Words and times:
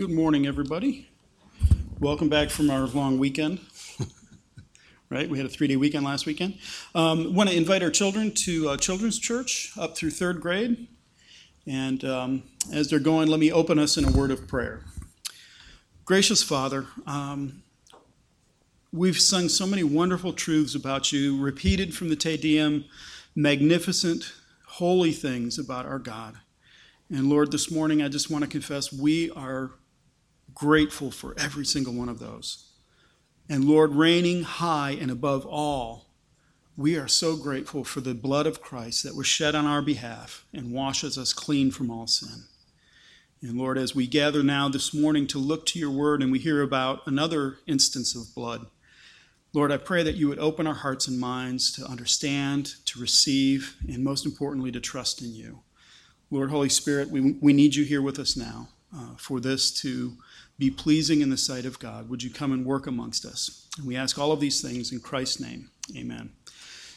Good 0.00 0.10
morning, 0.10 0.46
everybody. 0.46 1.10
Welcome 1.98 2.30
back 2.30 2.48
from 2.48 2.70
our 2.70 2.86
long 2.86 3.18
weekend. 3.18 3.60
right? 5.10 5.28
We 5.28 5.36
had 5.36 5.46
a 5.46 5.50
three 5.50 5.66
day 5.66 5.76
weekend 5.76 6.06
last 6.06 6.24
weekend. 6.24 6.56
Um, 6.94 7.34
Want 7.34 7.50
to 7.50 7.54
invite 7.54 7.82
our 7.82 7.90
children 7.90 8.32
to 8.46 8.70
uh, 8.70 8.76
Children's 8.78 9.18
Church 9.18 9.74
up 9.78 9.98
through 9.98 10.12
third 10.12 10.40
grade. 10.40 10.88
And 11.66 12.02
um, 12.06 12.44
as 12.72 12.88
they're 12.88 12.98
going, 12.98 13.28
let 13.28 13.40
me 13.40 13.52
open 13.52 13.78
us 13.78 13.98
in 13.98 14.06
a 14.06 14.10
word 14.10 14.30
of 14.30 14.48
prayer. 14.48 14.86
Gracious 16.06 16.42
Father, 16.42 16.86
um, 17.06 17.62
we've 18.94 19.20
sung 19.20 19.50
so 19.50 19.66
many 19.66 19.82
wonderful 19.82 20.32
truths 20.32 20.74
about 20.74 21.12
you, 21.12 21.38
repeated 21.38 21.94
from 21.94 22.08
the 22.08 22.16
Te 22.16 22.38
Deum, 22.38 22.86
magnificent, 23.34 24.32
holy 24.66 25.12
things 25.12 25.58
about 25.58 25.84
our 25.84 25.98
God. 25.98 26.36
And 27.10 27.28
Lord, 27.28 27.52
this 27.52 27.70
morning 27.70 28.00
I 28.00 28.08
just 28.08 28.30
want 28.30 28.44
to 28.44 28.48
confess 28.48 28.90
we 28.90 29.30
are 29.32 29.72
grateful 30.54 31.10
for 31.10 31.34
every 31.38 31.64
single 31.64 31.92
one 31.92 32.08
of 32.08 32.18
those. 32.18 32.70
And 33.48 33.64
Lord, 33.64 33.94
reigning 33.94 34.44
high 34.44 34.92
and 34.92 35.10
above 35.10 35.44
all, 35.44 36.06
we 36.76 36.96
are 36.96 37.08
so 37.08 37.36
grateful 37.36 37.84
for 37.84 38.00
the 38.00 38.14
blood 38.14 38.46
of 38.46 38.62
Christ 38.62 39.02
that 39.02 39.16
was 39.16 39.26
shed 39.26 39.54
on 39.54 39.66
our 39.66 39.82
behalf 39.82 40.46
and 40.52 40.72
washes 40.72 41.18
us 41.18 41.32
clean 41.32 41.70
from 41.70 41.90
all 41.90 42.06
sin. 42.06 42.44
And 43.42 43.58
Lord, 43.58 43.76
as 43.76 43.94
we 43.94 44.06
gather 44.06 44.42
now 44.42 44.68
this 44.68 44.94
morning 44.94 45.26
to 45.28 45.38
look 45.38 45.66
to 45.66 45.78
your 45.78 45.90
word 45.90 46.22
and 46.22 46.30
we 46.30 46.38
hear 46.38 46.62
about 46.62 47.06
another 47.06 47.58
instance 47.66 48.14
of 48.14 48.34
blood, 48.34 48.66
Lord, 49.52 49.72
I 49.72 49.78
pray 49.78 50.02
that 50.04 50.14
you 50.14 50.28
would 50.28 50.38
open 50.38 50.66
our 50.66 50.74
hearts 50.74 51.08
and 51.08 51.18
minds 51.18 51.72
to 51.72 51.84
understand, 51.84 52.74
to 52.84 53.00
receive, 53.00 53.76
and 53.88 54.04
most 54.04 54.24
importantly, 54.24 54.70
to 54.72 54.80
trust 54.80 55.22
in 55.22 55.34
you. 55.34 55.60
Lord, 56.30 56.50
Holy 56.50 56.68
Spirit, 56.68 57.10
we, 57.10 57.32
we 57.40 57.52
need 57.52 57.74
you 57.74 57.84
here 57.84 58.02
with 58.02 58.18
us 58.20 58.36
now 58.36 58.68
uh, 58.96 59.16
for 59.16 59.40
this 59.40 59.72
to 59.80 60.12
be 60.60 60.70
pleasing 60.70 61.22
in 61.22 61.30
the 61.30 61.38
sight 61.38 61.64
of 61.64 61.78
God. 61.78 62.10
Would 62.10 62.22
you 62.22 62.28
come 62.28 62.52
and 62.52 62.66
work 62.66 62.86
amongst 62.86 63.24
us? 63.24 63.66
And 63.78 63.86
we 63.86 63.96
ask 63.96 64.18
all 64.18 64.30
of 64.30 64.40
these 64.40 64.60
things 64.60 64.92
in 64.92 65.00
Christ's 65.00 65.40
name. 65.40 65.70
Amen. 65.96 66.30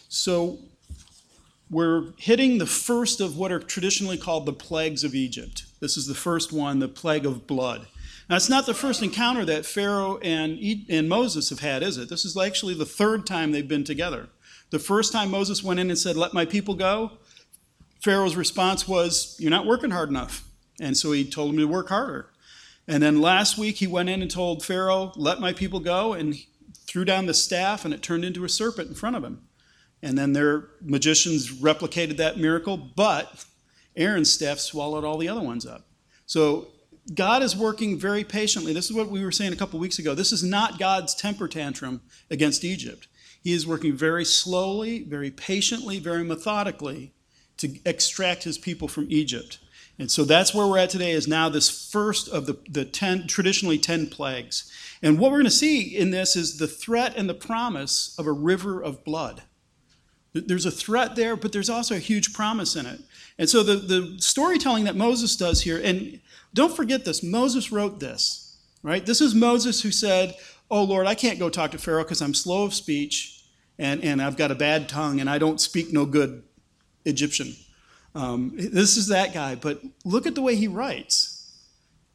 So, 0.10 0.60
we're 1.70 2.12
hitting 2.18 2.58
the 2.58 2.66
first 2.66 3.22
of 3.22 3.38
what 3.38 3.52
are 3.52 3.60
traditionally 3.60 4.18
called 4.18 4.46
the 4.46 4.54
plagues 4.54 5.06
of 5.06 5.16
Egypt. 5.16 5.64
This 5.80 5.96
is 5.96 6.06
the 6.06 6.14
first 6.14 6.52
one, 6.52 6.80
the 6.80 6.90
plague 6.90 7.26
of 7.26 7.48
blood. 7.48 7.88
Now, 8.30 8.36
it's 8.36 8.50
not 8.50 8.66
the 8.66 8.74
first 8.74 9.02
encounter 9.02 9.46
that 9.46 9.66
Pharaoh 9.66 10.18
and, 10.18 10.60
and 10.90 11.08
Moses 11.08 11.50
have 11.50 11.62
had, 11.62 11.82
is 11.82 11.98
it? 11.98 12.10
This 12.10 12.26
is 12.26 12.38
actually 12.38 12.74
the 12.74 12.86
third 12.86 13.26
time 13.26 13.52
they've 13.54 13.68
been 13.68 13.86
together. 13.86 14.28
The 14.72 14.78
first 14.78 15.14
time 15.14 15.32
Moses 15.32 15.64
went 15.64 15.80
in 15.80 15.90
and 15.90 15.98
said, 15.98 16.18
Let 16.18 16.34
my 16.34 16.46
people 16.46 16.76
go, 16.76 17.14
Pharaoh's 18.02 18.36
response 18.36 18.88
was, 18.88 19.38
You're 19.40 19.50
not 19.50 19.66
working 19.66 19.92
hard 19.92 20.10
enough. 20.10 20.44
And 20.82 20.98
so 20.98 21.14
he 21.14 21.24
told 21.24 21.52
him 21.52 21.60
to 21.60 21.66
work 21.66 21.88
harder. 21.88 22.28
And 22.88 23.02
then 23.02 23.22
last 23.22 23.58
week 23.58 23.78
he 23.78 23.88
went 23.88 24.10
in 24.10 24.22
and 24.22 24.30
told 24.30 24.64
Pharaoh, 24.64 25.14
Let 25.16 25.40
my 25.40 25.54
people 25.54 25.80
go, 25.80 26.14
and 26.14 26.36
threw 26.86 27.06
down 27.06 27.26
the 27.26 27.34
staff, 27.34 27.86
and 27.86 27.94
it 27.94 28.02
turned 28.02 28.26
into 28.26 28.44
a 28.44 28.50
serpent 28.50 28.90
in 28.90 28.96
front 28.96 29.16
of 29.16 29.24
him. 29.24 29.44
And 30.02 30.18
then 30.18 30.34
their 30.34 30.70
magicians 30.82 31.50
replicated 31.62 32.18
that 32.18 32.38
miracle, 32.38 32.76
but 32.78 33.46
Aaron's 33.96 34.32
staff 34.32 34.60
swallowed 34.60 35.06
all 35.06 35.18
the 35.18 35.30
other 35.30 35.42
ones 35.42 35.66
up. 35.66 35.88
So 36.26 36.68
God 37.14 37.42
is 37.42 37.56
working 37.56 37.98
very 37.98 38.24
patiently. 38.24 38.74
This 38.74 38.90
is 38.90 38.96
what 38.96 39.10
we 39.10 39.24
were 39.24 39.32
saying 39.32 39.54
a 39.54 39.58
couple 39.58 39.80
weeks 39.80 40.00
ago. 40.00 40.14
This 40.14 40.32
is 40.32 40.44
not 40.44 40.80
God's 40.80 41.16
temper 41.16 41.48
tantrum 41.48 42.02
against 42.30 42.64
Egypt. 42.64 43.08
He 43.42 43.54
is 43.54 43.68
working 43.68 43.96
very 43.96 44.24
slowly, 44.24 45.04
very 45.04 45.32
patiently, 45.32 46.00
very 46.00 46.24
methodically 46.24 47.14
to 47.58 47.78
extract 47.86 48.44
his 48.44 48.58
people 48.58 48.88
from 48.88 49.08
Egypt. 49.10 49.60
And 50.00 50.10
so 50.10 50.24
that's 50.24 50.54
where 50.54 50.66
we're 50.66 50.80
at 50.80 50.90
today 50.90 51.12
is 51.12 51.28
now 51.28 51.50
this 51.50 51.92
first 51.92 52.28
of 52.28 52.48
the, 52.48 52.58
the 52.68 52.84
ten, 52.84 53.28
traditionally 53.28 53.78
10 53.78 54.08
plagues. 54.08 54.72
And 55.04 55.20
what 55.20 55.32
we're 55.32 55.38
going 55.38 55.46
to 55.46 55.52
see 55.52 55.96
in 55.96 56.12
this 56.12 56.36
is 56.36 56.58
the 56.58 56.68
threat 56.68 57.14
and 57.16 57.30
the 57.30 57.36
promise 57.36 58.16
of 58.18 58.26
a 58.26 58.32
river 58.32 58.82
of 58.82 59.04
blood. 59.04 59.44
There's 60.34 60.66
a 60.66 60.72
threat 60.72 61.16
there, 61.16 61.36
but 61.36 61.52
there's 61.52 61.70
also 61.70 61.96
a 61.96 62.00
huge 62.00 62.34
promise 62.34 62.76
in 62.76 62.88
it. 62.88 63.02
And 63.38 63.48
so 63.48 63.62
the, 63.62 63.76
the 63.76 64.16
storytelling 64.18 64.86
that 64.86 64.96
Moses 64.96 65.36
does 65.36 65.62
here, 65.62 65.80
and 65.84 66.20
don't 66.56 66.76
forget 66.76 67.06
this, 67.06 67.22
Moses 67.22 67.72
wrote 67.72 68.00
this, 68.00 68.58
right? 68.82 69.06
This 69.06 69.22
is 69.22 69.36
Moses 69.36 69.84
who 69.84 69.92
said, 69.92 70.36
Oh 70.72 70.84
Lord, 70.84 71.06
I 71.06 71.14
can't 71.14 71.38
go 71.38 71.50
talk 71.50 71.70
to 71.72 71.78
Pharaoh 71.78 72.04
because 72.04 72.22
I'm 72.22 72.34
slow 72.34 72.66
of 72.66 72.74
speech 72.74 73.44
and, 73.78 74.04
and 74.04 74.22
I've 74.22 74.38
got 74.38 74.50
a 74.50 74.56
bad 74.56 74.90
tongue 74.90 75.20
and 75.20 75.30
I 75.30 75.38
don't 75.38 75.62
speak 75.62 75.94
no 75.94 76.06
good 76.06 76.44
Egyptian. 77.06 77.54
Um, 78.16 78.54
this 78.56 78.98
is 78.98 79.08
that 79.08 79.34
guy, 79.34 79.56
but 79.56 79.82
look 80.06 80.28
at 80.28 80.36
the 80.36 80.42
way 80.42 80.56
he 80.56 80.68
writes. 80.68 81.30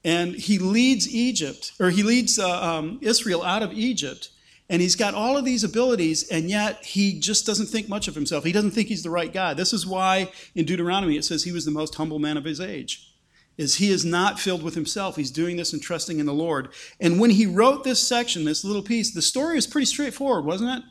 And 0.04 0.34
he 0.34 0.58
leads 0.58 1.12
Egypt, 1.12 1.72
or 1.80 1.90
he 1.90 2.02
leads 2.02 2.38
uh, 2.38 2.62
um, 2.62 2.98
Israel 3.02 3.42
out 3.42 3.62
of 3.64 3.72
Egypt, 3.72 4.30
and 4.70 4.80
he's 4.80 4.96
got 4.96 5.14
all 5.14 5.36
of 5.36 5.44
these 5.44 5.64
abilities, 5.64 6.28
and 6.28 6.48
yet 6.48 6.84
he 6.84 7.18
just 7.18 7.46
doesn't 7.46 7.66
think 7.66 7.88
much 7.88 8.06
of 8.06 8.14
himself. 8.14 8.44
He 8.44 8.52
doesn't 8.52 8.70
think 8.72 8.88
he's 8.88 9.02
the 9.02 9.10
right 9.10 9.32
guy. 9.32 9.54
This 9.54 9.72
is 9.72 9.86
why 9.86 10.30
in 10.54 10.66
Deuteronomy 10.66 11.16
it 11.16 11.24
says 11.24 11.44
he 11.44 11.52
was 11.52 11.64
the 11.64 11.70
most 11.70 11.96
humble 11.96 12.18
man 12.18 12.36
of 12.36 12.44
his 12.44 12.60
age. 12.60 13.14
Is 13.56 13.76
he 13.76 13.90
is 13.90 14.04
not 14.04 14.38
filled 14.38 14.62
with 14.62 14.76
himself. 14.76 15.16
He's 15.16 15.32
doing 15.32 15.56
this 15.56 15.72
and 15.72 15.82
trusting 15.82 16.20
in 16.20 16.26
the 16.26 16.32
Lord. 16.32 16.68
And 17.00 17.18
when 17.18 17.30
he 17.30 17.44
wrote 17.44 17.82
this 17.82 18.06
section, 18.06 18.44
this 18.44 18.64
little 18.64 18.82
piece, 18.82 19.12
the 19.12 19.22
story 19.22 19.58
is 19.58 19.66
pretty 19.66 19.86
straightforward, 19.86 20.44
wasn't 20.44 20.78
it? 20.78 20.84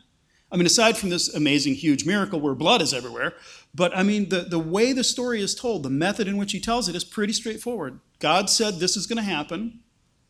I 0.52 0.56
mean, 0.56 0.66
aside 0.66 0.98
from 0.98 1.10
this 1.10 1.34
amazing, 1.34 1.76
huge 1.76 2.06
miracle 2.06 2.40
where 2.40 2.56
blood 2.56 2.82
is 2.82 2.94
everywhere, 2.94 3.34
but 3.76 3.96
I 3.96 4.04
mean, 4.04 4.30
the, 4.30 4.42
the 4.42 4.60
way 4.60 4.94
the 4.94 5.04
story 5.04 5.42
is 5.42 5.54
told, 5.54 5.84
the 5.84 5.90
method 5.90 6.28
in 6.28 6.38
which 6.38 6.54
he 6.54 6.60
tells 6.60 6.88
it 6.88 6.96
is 6.96 7.04
pretty 7.04 7.34
straightforward. 7.34 8.00
God 8.20 8.50
said 8.50 8.76
this 8.76 8.96
is 8.96 9.08
going 9.08 9.18
to 9.18 9.24
happen, 9.24 9.82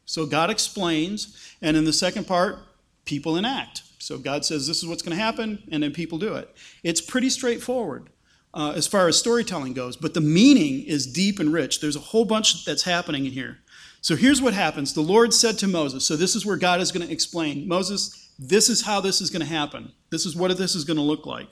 so 0.05 0.25
God 0.25 0.49
explains, 0.49 1.55
and 1.61 1.77
in 1.77 1.85
the 1.85 1.93
second 1.93 2.25
part, 2.25 2.59
people 3.05 3.37
enact. 3.37 3.83
So 3.99 4.17
God 4.17 4.45
says 4.45 4.67
this 4.67 4.77
is 4.77 4.87
what's 4.87 5.01
going 5.01 5.15
to 5.15 5.23
happen, 5.23 5.63
and 5.71 5.83
then 5.83 5.91
people 5.93 6.17
do 6.17 6.35
it. 6.35 6.55
It's 6.83 7.01
pretty 7.01 7.29
straightforward 7.29 8.09
uh, 8.53 8.73
as 8.75 8.87
far 8.87 9.07
as 9.07 9.17
storytelling 9.17 9.73
goes, 9.73 9.97
but 9.97 10.13
the 10.13 10.21
meaning 10.21 10.83
is 10.83 11.05
deep 11.05 11.39
and 11.39 11.53
rich. 11.53 11.79
There's 11.79 11.95
a 11.95 11.99
whole 11.99 12.25
bunch 12.25 12.65
that's 12.65 12.83
happening 12.83 13.25
in 13.25 13.33
here. 13.33 13.59
So 14.01 14.15
here's 14.15 14.41
what 14.41 14.53
happens 14.53 14.93
The 14.93 15.01
Lord 15.01 15.33
said 15.33 15.57
to 15.59 15.67
Moses, 15.67 16.05
so 16.05 16.15
this 16.15 16.35
is 16.35 16.45
where 16.45 16.57
God 16.57 16.79
is 16.79 16.91
going 16.91 17.05
to 17.05 17.13
explain 17.13 17.67
Moses, 17.67 18.26
this 18.39 18.69
is 18.69 18.81
how 18.81 19.01
this 19.01 19.21
is 19.21 19.29
going 19.29 19.41
to 19.41 19.47
happen. 19.47 19.91
This 20.09 20.25
is 20.25 20.35
what 20.35 20.55
this 20.57 20.75
is 20.75 20.83
going 20.83 20.97
to 20.97 21.03
look 21.03 21.25
like. 21.25 21.49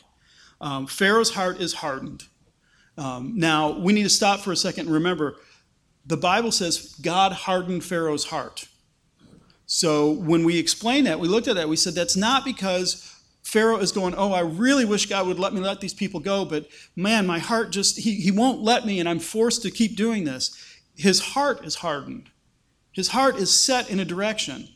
Um, 0.61 0.87
Pharaoh's 0.87 1.31
heart 1.31 1.59
is 1.59 1.73
hardened. 1.73 2.23
Um, 2.97 3.33
now, 3.35 3.77
we 3.77 3.91
need 3.93 4.03
to 4.03 4.09
stop 4.09 4.39
for 4.39 4.51
a 4.51 4.55
second 4.55 4.85
and 4.85 4.93
remember 4.93 5.35
the 6.05 6.17
Bible 6.17 6.51
says 6.51 6.95
God 7.01 7.31
hardened 7.31 7.83
Pharaoh's 7.83 8.25
heart. 8.25 8.67
So 9.65 10.11
when 10.11 10.43
we 10.43 10.59
explain 10.59 11.05
that, 11.05 11.19
we 11.19 11.27
looked 11.27 11.47
at 11.47 11.55
that, 11.55 11.67
we 11.67 11.75
said 11.75 11.95
that's 11.95 12.15
not 12.15 12.45
because 12.45 13.11
Pharaoh 13.41 13.79
is 13.79 13.91
going, 13.91 14.13
Oh, 14.15 14.31
I 14.31 14.41
really 14.41 14.85
wish 14.85 15.07
God 15.07 15.25
would 15.27 15.39
let 15.39 15.53
me 15.53 15.59
let 15.59 15.81
these 15.81 15.93
people 15.93 16.19
go, 16.19 16.45
but 16.45 16.67
man, 16.95 17.25
my 17.25 17.39
heart 17.39 17.71
just, 17.71 17.97
he, 17.97 18.15
he 18.15 18.31
won't 18.31 18.61
let 18.61 18.85
me, 18.85 18.99
and 18.99 19.09
I'm 19.09 19.19
forced 19.19 19.63
to 19.63 19.71
keep 19.71 19.95
doing 19.95 20.23
this. 20.23 20.55
His 20.95 21.19
heart 21.19 21.65
is 21.65 21.75
hardened. 21.75 22.29
His 22.91 23.09
heart 23.09 23.37
is 23.37 23.53
set 23.53 23.89
in 23.89 23.99
a 23.99 24.05
direction. 24.05 24.69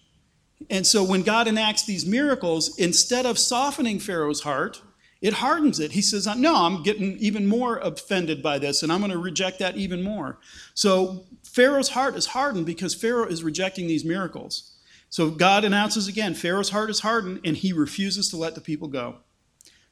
And 0.69 0.85
so 0.85 1.03
when 1.03 1.23
God 1.23 1.47
enacts 1.47 1.85
these 1.85 2.05
miracles, 2.05 2.77
instead 2.77 3.25
of 3.25 3.39
softening 3.39 3.99
Pharaoh's 3.99 4.41
heart, 4.41 4.81
it 5.21 5.33
hardens 5.33 5.79
it. 5.79 5.91
He 5.91 6.01
says, 6.01 6.27
No, 6.37 6.55
I'm 6.55 6.83
getting 6.83 7.17
even 7.17 7.47
more 7.47 7.77
offended 7.77 8.41
by 8.41 8.57
this, 8.57 8.83
and 8.83 8.91
I'm 8.91 8.99
going 8.99 9.11
to 9.11 9.17
reject 9.17 9.59
that 9.59 9.75
even 9.75 10.01
more. 10.01 10.39
So 10.73 11.25
Pharaoh's 11.43 11.89
heart 11.89 12.15
is 12.15 12.27
hardened 12.27 12.65
because 12.65 12.95
Pharaoh 12.95 13.27
is 13.27 13.43
rejecting 13.43 13.87
these 13.87 14.05
miracles. 14.05 14.75
So 15.09 15.29
God 15.31 15.65
announces 15.65 16.07
again 16.07 16.35
Pharaoh's 16.35 16.69
heart 16.69 16.89
is 16.89 17.01
hardened, 17.01 17.41
and 17.43 17.57
he 17.57 17.73
refuses 17.73 18.29
to 18.29 18.37
let 18.37 18.55
the 18.55 18.61
people 18.61 18.87
go. 18.87 19.17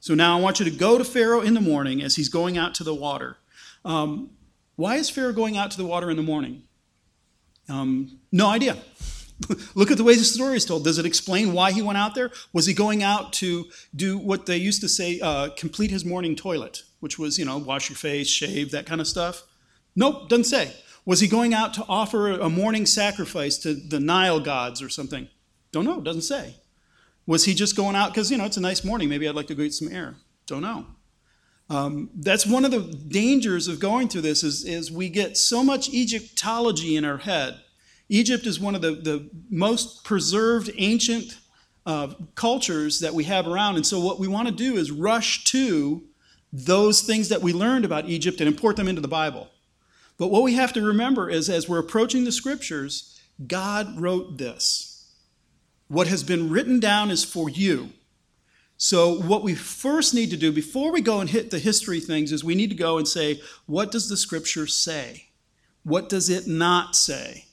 So 0.00 0.14
now 0.14 0.38
I 0.38 0.40
want 0.40 0.60
you 0.60 0.64
to 0.64 0.70
go 0.70 0.96
to 0.96 1.04
Pharaoh 1.04 1.40
in 1.40 1.54
the 1.54 1.60
morning 1.60 2.02
as 2.02 2.16
he's 2.16 2.28
going 2.28 2.56
out 2.56 2.74
to 2.76 2.84
the 2.84 2.94
water. 2.94 3.36
Um, 3.84 4.30
why 4.76 4.96
is 4.96 5.10
Pharaoh 5.10 5.32
going 5.32 5.56
out 5.56 5.72
to 5.72 5.76
the 5.76 5.84
water 5.84 6.10
in 6.10 6.16
the 6.16 6.22
morning? 6.22 6.62
Um, 7.68 8.20
no 8.30 8.48
idea. 8.48 8.78
Look 9.74 9.90
at 9.90 9.96
the 9.96 10.04
way 10.04 10.16
the 10.16 10.24
story 10.24 10.56
is 10.56 10.64
told. 10.64 10.84
Does 10.84 10.98
it 10.98 11.06
explain 11.06 11.52
why 11.52 11.70
he 11.72 11.80
went 11.80 11.98
out 11.98 12.14
there? 12.14 12.30
Was 12.52 12.66
he 12.66 12.74
going 12.74 13.02
out 13.02 13.32
to 13.34 13.66
do 13.94 14.18
what 14.18 14.46
they 14.46 14.56
used 14.56 14.80
to 14.80 14.88
say, 14.88 15.20
uh, 15.20 15.50
complete 15.56 15.90
his 15.90 16.04
morning 16.04 16.34
toilet, 16.34 16.82
which 17.00 17.18
was, 17.18 17.38
you 17.38 17.44
know, 17.44 17.58
wash 17.58 17.88
your 17.88 17.96
face, 17.96 18.28
shave, 18.28 18.72
that 18.72 18.86
kind 18.86 19.00
of 19.00 19.06
stuff? 19.06 19.44
Nope, 19.94 20.28
doesn't 20.28 20.44
say. 20.44 20.74
Was 21.04 21.20
he 21.20 21.28
going 21.28 21.54
out 21.54 21.72
to 21.74 21.84
offer 21.88 22.32
a 22.32 22.50
morning 22.50 22.84
sacrifice 22.84 23.56
to 23.58 23.74
the 23.74 24.00
Nile 24.00 24.40
gods 24.40 24.82
or 24.82 24.88
something? 24.88 25.28
Don't 25.72 25.84
know, 25.84 26.00
doesn't 26.00 26.22
say. 26.22 26.56
Was 27.26 27.44
he 27.44 27.54
just 27.54 27.76
going 27.76 27.94
out 27.94 28.12
because, 28.12 28.30
you 28.30 28.38
know, 28.38 28.44
it's 28.44 28.56
a 28.56 28.60
nice 28.60 28.84
morning, 28.84 29.08
maybe 29.08 29.28
I'd 29.28 29.34
like 29.34 29.46
to 29.48 29.54
go 29.54 29.62
get 29.62 29.74
some 29.74 29.92
air? 29.92 30.16
Don't 30.46 30.62
know. 30.62 30.86
Um, 31.70 32.10
that's 32.14 32.46
one 32.46 32.64
of 32.64 32.70
the 32.70 32.80
dangers 32.80 33.68
of 33.68 33.78
going 33.78 34.08
through 34.08 34.22
this 34.22 34.42
is, 34.42 34.64
is 34.64 34.90
we 34.90 35.08
get 35.08 35.36
so 35.36 35.62
much 35.62 35.90
Egyptology 35.90 36.96
in 36.96 37.04
our 37.04 37.18
head 37.18 37.60
Egypt 38.08 38.46
is 38.46 38.58
one 38.58 38.74
of 38.74 38.80
the, 38.80 38.92
the 38.92 39.30
most 39.50 40.04
preserved 40.04 40.70
ancient 40.78 41.38
uh, 41.84 42.08
cultures 42.34 43.00
that 43.00 43.14
we 43.14 43.24
have 43.24 43.46
around. 43.46 43.76
And 43.76 43.86
so, 43.86 44.00
what 44.00 44.18
we 44.18 44.28
want 44.28 44.48
to 44.48 44.54
do 44.54 44.76
is 44.76 44.90
rush 44.90 45.44
to 45.44 46.02
those 46.52 47.02
things 47.02 47.28
that 47.28 47.42
we 47.42 47.52
learned 47.52 47.84
about 47.84 48.08
Egypt 48.08 48.40
and 48.40 48.48
import 48.48 48.76
them 48.76 48.88
into 48.88 49.00
the 49.00 49.08
Bible. 49.08 49.48
But 50.16 50.28
what 50.28 50.42
we 50.42 50.54
have 50.54 50.72
to 50.74 50.82
remember 50.82 51.30
is 51.30 51.48
as 51.48 51.68
we're 51.68 51.78
approaching 51.78 52.24
the 52.24 52.32
scriptures, 52.32 53.20
God 53.46 54.00
wrote 54.00 54.38
this. 54.38 55.12
What 55.88 56.08
has 56.08 56.22
been 56.22 56.50
written 56.50 56.80
down 56.80 57.10
is 57.10 57.24
for 57.24 57.48
you. 57.48 57.90
So, 58.76 59.20
what 59.20 59.42
we 59.42 59.54
first 59.54 60.14
need 60.14 60.30
to 60.30 60.36
do 60.36 60.52
before 60.52 60.92
we 60.92 61.00
go 61.00 61.20
and 61.20 61.28
hit 61.28 61.50
the 61.50 61.58
history 61.58 62.00
things 62.00 62.32
is 62.32 62.44
we 62.44 62.54
need 62.54 62.70
to 62.70 62.76
go 62.76 62.96
and 62.96 63.08
say, 63.08 63.40
what 63.66 63.90
does 63.90 64.08
the 64.08 64.16
scripture 64.16 64.66
say? 64.66 65.28
What 65.82 66.08
does 66.08 66.28
it 66.28 66.46
not 66.46 66.94
say? 66.94 67.47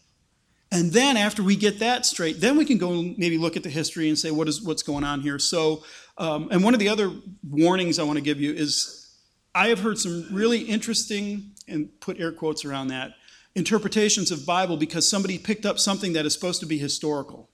And 0.76 0.92
then 0.92 1.16
after 1.16 1.42
we 1.42 1.56
get 1.56 1.80
that 1.80 2.06
straight, 2.06 2.42
then 2.42 2.58
we 2.58 2.66
can 2.66 2.78
go 2.78 3.02
maybe 3.18 3.38
look 3.38 3.56
at 3.56 3.64
the 3.64 3.70
history 3.70 4.10
and 4.10 4.20
say 4.20 4.30
what 4.30 4.50
is 4.50 4.62
what's 4.62 4.84
going 4.84 5.06
on 5.06 5.22
here. 5.22 5.40
So, 5.40 5.84
um, 6.18 6.50
and 6.52 6.64
one 6.64 6.74
of 6.74 6.82
the 6.82 6.90
other 6.90 7.12
warnings 7.50 7.98
I 7.98 8.04
want 8.04 8.18
to 8.18 8.24
give 8.24 8.42
you 8.42 8.54
is 8.54 9.16
I 9.54 9.70
have 9.70 9.80
heard 9.80 9.98
some 9.98 10.28
really 10.32 10.60
interesting 10.64 11.52
and 11.68 11.90
put 12.02 12.20
air 12.20 12.34
quotes 12.34 12.66
around 12.66 12.90
that 12.90 13.14
interpretations 13.56 14.32
of 14.32 14.46
Bible 14.46 14.76
because 14.76 15.08
somebody 15.08 15.38
picked 15.38 15.66
up 15.66 15.80
something 15.80 16.12
that 16.12 16.26
is 16.26 16.34
supposed 16.34 16.60
to 16.60 16.66
be 16.66 16.78
historical. 16.78 17.50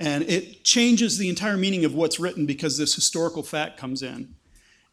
And 0.00 0.24
it 0.24 0.64
changes 0.64 1.16
the 1.16 1.28
entire 1.28 1.56
meaning 1.56 1.84
of 1.84 1.94
what's 1.94 2.18
written 2.18 2.44
because 2.44 2.76
this 2.76 2.94
historical 2.94 3.44
fact 3.44 3.78
comes 3.78 4.02
in. 4.02 4.34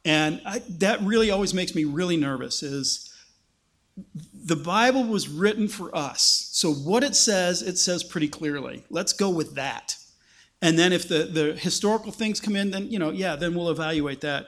And 0.03 0.39
I, 0.45 0.61
that 0.69 1.01
really 1.01 1.31
always 1.31 1.53
makes 1.53 1.73
me 1.73 1.83
really 1.83 2.15
nervous 2.15 2.61
is 2.61 3.11
the 4.33 4.56
Bible 4.56 5.03
was 5.03 5.27
written 5.27 5.68
for 5.68 5.95
us. 5.95 6.50
So 6.51 6.71
what 6.71 7.03
it 7.03 7.15
says, 7.15 7.62
it 7.62 7.77
says 7.77 8.03
pretty 8.03 8.27
clearly. 8.27 8.83
Let's 8.89 9.13
go 9.13 9.30
with 9.30 9.56
that. 9.56 9.95
And 10.62 10.77
then 10.77 10.94
if 10.94 11.07
the, 11.07 11.24
the 11.24 11.53
historical 11.53 12.12
things 12.12 12.39
come 12.39 12.56
in, 12.56 12.71
then, 12.71 12.89
you 12.89 13.00
know, 13.00 13.12
yeah, 13.12 13.36
then 13.36 13.56
we'll 13.56 13.69
evaluate 13.69 14.21
that. 14.21 14.47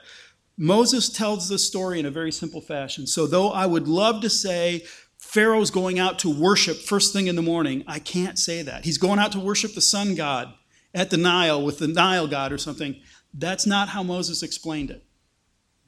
Moses 0.56 1.08
tells 1.08 1.48
the 1.48 1.58
story 1.58 2.00
in 2.00 2.06
a 2.06 2.10
very 2.10 2.32
simple 2.32 2.60
fashion. 2.60 3.06
So 3.06 3.26
though 3.26 3.50
I 3.50 3.66
would 3.66 3.86
love 3.86 4.20
to 4.22 4.30
say 4.30 4.84
Pharaoh's 5.18 5.70
going 5.70 5.98
out 5.98 6.18
to 6.20 6.30
worship 6.30 6.78
first 6.78 7.12
thing 7.12 7.26
in 7.26 7.36
the 7.36 7.42
morning. 7.42 7.84
I 7.86 7.98
can't 7.98 8.38
say 8.38 8.62
that. 8.62 8.84
He's 8.84 8.98
going 8.98 9.18
out 9.18 9.32
to 9.32 9.40
worship 9.40 9.74
the 9.74 9.80
sun 9.80 10.14
god 10.14 10.54
at 10.94 11.10
the 11.10 11.16
Nile 11.16 11.62
with 11.62 11.78
the 11.78 11.88
Nile 11.88 12.26
god 12.26 12.52
or 12.52 12.58
something. 12.58 12.96
That's 13.34 13.66
not 13.66 13.90
how 13.90 14.02
Moses 14.02 14.42
explained 14.42 14.90
it. 14.90 15.04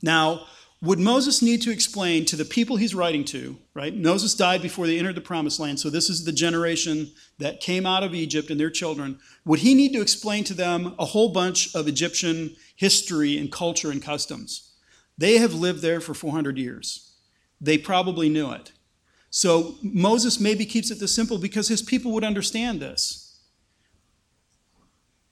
Now, 0.02 0.46
would 0.82 0.98
Moses 0.98 1.42
need 1.42 1.60
to 1.62 1.70
explain 1.70 2.24
to 2.24 2.36
the 2.36 2.44
people 2.44 2.76
he's 2.76 2.94
writing 2.94 3.24
to, 3.26 3.58
right? 3.74 3.94
Moses 3.94 4.34
died 4.34 4.62
before 4.62 4.86
they 4.86 4.98
entered 4.98 5.14
the 5.14 5.20
promised 5.20 5.60
land, 5.60 5.78
so 5.78 5.90
this 5.90 6.08
is 6.08 6.24
the 6.24 6.32
generation 6.32 7.12
that 7.38 7.60
came 7.60 7.84
out 7.84 8.02
of 8.02 8.14
Egypt 8.14 8.50
and 8.50 8.58
their 8.58 8.70
children. 8.70 9.18
Would 9.44 9.60
he 9.60 9.74
need 9.74 9.92
to 9.92 10.00
explain 10.00 10.42
to 10.44 10.54
them 10.54 10.94
a 10.98 11.04
whole 11.04 11.32
bunch 11.32 11.74
of 11.74 11.86
Egyptian 11.86 12.56
history 12.76 13.36
and 13.36 13.52
culture 13.52 13.90
and 13.90 14.02
customs? 14.02 14.72
They 15.18 15.36
have 15.36 15.52
lived 15.52 15.82
there 15.82 16.00
for 16.00 16.14
400 16.14 16.56
years. 16.56 17.12
They 17.60 17.76
probably 17.76 18.30
knew 18.30 18.50
it. 18.52 18.72
So 19.28 19.74
Moses 19.82 20.40
maybe 20.40 20.64
keeps 20.64 20.90
it 20.90 20.98
this 20.98 21.14
simple 21.14 21.36
because 21.36 21.68
his 21.68 21.82
people 21.82 22.12
would 22.12 22.24
understand 22.24 22.80
this. 22.80 23.38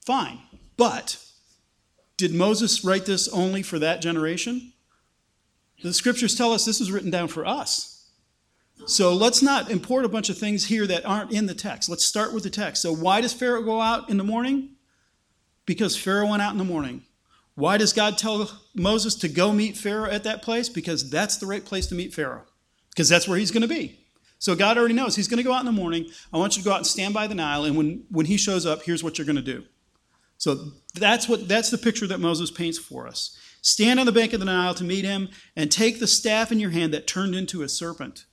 Fine. 0.05 0.39
But 0.77 1.17
did 2.17 2.33
Moses 2.33 2.85
write 2.85 3.07
this 3.07 3.27
only 3.29 3.63
for 3.63 3.79
that 3.79 4.01
generation? 4.01 4.73
The 5.81 5.93
scriptures 5.93 6.35
tell 6.35 6.51
us 6.51 6.65
this 6.65 6.81
is 6.81 6.91
written 6.91 7.11
down 7.11 7.27
for 7.29 7.45
us. 7.45 8.07
So 8.85 9.13
let's 9.13 9.41
not 9.41 9.69
import 9.69 10.05
a 10.05 10.09
bunch 10.09 10.29
of 10.29 10.37
things 10.37 10.65
here 10.65 10.87
that 10.87 11.05
aren't 11.05 11.31
in 11.31 11.45
the 11.45 11.53
text. 11.53 11.89
Let's 11.89 12.05
start 12.05 12.33
with 12.33 12.43
the 12.43 12.49
text. 12.49 12.81
So, 12.81 12.93
why 12.93 13.21
does 13.21 13.33
Pharaoh 13.33 13.61
go 13.61 13.81
out 13.81 14.09
in 14.09 14.17
the 14.17 14.23
morning? 14.23 14.75
Because 15.65 15.97
Pharaoh 15.97 16.27
went 16.27 16.41
out 16.41 16.53
in 16.53 16.57
the 16.57 16.63
morning. 16.63 17.03
Why 17.55 17.77
does 17.77 17.91
God 17.91 18.17
tell 18.17 18.49
Moses 18.73 19.15
to 19.15 19.27
go 19.27 19.51
meet 19.51 19.75
Pharaoh 19.75 20.09
at 20.09 20.23
that 20.23 20.41
place? 20.41 20.69
Because 20.69 21.09
that's 21.09 21.37
the 21.37 21.45
right 21.45 21.63
place 21.63 21.87
to 21.87 21.95
meet 21.95 22.13
Pharaoh 22.13 22.43
because 22.99 23.07
that's 23.07 23.27
where 23.27 23.37
he's 23.37 23.51
going 23.51 23.61
to 23.61 23.67
be. 23.67 23.97
So 24.39 24.55
God 24.55 24.77
already 24.77 24.93
knows 24.93 25.15
he's 25.15 25.27
going 25.27 25.37
to 25.37 25.43
go 25.43 25.53
out 25.53 25.61
in 25.61 25.65
the 25.65 25.71
morning. 25.71 26.09
I 26.33 26.37
want 26.37 26.57
you 26.57 26.63
to 26.63 26.67
go 26.67 26.73
out 26.73 26.79
and 26.79 26.87
stand 26.87 27.13
by 27.13 27.27
the 27.27 27.35
Nile, 27.35 27.65
and 27.65 27.77
when, 27.77 28.03
when 28.09 28.25
he 28.25 28.37
shows 28.37 28.65
up, 28.65 28.83
here's 28.83 29.03
what 29.03 29.17
you're 29.17 29.25
going 29.25 29.35
to 29.35 29.41
do. 29.41 29.63
So 30.39 30.71
that's 30.95 31.29
what 31.29 31.47
that's 31.47 31.69
the 31.69 31.77
picture 31.77 32.07
that 32.07 32.19
Moses 32.19 32.49
paints 32.49 32.79
for 32.79 33.07
us. 33.07 33.37
Stand 33.61 33.99
on 33.99 34.05
the 34.05 34.11
bank 34.11 34.33
of 34.33 34.39
the 34.39 34.45
Nile 34.45 34.73
to 34.73 34.85
meet 34.85 35.05
him, 35.05 35.29
and 35.55 35.71
take 35.71 35.99
the 35.99 36.07
staff 36.07 36.51
in 36.51 36.59
your 36.59 36.71
hand 36.71 36.93
that 36.93 37.05
turned 37.05 37.35
into 37.35 37.61
a 37.61 37.69
serpent. 37.69 38.25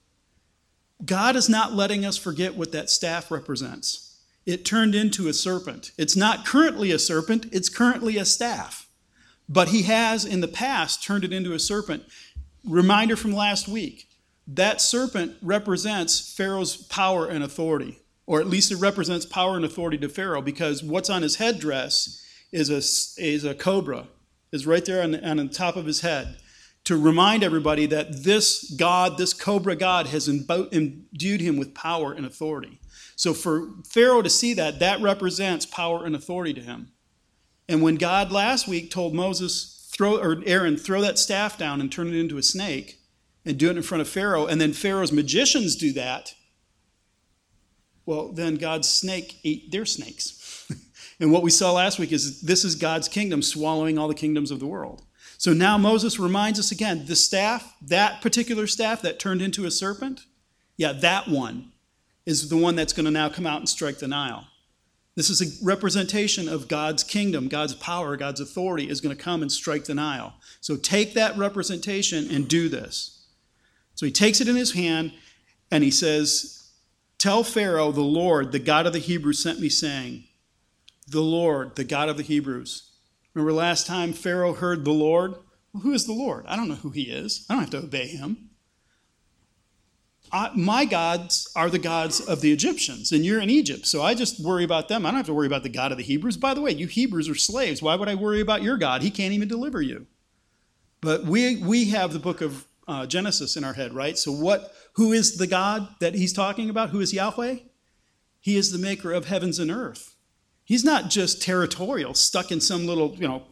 God 1.05 1.37
is 1.37 1.49
not 1.49 1.75
letting 1.75 2.05
us 2.05 2.17
forget 2.17 2.55
what 2.55 2.73
that 2.73 2.88
staff 2.88 3.31
represents. 3.31 4.19
It 4.47 4.64
turned 4.64 4.94
into 4.94 5.26
a 5.26 5.32
serpent. 5.32 5.91
It's 5.99 6.17
not 6.17 6.47
currently 6.47 6.93
a 6.93 6.99
serpent, 6.99 7.47
it's 7.53 7.69
currently 7.69 8.17
a 8.17 8.25
staff. 8.25 8.88
But 9.49 9.69
he 9.69 9.82
has 9.82 10.25
in 10.25 10.41
the 10.41 10.49
past 10.49 11.03
turned 11.03 11.25
it 11.25 11.32
into 11.32 11.53
a 11.53 11.58
serpent. 11.58 12.05
Reminder 12.64 13.17
from 13.17 13.32
last 13.32 13.69
week 13.69 14.08
that 14.47 14.81
serpent 14.81 15.37
represents 15.43 16.32
Pharaoh's 16.35 16.76
power 16.76 17.26
and 17.26 17.43
authority, 17.43 17.99
or 18.26 18.40
at 18.40 18.49
least 18.49 18.73
it 18.73 18.76
represents 18.76 19.25
power 19.25 19.56
and 19.56 19.64
authority 19.64 19.96
to 19.99 20.08
Pharaoh, 20.08 20.43
because 20.43 20.82
what's 20.82 21.08
on 21.11 21.23
his 21.23 21.37
headdress 21.37 22.23
is 22.52 22.70
a, 22.70 22.78
is 23.23 23.44
a 23.44 23.55
cobra, 23.55 24.08
is 24.52 24.67
right 24.67 24.84
there 24.84 25.02
on 25.02 25.12
the, 25.12 25.28
on 25.28 25.37
the 25.37 25.49
top 25.49 25.76
of 25.76 25.87
his 25.87 26.00
head, 26.00 26.37
to 26.84 26.96
remind 26.96 27.43
everybody 27.43 27.87
that 27.87 28.23
this 28.23 28.70
God, 28.70 29.19
this 29.19 29.32
cobra 29.32 29.75
God, 29.75 30.06
has 30.06 30.28
imbued 30.28 31.40
him 31.40 31.56
with 31.56 31.75
power 31.75 32.12
and 32.12 32.25
authority. 32.25 32.81
So 33.17 33.34
for 33.34 33.70
Pharaoh 33.88 34.23
to 34.23 34.31
see 34.31 34.55
that, 34.55 34.79
that 34.79 35.00
represents 35.00 35.67
power 35.67 36.05
and 36.05 36.14
authority 36.14 36.55
to 36.55 36.61
him. 36.61 36.93
And 37.69 37.82
when 37.82 37.96
God 37.96 38.31
last 38.31 38.69
week 38.69 38.90
told 38.90 39.14
Moses, 39.14 39.90
throw, 39.93 40.19
or 40.19 40.43
Aaron, 40.46 40.76
throw 40.76 41.00
that 41.00 41.19
staff 41.19 41.58
down 41.58 41.81
and 41.81 41.90
turn 41.90 42.06
it 42.06 42.14
into 42.14 42.38
a 42.38 42.43
snake, 42.43 43.00
and 43.44 43.58
do 43.58 43.69
it 43.69 43.76
in 43.76 43.82
front 43.82 44.02
of 44.02 44.08
Pharaoh, 44.08 44.46
and 44.46 44.61
then 44.61 44.72
Pharaoh's 44.72 45.12
magicians 45.12 45.75
do 45.75 45.93
that, 45.94 46.34
well, 48.06 48.29
then 48.29 48.55
God's 48.55 48.88
snake 48.88 49.38
ate 49.44 49.70
their 49.70 49.85
snakes. 49.85 50.69
and 51.20 51.32
what 51.32 51.43
we 51.43 51.50
saw 51.50 51.73
last 51.73 51.99
week 51.99 52.12
is 52.12 52.41
this 52.41 52.64
is 52.64 52.76
God's 52.76 53.08
kingdom 53.08 53.43
swallowing 53.43 53.99
all 53.99 54.08
the 54.08 54.14
kingdoms 54.14 54.50
of 54.50 54.61
the 54.61 54.67
world. 54.67 55.03
So 55.38 55.53
now 55.53 55.76
Moses 55.76 56.19
reminds 56.19 56.58
us 56.58 56.70
again 56.70 57.05
the 57.06 57.17
staff, 57.17 57.75
that 57.82 58.23
particular 58.23 58.67
staff 58.67 59.03
that 59.03 59.19
turned 59.19 59.43
into 59.43 59.67
a 59.67 59.70
serpent, 59.70 60.25
yeah, 60.76 60.93
that 60.93 61.29
one 61.29 61.73
is 62.25 62.49
the 62.49 62.56
one 62.56 62.76
that's 62.76 62.93
going 62.93 63.05
to 63.05 63.11
now 63.11 63.29
come 63.29 63.47
out 63.47 63.58
and 63.58 63.69
strike 63.69 63.99
the 63.99 64.08
Nile. 64.08 64.47
This 65.14 65.31
is 65.31 65.41
a 65.41 65.64
representation 65.64 66.49
of 66.49 66.69
God's 66.69 67.03
kingdom, 67.03 67.49
God's 67.49 67.75
power, 67.75 68.17
God's 68.17 68.41
authority 68.41 68.88
is 68.88 69.00
going 69.00 69.17
to 69.17 69.23
come 69.23 69.41
and 69.43 69.50
strike 69.50 69.85
the 69.85 69.94
Nile. 69.94 70.35
So 70.61 70.76
take 70.76 71.14
that 71.14 71.37
representation 71.38 72.31
and 72.31 72.47
do 72.47 72.69
this. 72.69 73.25
So 73.94 74.05
he 74.05 74.12
takes 74.12 74.41
it 74.41 74.49
in 74.49 74.56
his 74.56 74.73
hand 74.73 75.12
and 75.70 75.82
he 75.82 75.91
says, 75.91 76.65
Tell 77.18 77.42
Pharaoh, 77.42 77.92
the 77.92 78.02
Lord, 78.02 78.52
the 78.52 78.58
God 78.58 78.86
of 78.86 78.92
the 78.92 78.98
Hebrews, 78.98 79.38
sent 79.38 79.60
me 79.60 79.68
saying, 79.68 80.24
The 81.08 81.22
Lord, 81.22 81.76
the 81.76 81.84
God 81.84 82.08
of 82.08 82.17
the 82.17 82.22
Hebrews. 82.22 82.91
Remember 83.34 83.52
last 83.52 83.86
time 83.86 84.12
Pharaoh 84.12 84.55
heard 84.55 84.84
the 84.84 84.93
Lord? 84.93 85.32
Well, 85.72 85.82
who 85.82 85.93
is 85.93 86.06
the 86.06 86.12
Lord? 86.12 86.44
I 86.46 86.56
don't 86.56 86.69
know 86.69 86.74
who 86.74 86.91
he 86.91 87.02
is. 87.02 87.46
I 87.48 87.55
don't 87.55 87.62
have 87.62 87.70
to 87.70 87.86
obey 87.86 88.06
him. 88.06 88.50
I, 90.32 90.50
my 90.55 90.84
gods 90.84 91.50
are 91.55 91.70
the 91.70 91.79
gods 91.79 92.20
of 92.20 92.41
the 92.41 92.52
Egyptians, 92.52 93.12
and 93.12 93.24
you're 93.24 93.41
in 93.41 93.50
Egypt, 93.50 93.86
so 93.86 94.02
I 94.02 94.14
just 94.14 94.44
worry 94.44 94.64
about 94.64 94.88
them. 94.88 95.06
I 95.06 95.10
don't 95.10 95.19
have 95.19 95.26
to 95.26 95.34
worry 95.34 95.46
about 95.46 95.62
the 95.62 95.69
God 95.69 95.93
of 95.93 95.98
the 95.98 96.05
Hebrews. 96.05 96.36
By 96.36 96.52
the 96.52 96.60
way, 96.60 96.72
you 96.72 96.86
Hebrews 96.86 97.29
are 97.29 97.34
slaves. 97.34 97.81
Why 97.81 97.94
would 97.94 98.08
I 98.08 98.17
worry 98.17 98.41
about 98.41 98.62
your 98.62 98.76
God? 98.76 99.02
He 99.02 99.10
can't 99.10 99.32
even 99.32 99.48
deliver 99.48 99.81
you. 99.81 100.06
But 101.00 101.24
we, 101.24 101.56
we 101.58 101.91
have 101.91 102.12
the 102.12 102.19
book 102.19 102.41
of 102.41 102.67
uh, 102.88 103.06
Genesis 103.06 103.56
in 103.56 103.64
our 103.64 103.72
head, 103.72 103.93
right? 103.93 104.19
So 104.19 104.32
what? 104.32 104.72
Who 104.94 105.12
is 105.12 105.36
the 105.36 105.46
God 105.46 105.88
that 106.00 106.14
he's 106.14 106.32
talking 106.32 106.70
about? 106.70 106.90
Who 106.90 107.00
is 107.00 107.12
Yahweh? 107.12 107.56
He 108.40 108.56
is 108.56 108.70
the 108.70 108.78
maker 108.78 109.12
of 109.12 109.26
heavens 109.26 109.58
and 109.58 109.70
earth. 109.70 110.14
He's 110.64 110.84
not 110.84 111.10
just 111.10 111.43
territorial, 111.43 112.14
stuck 112.14 112.50
in 112.50 112.60
some 112.60 112.86
little, 112.86 113.14
you 113.14 113.26
know, 113.28 113.43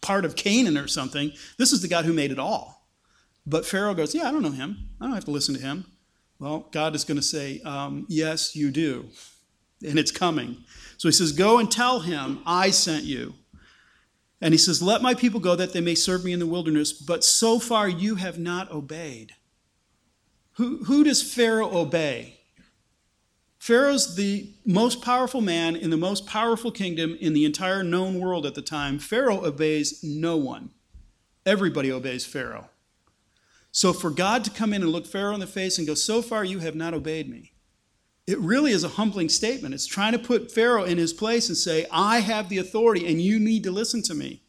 part 0.00 0.24
of 0.24 0.36
Canaan 0.36 0.76
or 0.76 0.86
something. 0.86 1.32
This 1.58 1.72
is 1.72 1.80
the 1.80 1.88
God 1.88 2.04
who 2.04 2.12
made 2.12 2.30
it 2.30 2.38
all. 2.38 2.86
But 3.46 3.66
Pharaoh 3.66 3.94
goes, 3.94 4.14
Yeah, 4.14 4.28
I 4.28 4.32
don't 4.32 4.42
know 4.42 4.50
him. 4.50 4.90
I 5.00 5.06
don't 5.06 5.14
have 5.14 5.24
to 5.24 5.30
listen 5.30 5.54
to 5.54 5.60
him. 5.60 5.86
Well, 6.38 6.68
God 6.72 6.94
is 6.94 7.04
going 7.04 7.16
to 7.16 7.22
say, 7.22 7.60
um, 7.64 8.06
Yes, 8.08 8.54
you 8.54 8.70
do. 8.70 9.08
And 9.86 9.98
it's 9.98 10.10
coming. 10.10 10.64
So 10.96 11.08
he 11.08 11.12
says, 11.12 11.32
Go 11.32 11.58
and 11.58 11.70
tell 11.70 12.00
him, 12.00 12.40
I 12.46 12.70
sent 12.70 13.04
you. 13.04 13.34
And 14.44 14.52
he 14.52 14.58
says, 14.58 14.82
Let 14.82 15.00
my 15.00 15.14
people 15.14 15.40
go 15.40 15.56
that 15.56 15.72
they 15.72 15.80
may 15.80 15.94
serve 15.94 16.22
me 16.22 16.34
in 16.34 16.38
the 16.38 16.46
wilderness, 16.46 16.92
but 16.92 17.24
so 17.24 17.58
far 17.58 17.88
you 17.88 18.16
have 18.16 18.38
not 18.38 18.70
obeyed. 18.70 19.36
Who, 20.56 20.84
who 20.84 21.02
does 21.02 21.22
Pharaoh 21.22 21.74
obey? 21.74 22.40
Pharaoh's 23.58 24.16
the 24.16 24.50
most 24.66 25.00
powerful 25.00 25.40
man 25.40 25.74
in 25.74 25.88
the 25.88 25.96
most 25.96 26.26
powerful 26.26 26.70
kingdom 26.70 27.16
in 27.22 27.32
the 27.32 27.46
entire 27.46 27.82
known 27.82 28.20
world 28.20 28.44
at 28.44 28.54
the 28.54 28.60
time. 28.60 28.98
Pharaoh 28.98 29.46
obeys 29.46 30.04
no 30.04 30.36
one. 30.36 30.72
Everybody 31.46 31.90
obeys 31.90 32.26
Pharaoh. 32.26 32.68
So 33.72 33.94
for 33.94 34.10
God 34.10 34.44
to 34.44 34.50
come 34.50 34.74
in 34.74 34.82
and 34.82 34.92
look 34.92 35.06
Pharaoh 35.06 35.32
in 35.32 35.40
the 35.40 35.46
face 35.46 35.78
and 35.78 35.86
go, 35.86 35.94
So 35.94 36.20
far 36.20 36.44
you 36.44 36.58
have 36.58 36.74
not 36.74 36.92
obeyed 36.92 37.30
me, 37.30 37.53
it 38.26 38.38
really 38.38 38.72
is 38.72 38.84
a 38.84 38.88
humbling 38.88 39.28
statement. 39.28 39.74
It's 39.74 39.86
trying 39.86 40.12
to 40.12 40.18
put 40.18 40.50
Pharaoh 40.50 40.84
in 40.84 40.96
his 40.96 41.12
place 41.12 41.48
and 41.48 41.56
say, 41.56 41.86
I 41.90 42.20
have 42.20 42.48
the 42.48 42.58
authority 42.58 43.06
and 43.06 43.20
you 43.20 43.38
need 43.38 43.64
to 43.64 43.70
listen 43.70 44.02
to 44.02 44.14
me. 44.14 44.42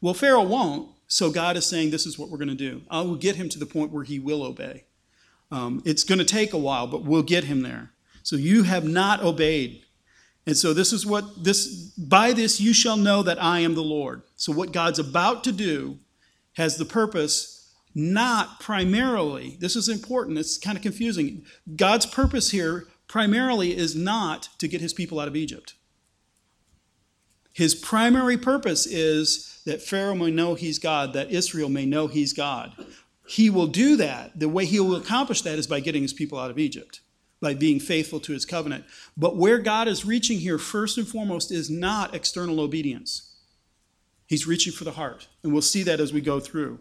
Well, 0.00 0.14
Pharaoh 0.14 0.44
won't, 0.44 0.90
so 1.08 1.30
God 1.30 1.56
is 1.56 1.66
saying, 1.66 1.90
This 1.90 2.06
is 2.06 2.18
what 2.18 2.30
we're 2.30 2.38
going 2.38 2.48
to 2.48 2.54
do. 2.54 2.82
I 2.90 3.00
will 3.00 3.16
get 3.16 3.36
him 3.36 3.48
to 3.50 3.58
the 3.58 3.66
point 3.66 3.92
where 3.92 4.04
he 4.04 4.18
will 4.18 4.42
obey. 4.42 4.84
Um, 5.50 5.82
it's 5.84 6.04
going 6.04 6.18
to 6.18 6.24
take 6.24 6.52
a 6.52 6.58
while, 6.58 6.86
but 6.86 7.04
we'll 7.04 7.22
get 7.22 7.44
him 7.44 7.62
there. 7.62 7.90
So 8.22 8.36
you 8.36 8.64
have 8.64 8.84
not 8.84 9.22
obeyed. 9.22 9.82
And 10.46 10.56
so 10.56 10.72
this 10.72 10.92
is 10.92 11.04
what 11.04 11.42
this 11.42 11.66
by 11.96 12.32
this 12.32 12.60
you 12.60 12.72
shall 12.72 12.96
know 12.96 13.22
that 13.22 13.42
I 13.42 13.60
am 13.60 13.74
the 13.74 13.82
Lord. 13.82 14.22
So 14.36 14.52
what 14.52 14.72
God's 14.72 14.98
about 14.98 15.42
to 15.44 15.52
do 15.52 15.98
has 16.54 16.76
the 16.76 16.84
purpose 16.84 17.72
not 17.94 18.60
primarily. 18.60 19.56
This 19.58 19.74
is 19.74 19.88
important. 19.88 20.38
It's 20.38 20.58
kind 20.58 20.76
of 20.76 20.82
confusing. 20.82 21.44
God's 21.76 22.06
purpose 22.06 22.50
here 22.50 22.86
primarily 23.08 23.76
is 23.76 23.94
not 23.94 24.48
to 24.58 24.68
get 24.68 24.80
his 24.80 24.92
people 24.92 25.20
out 25.20 25.28
of 25.28 25.36
Egypt. 25.36 25.74
His 27.52 27.74
primary 27.74 28.36
purpose 28.36 28.86
is 28.86 29.62
that 29.64 29.80
Pharaoh 29.80 30.14
may 30.14 30.30
know 30.30 30.54
he's 30.54 30.78
God, 30.78 31.14
that 31.14 31.30
Israel 31.30 31.70
may 31.70 31.86
know 31.86 32.06
he's 32.06 32.34
God. 32.34 32.72
He 33.26 33.48
will 33.48 33.66
do 33.66 33.96
that. 33.96 34.38
The 34.38 34.48
way 34.48 34.66
he 34.66 34.78
will 34.78 34.94
accomplish 34.94 35.40
that 35.42 35.58
is 35.58 35.66
by 35.66 35.80
getting 35.80 36.02
his 36.02 36.12
people 36.12 36.38
out 36.38 36.50
of 36.50 36.58
Egypt, 36.58 37.00
by 37.40 37.54
being 37.54 37.80
faithful 37.80 38.20
to 38.20 38.32
his 38.32 38.44
covenant. 38.44 38.84
But 39.16 39.36
where 39.36 39.58
God 39.58 39.88
is 39.88 40.04
reaching 40.04 40.38
here, 40.38 40.58
first 40.58 40.98
and 40.98 41.08
foremost, 41.08 41.50
is 41.50 41.70
not 41.70 42.14
external 42.14 42.60
obedience. 42.60 43.36
He's 44.26 44.46
reaching 44.46 44.72
for 44.72 44.84
the 44.84 44.92
heart. 44.92 45.28
And 45.42 45.52
we'll 45.52 45.62
see 45.62 45.82
that 45.84 45.98
as 45.98 46.12
we 46.12 46.20
go 46.20 46.40
through. 46.40 46.78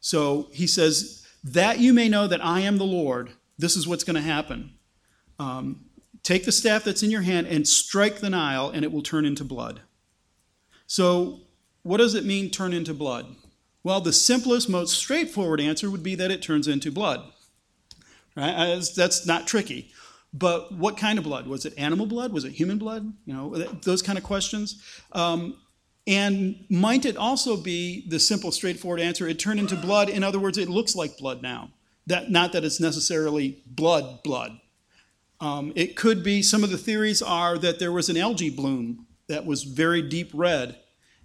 So 0.00 0.48
he 0.52 0.66
says, 0.66 1.26
That 1.44 1.80
you 1.80 1.92
may 1.92 2.08
know 2.08 2.26
that 2.26 2.44
I 2.44 2.60
am 2.60 2.78
the 2.78 2.84
Lord, 2.84 3.32
this 3.58 3.76
is 3.76 3.86
what's 3.86 4.04
going 4.04 4.16
to 4.16 4.22
happen. 4.22 4.77
Um, 5.38 5.86
take 6.22 6.44
the 6.44 6.52
staff 6.52 6.84
that's 6.84 7.02
in 7.02 7.10
your 7.10 7.22
hand 7.22 7.46
and 7.46 7.66
strike 7.66 8.18
the 8.18 8.30
Nile, 8.30 8.70
and 8.70 8.84
it 8.84 8.92
will 8.92 9.02
turn 9.02 9.24
into 9.24 9.44
blood. 9.44 9.80
So, 10.86 11.40
what 11.82 11.98
does 11.98 12.14
it 12.14 12.24
mean, 12.24 12.50
turn 12.50 12.72
into 12.72 12.94
blood? 12.94 13.36
Well, 13.82 14.00
the 14.00 14.12
simplest, 14.12 14.68
most 14.68 14.98
straightforward 14.98 15.60
answer 15.60 15.90
would 15.90 16.02
be 16.02 16.14
that 16.16 16.30
it 16.30 16.42
turns 16.42 16.68
into 16.68 16.90
blood. 16.90 17.22
Right? 18.36 18.82
That's 18.94 19.26
not 19.26 19.46
tricky. 19.46 19.92
But 20.32 20.72
what 20.72 20.96
kind 20.96 21.18
of 21.18 21.24
blood? 21.24 21.46
Was 21.46 21.64
it 21.64 21.72
animal 21.78 22.06
blood? 22.06 22.32
Was 22.32 22.44
it 22.44 22.52
human 22.52 22.78
blood? 22.78 23.12
You 23.24 23.34
know, 23.34 23.56
those 23.84 24.02
kind 24.02 24.18
of 24.18 24.24
questions. 24.24 24.82
Um, 25.12 25.56
and 26.06 26.64
might 26.68 27.04
it 27.04 27.16
also 27.16 27.56
be 27.56 28.06
the 28.08 28.18
simple, 28.18 28.52
straightforward 28.52 29.00
answer? 29.00 29.26
It 29.26 29.38
turned 29.38 29.60
into 29.60 29.76
blood. 29.76 30.08
In 30.08 30.22
other 30.22 30.38
words, 30.38 30.58
it 30.58 30.68
looks 30.68 30.94
like 30.94 31.18
blood 31.18 31.42
now. 31.42 31.70
That, 32.06 32.30
not 32.30 32.52
that 32.52 32.64
it's 32.64 32.80
necessarily 32.80 33.62
blood, 33.66 34.22
blood. 34.22 34.58
Um, 35.40 35.72
it 35.76 35.96
could 35.96 36.22
be, 36.22 36.42
some 36.42 36.64
of 36.64 36.70
the 36.70 36.78
theories 36.78 37.22
are 37.22 37.58
that 37.58 37.78
there 37.78 37.92
was 37.92 38.08
an 38.08 38.16
algae 38.16 38.50
bloom 38.50 39.06
that 39.28 39.46
was 39.46 39.62
very 39.62 40.02
deep 40.02 40.30
red 40.34 40.78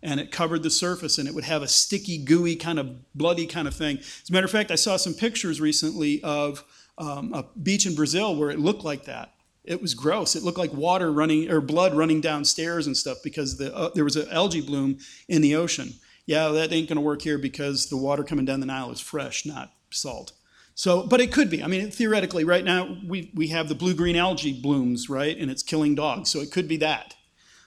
and 0.03 0.19
it 0.19 0.31
covered 0.31 0.61
the 0.61 0.69
surface 0.69 1.17
and 1.17 1.27
it 1.27 1.33
would 1.33 1.45
have 1.45 1.63
a 1.63 1.67
sticky, 1.67 2.23
gooey, 2.23 2.55
kind 2.55 2.77
of 2.77 3.13
bloody 3.15 3.47
kind 3.47 3.67
of 3.67 3.73
thing. 3.73 3.97
As 3.97 4.29
a 4.29 4.33
matter 4.33 4.45
of 4.45 4.51
fact, 4.51 4.69
I 4.69 4.75
saw 4.75 4.97
some 4.97 5.13
pictures 5.13 5.61
recently 5.61 6.21
of 6.23 6.63
um, 6.97 7.33
a 7.33 7.45
beach 7.61 7.85
in 7.85 7.95
Brazil 7.95 8.35
where 8.35 8.51
it 8.51 8.59
looked 8.59 8.83
like 8.83 9.05
that. 9.05 9.33
It 9.63 9.81
was 9.81 9.93
gross. 9.93 10.35
It 10.35 10.43
looked 10.43 10.57
like 10.57 10.73
water 10.73 11.11
running 11.11 11.49
or 11.49 11.61
blood 11.61 11.95
running 11.95 12.19
downstairs 12.19 12.85
and 12.85 12.97
stuff 12.97 13.19
because 13.23 13.57
the, 13.57 13.73
uh, 13.73 13.91
there 13.95 14.03
was 14.03 14.17
an 14.17 14.29
algae 14.29 14.61
bloom 14.61 14.99
in 15.29 15.41
the 15.41 15.55
ocean. 15.55 15.93
Yeah, 16.25 16.49
that 16.49 16.73
ain't 16.73 16.89
going 16.89 16.97
to 16.97 17.01
work 17.01 17.21
here 17.21 17.37
because 17.37 17.87
the 17.87 17.97
water 17.97 18.23
coming 18.23 18.45
down 18.45 18.59
the 18.59 18.65
Nile 18.65 18.91
is 18.91 18.99
fresh, 18.99 19.45
not 19.45 19.71
salt. 19.89 20.33
So, 20.75 21.05
but 21.05 21.21
it 21.21 21.31
could 21.31 21.49
be. 21.49 21.63
I 21.63 21.67
mean, 21.67 21.91
theoretically, 21.91 22.43
right 22.43 22.63
now 22.63 22.97
we, 23.05 23.31
we 23.35 23.47
have 23.49 23.69
the 23.69 23.75
blue 23.75 23.93
green 23.93 24.15
algae 24.15 24.59
blooms, 24.59 25.09
right? 25.09 25.37
And 25.37 25.51
it's 25.51 25.63
killing 25.63 25.95
dogs. 25.95 26.29
So 26.29 26.39
it 26.39 26.51
could 26.51 26.67
be 26.67 26.77
that. 26.77 27.15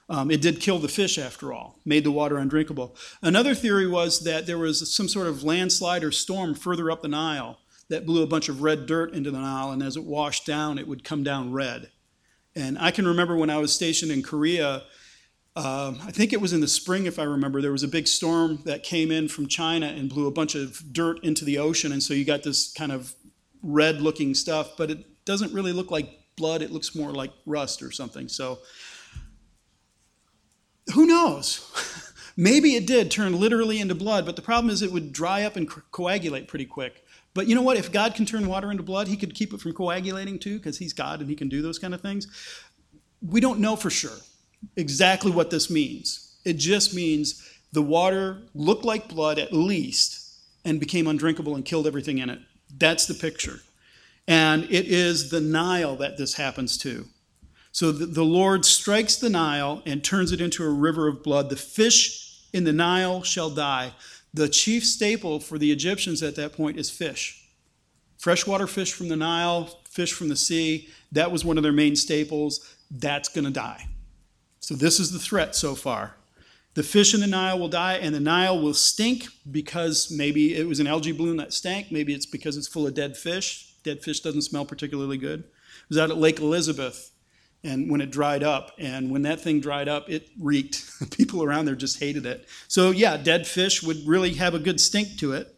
Um, 0.09 0.31
it 0.31 0.41
did 0.41 0.61
kill 0.61 0.79
the 0.79 0.89
fish 0.89 1.19
after 1.19 1.53
all, 1.53 1.81
made 1.85 2.05
the 2.05 2.13
water 2.13 2.39
undrinkable. 2.39 2.97
Another 3.23 3.55
theory 3.55 3.89
was 3.89 4.21
that 4.21 4.47
there 4.47 4.59
was 4.59 4.95
some 4.95 5.09
sort 5.09 5.27
of 5.27 5.43
landslide 5.43 6.05
or 6.05 6.13
storm 6.13 6.55
further 6.55 6.91
up 6.91 7.03
the 7.03 7.09
Nile 7.09 7.59
that 7.89 8.07
blew 8.07 8.23
a 8.23 8.27
bunch 8.27 8.49
of 8.49 8.63
red 8.63 8.87
dirt 8.87 9.13
into 9.13 9.33
the 9.33 9.41
Nile, 9.41 9.73
and 9.73 9.83
as 9.83 9.97
it 9.97 10.05
washed 10.05 10.47
down, 10.47 10.79
it 10.79 10.87
would 10.87 11.03
come 11.03 11.25
down 11.25 11.53
red. 11.53 11.91
And 12.55 12.79
I 12.79 12.93
can 12.93 13.07
remember 13.07 13.37
when 13.37 13.51
I 13.51 13.59
was 13.59 13.75
stationed 13.75 14.13
in 14.13 14.23
Korea, 14.23 14.85
uh, 15.57 15.95
I 16.03 16.11
think 16.11 16.35
it 16.35 16.41
was 16.41 16.53
in 16.53 16.61
the 16.61 16.69
spring, 16.69 17.07
if 17.07 17.19
I 17.19 17.23
remember, 17.23 17.63
there 17.63 17.73
was 17.73 17.83
a 17.83 17.89
big 17.89 18.07
storm 18.07 18.61
that 18.67 18.83
came 18.83 19.11
in 19.11 19.27
from 19.27 19.49
China 19.49 19.87
and 19.87 20.11
blew 20.11 20.27
a 20.27 20.31
bunch 20.31 20.55
of 20.55 20.93
dirt 20.93 21.25
into 21.25 21.47
the 21.47 21.57
ocean, 21.57 21.93
and 21.93 22.03
so 22.03 22.13
you 22.13 22.27
got 22.27 22.43
this 22.43 22.71
kind 22.75 22.93
of 22.93 23.15
red 23.63 24.03
looking 24.03 24.35
stuff, 24.35 24.77
but 24.77 24.91
it 24.91 25.25
doesn't 25.25 25.55
really 25.55 25.73
look 25.73 25.91
like 25.91 26.11
blood, 26.37 26.61
it 26.61 26.73
looks 26.73 26.95
more 26.95 27.11
like 27.11 27.33
rust 27.47 27.83
or 27.83 27.91
something. 27.91 28.29
So 28.29 28.59
who 30.93 31.07
knows? 31.07 32.13
Maybe 32.37 32.75
it 32.75 32.87
did 32.87 33.11
turn 33.11 33.41
literally 33.41 33.81
into 33.81 33.95
blood, 33.95 34.27
but 34.27 34.37
the 34.37 34.43
problem 34.43 34.71
is 34.71 34.83
it 34.83 34.93
would 34.93 35.11
dry 35.11 35.45
up 35.45 35.57
and 35.57 35.67
co- 35.67 35.81
coagulate 35.91 36.49
pretty 36.49 36.67
quick. 36.67 37.03
But 37.33 37.47
you 37.47 37.55
know 37.55 37.63
what? 37.63 37.79
If 37.79 37.91
God 37.91 38.15
can 38.15 38.27
turn 38.27 38.47
water 38.47 38.71
into 38.71 38.83
blood, 38.83 39.09
he 39.09 39.17
could 39.17 39.35
keep 39.35 39.55
it 39.55 39.61
from 39.63 39.73
coagulating 39.73 40.39
too, 40.39 40.59
because 40.59 40.77
he's 40.77 40.93
God 40.93 41.21
and 41.21 41.31
he 41.31 41.35
can 41.35 41.49
do 41.49 41.63
those 41.63 41.79
kind 41.79 41.95
of 41.95 42.03
things. 42.03 42.27
We 43.23 43.41
don't 43.41 43.59
know 43.59 43.75
for 43.75 43.89
sure 43.89 44.19
exactly 44.77 45.31
what 45.31 45.51
this 45.51 45.71
means. 45.71 46.37
It 46.45 46.55
just 46.55 46.95
means 46.95 47.43
the 47.73 47.83
water 47.83 48.43
looked 48.55 48.85
like 48.85 49.09
blood 49.09 49.39
at 49.39 49.53
least 49.53 50.39
and 50.65 50.81
became 50.81 51.07
undrinkable 51.07 51.55
and 51.55 51.65
killed 51.65 51.87
everything 51.87 52.19
in 52.19 52.31
it. 52.31 52.41
That's 52.77 53.07
the 53.07 53.15
picture. 53.15 53.61
And 54.29 54.65
it 54.65 54.87
is 54.87 55.31
the 55.31 55.41
Nile 55.41 55.97
that 55.97 56.17
this 56.17 56.35
happens 56.35 56.77
to. 56.79 57.07
So 57.71 57.93
the, 57.93 58.07
the 58.07 58.25
Lord 58.25 58.65
strikes 58.65 59.17
the 59.17 59.31
Nile 59.31 59.83
and 59.87 60.03
turns 60.03 60.33
it 60.33 60.41
into 60.41 60.65
a 60.65 60.71
river 60.71 61.09
of 61.09 61.23
blood. 61.23 61.51
The 61.51 61.57
fish 61.57 62.41
in 62.53 62.65
the 62.65 62.73
Nile 62.73 63.23
shall 63.23 63.51
die. 63.51 63.93
The 64.33 64.49
chief 64.49 64.85
staple 64.85 65.41
for 65.41 65.59
the 65.59 65.71
Egyptians 65.71 66.23
at 66.23 66.37
that 66.37 66.53
point 66.53 66.79
is 66.79 66.91
fish. 66.91 67.45
Freshwater 68.19 68.67
fish 68.67 68.93
from 68.93 69.09
the 69.09 69.17
Nile, 69.17 69.81
fish 69.89 70.13
from 70.13 70.29
the 70.29 70.37
sea, 70.37 70.89
that 71.13 71.31
was 71.31 71.45
one 71.45 71.57
of 71.57 71.63
their 71.63 71.73
main 71.73 71.97
staples. 71.97 72.75
That's 72.91 73.29
going 73.29 73.45
to 73.45 73.51
die. 73.51 73.87
So, 74.67 74.75
this 74.75 74.99
is 74.99 75.13
the 75.13 75.21
threat 75.21 75.55
so 75.55 75.77
far. 75.77 76.17
The 76.75 76.83
fish 76.83 77.15
in 77.15 77.21
the 77.21 77.29
Nile 77.29 77.57
will 77.57 77.69
die, 77.69 77.99
and 77.99 78.13
the 78.13 78.19
Nile 78.19 78.61
will 78.61 78.75
stink 78.75 79.29
because 79.49 80.11
maybe 80.11 80.57
it 80.57 80.67
was 80.67 80.81
an 80.81 80.89
algae 80.89 81.13
bloom 81.13 81.37
that 81.37 81.53
stank. 81.53 81.93
Maybe 81.93 82.13
it's 82.13 82.27
because 82.27 82.57
it's 82.57 82.67
full 82.67 82.85
of 82.85 82.93
dead 82.93 83.17
fish. 83.17 83.75
Dead 83.85 84.03
fish 84.03 84.19
doesn't 84.19 84.43
smell 84.43 84.65
particularly 84.65 85.19
good. 85.19 85.39
It 85.39 85.89
was 85.89 85.99
out 85.99 86.11
at 86.11 86.17
Lake 86.17 86.41
Elizabeth 86.41 87.13
and 87.63 87.89
when 87.89 88.01
it 88.01 88.11
dried 88.11 88.43
up. 88.43 88.73
And 88.77 89.13
when 89.13 89.23
that 89.23 89.41
thing 89.41 89.61
dried 89.61 89.87
up, 89.89 90.11
it 90.11 90.31
reeked. 90.37 90.85
People 91.13 91.45
around 91.45 91.67
there 91.67 91.77
just 91.77 92.01
hated 92.01 92.27
it. 92.27 92.49
So, 92.67 92.91
yeah, 92.91 93.17
dead 93.17 93.47
fish 93.47 93.85
would 93.85 94.05
really 94.05 94.35
have 94.35 94.55
a 94.55 94.59
good 94.59 94.81
stink 94.81 95.17
to 95.19 95.31
it. 95.31 95.56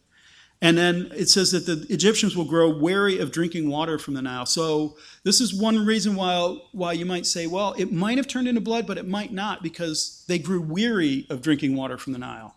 And 0.61 0.77
then 0.77 1.11
it 1.15 1.29
says 1.29 1.51
that 1.51 1.65
the 1.65 1.85
Egyptians 1.93 2.35
will 2.35 2.45
grow 2.45 2.69
wary 2.69 3.17
of 3.17 3.31
drinking 3.31 3.69
water 3.69 3.97
from 3.97 4.13
the 4.13 4.21
Nile. 4.21 4.45
So, 4.45 4.97
this 5.23 5.39
is 5.39 5.53
one 5.53 5.85
reason 5.85 6.15
why, 6.15 6.57
why 6.73 6.93
you 6.93 7.05
might 7.05 7.25
say, 7.25 7.47
well, 7.47 7.73
it 7.77 7.93
might 7.93 8.17
have 8.17 8.27
turned 8.27 8.47
into 8.47 8.59
blood, 8.59 8.85
but 8.85 8.97
it 8.97 9.07
might 9.07 9.31
not 9.31 9.63
because 9.63 10.25
they 10.27 10.37
grew 10.37 10.61
weary 10.61 11.25
of 11.29 11.41
drinking 11.41 11.77
water 11.77 11.97
from 11.97 12.11
the 12.11 12.19
Nile. 12.19 12.55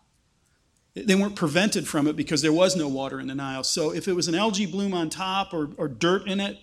They 0.95 1.15
weren't 1.15 1.37
prevented 1.37 1.87
from 1.87 2.07
it 2.07 2.17
because 2.17 2.41
there 2.41 2.51
was 2.51 2.75
no 2.75 2.89
water 2.89 3.21
in 3.21 3.27
the 3.27 3.35
Nile. 3.35 3.63
So, 3.63 3.93
if 3.93 4.09
it 4.09 4.13
was 4.13 4.27
an 4.27 4.35
algae 4.35 4.65
bloom 4.65 4.93
on 4.93 5.09
top 5.09 5.53
or, 5.53 5.69
or 5.77 5.87
dirt 5.87 6.27
in 6.27 6.41
it, 6.41 6.57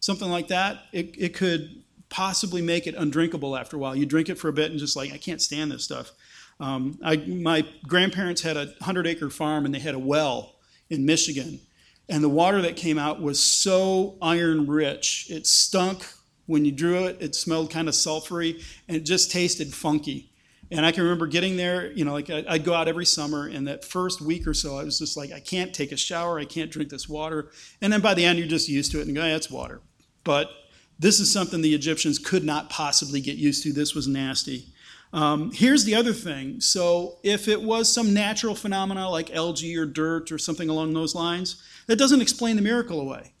something 0.00 0.30
like 0.30 0.48
that, 0.48 0.84
it, 0.92 1.14
it 1.18 1.34
could 1.34 1.82
possibly 2.08 2.62
make 2.62 2.86
it 2.86 2.94
undrinkable 2.94 3.54
after 3.54 3.76
a 3.76 3.78
while. 3.78 3.94
You 3.94 4.06
drink 4.06 4.30
it 4.30 4.36
for 4.36 4.48
a 4.48 4.52
bit 4.52 4.70
and 4.70 4.80
just 4.80 4.96
like, 4.96 5.12
I 5.12 5.18
can't 5.18 5.42
stand 5.42 5.72
this 5.72 5.84
stuff. 5.84 6.12
Um, 6.58 6.98
I, 7.04 7.16
my 7.16 7.66
grandparents 7.86 8.40
had 8.40 8.56
a 8.56 8.66
100 8.78 9.06
acre 9.06 9.28
farm 9.28 9.66
and 9.66 9.74
they 9.74 9.78
had 9.78 9.94
a 9.94 9.98
well 9.98 10.55
in 10.90 11.04
Michigan. 11.04 11.60
And 12.08 12.22
the 12.22 12.28
water 12.28 12.62
that 12.62 12.76
came 12.76 12.98
out 12.98 13.20
was 13.20 13.42
so 13.42 14.16
iron 14.22 14.66
rich. 14.66 15.26
It 15.28 15.46
stunk 15.46 16.06
when 16.46 16.64
you 16.64 16.72
drew 16.72 17.04
it, 17.04 17.16
it 17.20 17.34
smelled 17.34 17.70
kind 17.70 17.88
of 17.88 17.94
sulfury, 17.94 18.62
and 18.86 18.96
it 18.96 19.00
just 19.00 19.30
tasted 19.30 19.74
funky. 19.74 20.30
And 20.70 20.84
I 20.84 20.90
can 20.90 21.04
remember 21.04 21.26
getting 21.26 21.56
there, 21.56 21.92
you 21.92 22.04
know, 22.04 22.12
like 22.12 22.30
I'd 22.30 22.64
go 22.64 22.74
out 22.74 22.88
every 22.88 23.06
summer, 23.06 23.46
and 23.46 23.68
that 23.68 23.84
first 23.84 24.20
week 24.20 24.46
or 24.46 24.54
so, 24.54 24.76
I 24.76 24.84
was 24.84 24.98
just 24.98 25.16
like, 25.16 25.32
I 25.32 25.40
can't 25.40 25.74
take 25.74 25.92
a 25.92 25.96
shower, 25.96 26.38
I 26.38 26.44
can't 26.44 26.70
drink 26.70 26.90
this 26.90 27.08
water. 27.08 27.50
And 27.80 27.92
then 27.92 28.00
by 28.00 28.14
the 28.14 28.24
end, 28.24 28.38
you're 28.38 28.48
just 28.48 28.68
used 28.68 28.90
to 28.92 29.00
it 29.00 29.06
and 29.06 29.14
go, 29.14 29.24
it's 29.24 29.50
water. 29.50 29.80
But 30.24 30.50
this 30.98 31.20
is 31.20 31.32
something 31.32 31.62
the 31.62 31.74
Egyptians 31.74 32.18
could 32.18 32.42
not 32.42 32.70
possibly 32.70 33.20
get 33.20 33.36
used 33.36 33.62
to. 33.64 33.72
This 33.72 33.94
was 33.94 34.08
nasty. 34.08 34.66
Um, 35.12 35.50
here's 35.52 35.84
the 35.84 35.94
other 35.94 36.12
thing. 36.12 36.60
So, 36.60 37.18
if 37.22 37.48
it 37.48 37.62
was 37.62 37.92
some 37.92 38.12
natural 38.12 38.54
phenomena 38.54 39.08
like 39.08 39.34
algae 39.34 39.76
or 39.76 39.86
dirt 39.86 40.32
or 40.32 40.38
something 40.38 40.68
along 40.68 40.94
those 40.94 41.14
lines, 41.14 41.62
that 41.86 41.96
doesn't 41.96 42.20
explain 42.20 42.56
the 42.56 42.62
miracle 42.62 43.00
away. 43.00 43.32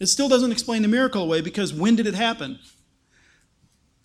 It 0.00 0.06
still 0.06 0.28
doesn't 0.28 0.52
explain 0.52 0.82
the 0.82 0.88
miracle 0.88 1.22
away 1.22 1.40
because 1.40 1.72
when 1.72 1.96
did 1.96 2.06
it 2.06 2.14
happen? 2.14 2.58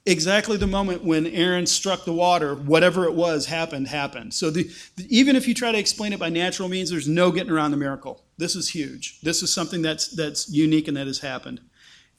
Exactly 0.06 0.58
the 0.58 0.68
moment 0.68 1.04
when 1.04 1.28
Aaron 1.28 1.66
struck 1.66 2.06
the 2.06 2.14
water, 2.14 2.56
whatever 2.56 3.04
it 3.06 3.14
was 3.14 3.48
happened, 3.48 3.88
happened. 3.88 4.34
So, 4.34 4.50
the, 4.50 4.70
the, 4.96 5.08
even 5.10 5.36
if 5.36 5.48
you 5.48 5.54
try 5.54 5.72
to 5.72 5.78
explain 5.80 6.14
it 6.14 6.20
by 6.20 6.30
natural 6.30 6.70
means, 6.70 6.92
there's 6.92 7.08
no 7.08 7.32
getting 7.32 7.52
around 7.52 7.72
the 7.72 7.78
miracle. 7.78 8.24
This 8.38 8.56
is 8.56 8.70
huge. 8.70 9.20
This 9.22 9.42
is 9.42 9.52
something 9.52 9.82
that's, 9.82 10.10
that's 10.10 10.50
unique 10.50 10.88
and 10.88 10.96
that 10.96 11.08
has 11.08 11.20
happened. 11.20 11.62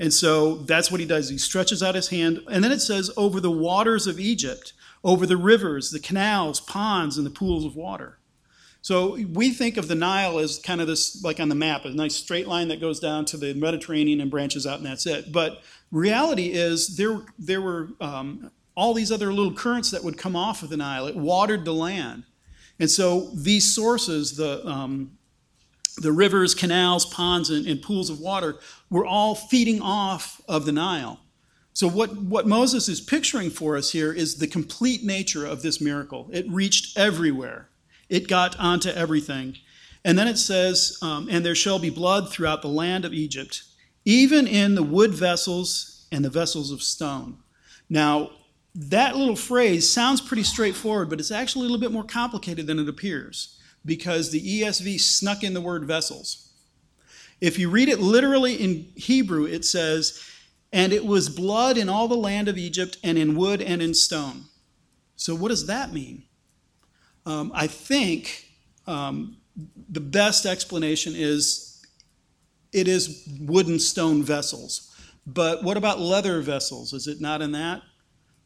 And 0.00 0.12
so 0.12 0.56
that's 0.56 0.90
what 0.90 0.98
he 0.98 1.06
does. 1.06 1.28
He 1.28 1.38
stretches 1.38 1.82
out 1.82 1.94
his 1.94 2.08
hand, 2.08 2.40
and 2.50 2.64
then 2.64 2.72
it 2.72 2.80
says, 2.80 3.10
over 3.18 3.38
the 3.38 3.50
waters 3.50 4.06
of 4.06 4.18
Egypt, 4.18 4.72
over 5.04 5.26
the 5.26 5.36
rivers, 5.36 5.90
the 5.90 6.00
canals, 6.00 6.58
ponds, 6.58 7.18
and 7.18 7.26
the 7.26 7.30
pools 7.30 7.66
of 7.66 7.76
water. 7.76 8.18
So 8.80 9.18
we 9.30 9.50
think 9.50 9.76
of 9.76 9.88
the 9.88 9.94
Nile 9.94 10.38
as 10.38 10.58
kind 10.58 10.80
of 10.80 10.86
this, 10.86 11.22
like 11.22 11.38
on 11.38 11.50
the 11.50 11.54
map, 11.54 11.84
a 11.84 11.90
nice 11.90 12.16
straight 12.16 12.48
line 12.48 12.68
that 12.68 12.80
goes 12.80 12.98
down 12.98 13.26
to 13.26 13.36
the 13.36 13.52
Mediterranean 13.52 14.22
and 14.22 14.30
branches 14.30 14.66
out, 14.66 14.78
and 14.78 14.86
that's 14.86 15.06
it. 15.06 15.32
But 15.32 15.60
reality 15.92 16.46
is 16.52 16.96
there, 16.96 17.20
there 17.38 17.60
were 17.60 17.90
um, 18.00 18.50
all 18.74 18.94
these 18.94 19.12
other 19.12 19.34
little 19.34 19.52
currents 19.52 19.90
that 19.90 20.02
would 20.02 20.16
come 20.16 20.34
off 20.34 20.62
of 20.62 20.70
the 20.70 20.78
Nile. 20.78 21.08
It 21.08 21.16
watered 21.16 21.66
the 21.66 21.74
land. 21.74 22.24
And 22.78 22.90
so 22.90 23.30
these 23.34 23.74
sources, 23.74 24.34
the, 24.38 24.66
um, 24.66 25.18
the 26.00 26.12
rivers, 26.12 26.54
canals, 26.54 27.06
ponds, 27.06 27.50
and, 27.50 27.66
and 27.66 27.82
pools 27.82 28.10
of 28.10 28.20
water, 28.20 28.58
were 28.88 29.06
all 29.06 29.34
feeding 29.34 29.80
off 29.80 30.40
of 30.48 30.64
the 30.64 30.72
Nile. 30.72 31.20
So, 31.72 31.88
what, 31.88 32.16
what 32.16 32.46
Moses 32.46 32.88
is 32.88 33.00
picturing 33.00 33.50
for 33.50 33.76
us 33.76 33.92
here 33.92 34.12
is 34.12 34.36
the 34.36 34.46
complete 34.46 35.04
nature 35.04 35.46
of 35.46 35.62
this 35.62 35.80
miracle. 35.80 36.28
It 36.32 36.46
reached 36.48 36.98
everywhere, 36.98 37.68
it 38.08 38.28
got 38.28 38.58
onto 38.58 38.90
everything. 38.90 39.56
And 40.02 40.18
then 40.18 40.28
it 40.28 40.38
says, 40.38 40.98
um, 41.02 41.28
And 41.30 41.44
there 41.44 41.54
shall 41.54 41.78
be 41.78 41.90
blood 41.90 42.30
throughout 42.30 42.62
the 42.62 42.68
land 42.68 43.04
of 43.04 43.12
Egypt, 43.12 43.62
even 44.04 44.46
in 44.46 44.74
the 44.74 44.82
wood 44.82 45.12
vessels 45.12 46.06
and 46.10 46.24
the 46.24 46.30
vessels 46.30 46.72
of 46.72 46.82
stone. 46.82 47.36
Now, 47.90 48.30
that 48.74 49.16
little 49.16 49.36
phrase 49.36 49.92
sounds 49.92 50.20
pretty 50.20 50.44
straightforward, 50.44 51.10
but 51.10 51.20
it's 51.20 51.30
actually 51.30 51.66
a 51.66 51.68
little 51.68 51.80
bit 51.80 51.92
more 51.92 52.04
complicated 52.04 52.66
than 52.66 52.78
it 52.78 52.88
appears 52.88 53.59
because 53.84 54.30
the 54.30 54.60
ESV 54.60 55.00
snuck 55.00 55.42
in 55.42 55.54
the 55.54 55.60
word 55.60 55.84
vessels. 55.84 56.50
If 57.40 57.58
you 57.58 57.70
read 57.70 57.88
it 57.88 58.00
literally 58.00 58.54
in 58.54 58.92
Hebrew, 58.96 59.46
it 59.46 59.64
says, 59.64 60.22
And 60.72 60.92
it 60.92 61.04
was 61.04 61.28
blood 61.28 61.78
in 61.78 61.88
all 61.88 62.08
the 62.08 62.16
land 62.16 62.48
of 62.48 62.58
Egypt, 62.58 62.98
and 63.02 63.16
in 63.16 63.36
wood 63.36 63.62
and 63.62 63.80
in 63.80 63.94
stone. 63.94 64.44
So, 65.16 65.34
what 65.34 65.48
does 65.48 65.66
that 65.66 65.92
mean? 65.92 66.24
Um, 67.26 67.50
I 67.54 67.66
think 67.66 68.46
um, 68.86 69.36
the 69.88 70.00
best 70.00 70.46
explanation 70.46 71.14
is 71.16 71.84
it 72.72 72.88
is 72.88 73.28
wooden 73.40 73.78
stone 73.78 74.22
vessels. 74.22 74.94
But 75.26 75.62
what 75.62 75.76
about 75.76 76.00
leather 76.00 76.40
vessels? 76.40 76.92
Is 76.92 77.06
it 77.06 77.20
not 77.20 77.42
in 77.42 77.52
that? 77.52 77.82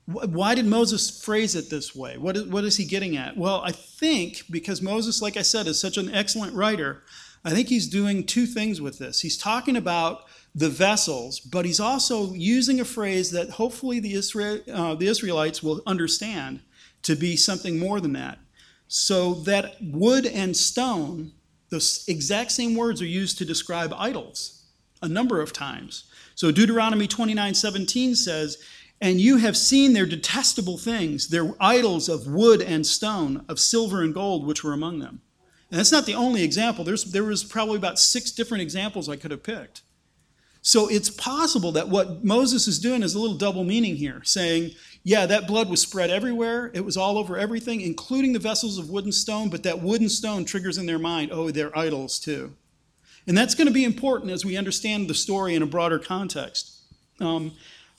Why 0.06 0.54
did 0.54 0.66
Moses 0.66 1.22
phrase 1.22 1.54
it 1.54 1.70
this 1.70 1.94
way? 1.94 2.18
What 2.18 2.36
is, 2.36 2.44
what 2.44 2.64
is 2.64 2.76
he 2.76 2.84
getting 2.84 3.16
at? 3.16 3.36
Well, 3.38 3.62
I 3.64 3.72
think 3.72 4.42
because 4.50 4.82
Moses, 4.82 5.22
like 5.22 5.38
I 5.38 5.42
said, 5.42 5.66
is 5.66 5.80
such 5.80 5.96
an 5.96 6.14
excellent 6.14 6.54
writer, 6.54 7.02
I 7.44 7.50
think 7.50 7.68
he's 7.68 7.86
doing 7.88 8.24
two 8.24 8.44
things 8.44 8.80
with 8.80 8.98
this. 8.98 9.20
He's 9.20 9.38
talking 9.38 9.76
about 9.76 10.24
the 10.54 10.68
vessels, 10.68 11.40
but 11.40 11.64
he's 11.64 11.80
also 11.80 12.32
using 12.34 12.80
a 12.80 12.84
phrase 12.84 13.30
that 13.30 13.50
hopefully 13.50 13.98
the, 13.98 14.14
Israel, 14.14 14.60
uh, 14.72 14.94
the 14.94 15.06
Israelites 15.06 15.62
will 15.62 15.80
understand 15.86 16.60
to 17.02 17.16
be 17.16 17.36
something 17.36 17.78
more 17.78 18.00
than 18.00 18.12
that. 18.12 18.38
So 18.88 19.34
that 19.34 19.76
wood 19.80 20.26
and 20.26 20.56
stone, 20.56 21.32
the 21.70 22.04
exact 22.08 22.52
same 22.52 22.76
words 22.76 23.00
are 23.02 23.06
used 23.06 23.38
to 23.38 23.44
describe 23.44 23.92
idols 23.96 24.66
a 25.02 25.08
number 25.08 25.40
of 25.40 25.52
times. 25.52 26.04
So 26.34 26.50
Deuteronomy 26.50 27.06
29 27.06 27.54
17 27.54 28.14
says, 28.14 28.58
and 29.00 29.20
you 29.20 29.38
have 29.38 29.56
seen 29.56 29.92
their 29.92 30.06
detestable 30.06 30.78
things, 30.78 31.28
their 31.28 31.52
idols 31.60 32.08
of 32.08 32.26
wood 32.26 32.62
and 32.62 32.86
stone, 32.86 33.44
of 33.48 33.58
silver 33.58 34.02
and 34.02 34.14
gold, 34.14 34.46
which 34.46 34.64
were 34.64 34.72
among 34.72 35.00
them. 35.00 35.20
And 35.70 35.78
that's 35.78 35.92
not 35.92 36.06
the 36.06 36.14
only 36.14 36.42
example. 36.42 36.84
There's, 36.84 37.04
there 37.04 37.24
was 37.24 37.44
probably 37.44 37.76
about 37.76 37.98
six 37.98 38.30
different 38.30 38.62
examples 38.62 39.08
I 39.08 39.16
could 39.16 39.30
have 39.30 39.42
picked. 39.42 39.82
So 40.62 40.88
it's 40.88 41.10
possible 41.10 41.72
that 41.72 41.90
what 41.90 42.24
Moses 42.24 42.66
is 42.66 42.78
doing 42.78 43.02
is 43.02 43.14
a 43.14 43.18
little 43.18 43.36
double 43.36 43.64
meaning 43.64 43.96
here, 43.96 44.22
saying, 44.24 44.70
yeah, 45.02 45.26
that 45.26 45.46
blood 45.46 45.68
was 45.68 45.82
spread 45.82 46.08
everywhere. 46.08 46.70
It 46.72 46.84
was 46.84 46.96
all 46.96 47.18
over 47.18 47.36
everything, 47.36 47.82
including 47.82 48.32
the 48.32 48.38
vessels 48.38 48.78
of 48.78 48.88
wood 48.88 49.04
and 49.04 49.12
stone, 49.12 49.50
but 49.50 49.62
that 49.64 49.82
wood 49.82 50.00
and 50.00 50.10
stone 50.10 50.46
triggers 50.46 50.78
in 50.78 50.86
their 50.86 50.98
mind, 50.98 51.30
oh, 51.32 51.50
they're 51.50 51.76
idols 51.76 52.18
too. 52.18 52.54
And 53.26 53.36
that's 53.36 53.54
going 53.54 53.66
to 53.66 53.74
be 53.74 53.84
important 53.84 54.30
as 54.30 54.44
we 54.44 54.56
understand 54.56 55.08
the 55.08 55.14
story 55.14 55.54
in 55.54 55.62
a 55.62 55.66
broader 55.66 55.98
context. 55.98 56.80
Um, 57.20 57.52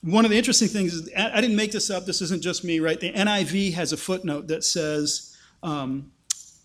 one 0.06 0.24
of 0.24 0.32
the 0.32 0.38
interesting 0.38 0.68
things 0.68 0.94
is, 0.94 1.10
I 1.18 1.42
didn't 1.42 1.56
make 1.56 1.72
this 1.72 1.90
up, 1.90 2.06
this 2.06 2.22
isn't 2.22 2.44
just 2.44 2.64
me, 2.64 2.80
right? 2.80 3.00
The 3.00 3.12
NIV 3.12 3.74
has 3.74 3.92
a 3.92 3.98
footnote 3.98 4.48
that 4.48 4.64
says, 4.64 5.36
um, 5.64 6.12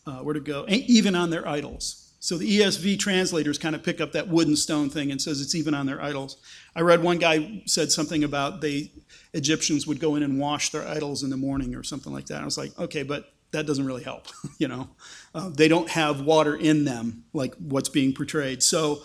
uh, 0.06 0.18
where 0.18 0.34
to 0.34 0.40
go, 0.40 0.66
even 0.68 1.14
on 1.14 1.30
their 1.30 1.48
idols. 1.48 2.12
So 2.20 2.36
the 2.36 2.58
ESV 2.58 2.98
translators 2.98 3.56
kind 3.56 3.74
of 3.74 3.82
pick 3.82 3.98
up 3.98 4.12
that 4.12 4.28
wood 4.28 4.46
and 4.46 4.58
stone 4.58 4.90
thing 4.90 5.10
and 5.10 5.20
says 5.20 5.40
it's 5.40 5.54
even 5.54 5.72
on 5.72 5.86
their 5.86 6.02
idols. 6.02 6.36
I 6.76 6.82
read 6.82 7.02
one 7.02 7.16
guy 7.16 7.62
said 7.64 7.90
something 7.90 8.24
about 8.24 8.60
the 8.60 8.90
Egyptians 9.32 9.86
would 9.86 10.00
go 10.00 10.16
in 10.16 10.22
and 10.22 10.38
wash 10.38 10.68
their 10.68 10.86
idols 10.86 11.22
in 11.22 11.30
the 11.30 11.38
morning 11.38 11.74
or 11.74 11.82
something 11.82 12.12
like 12.12 12.26
that. 12.26 12.42
I 12.42 12.44
was 12.44 12.58
like, 12.58 12.78
okay, 12.78 13.04
but 13.04 13.32
that 13.52 13.66
doesn't 13.66 13.86
really 13.86 14.02
help, 14.02 14.26
you 14.58 14.68
know. 14.68 14.90
Uh, 15.34 15.48
they 15.48 15.66
don't 15.66 15.88
have 15.88 16.20
water 16.20 16.56
in 16.56 16.84
them 16.84 17.24
like 17.32 17.54
what's 17.54 17.88
being 17.88 18.12
portrayed. 18.12 18.62
So 18.62 19.02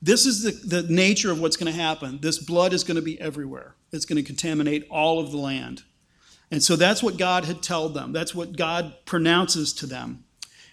this 0.00 0.26
is 0.26 0.42
the, 0.42 0.80
the 0.80 0.92
nature 0.92 1.30
of 1.30 1.40
what's 1.40 1.56
going 1.56 1.72
to 1.72 1.78
happen. 1.78 2.18
This 2.20 2.38
blood 2.38 2.72
is 2.72 2.84
going 2.84 2.96
to 2.96 3.02
be 3.02 3.20
everywhere. 3.20 3.74
It's 3.92 4.04
going 4.04 4.22
to 4.22 4.22
contaminate 4.22 4.86
all 4.90 5.18
of 5.18 5.30
the 5.30 5.38
land. 5.38 5.82
And 6.50 6.62
so 6.62 6.76
that's 6.76 7.02
what 7.02 7.18
God 7.18 7.44
had 7.44 7.62
told 7.62 7.94
them. 7.94 8.12
That's 8.12 8.34
what 8.34 8.56
God 8.56 8.94
pronounces 9.04 9.72
to 9.74 9.86
them. 9.86 10.24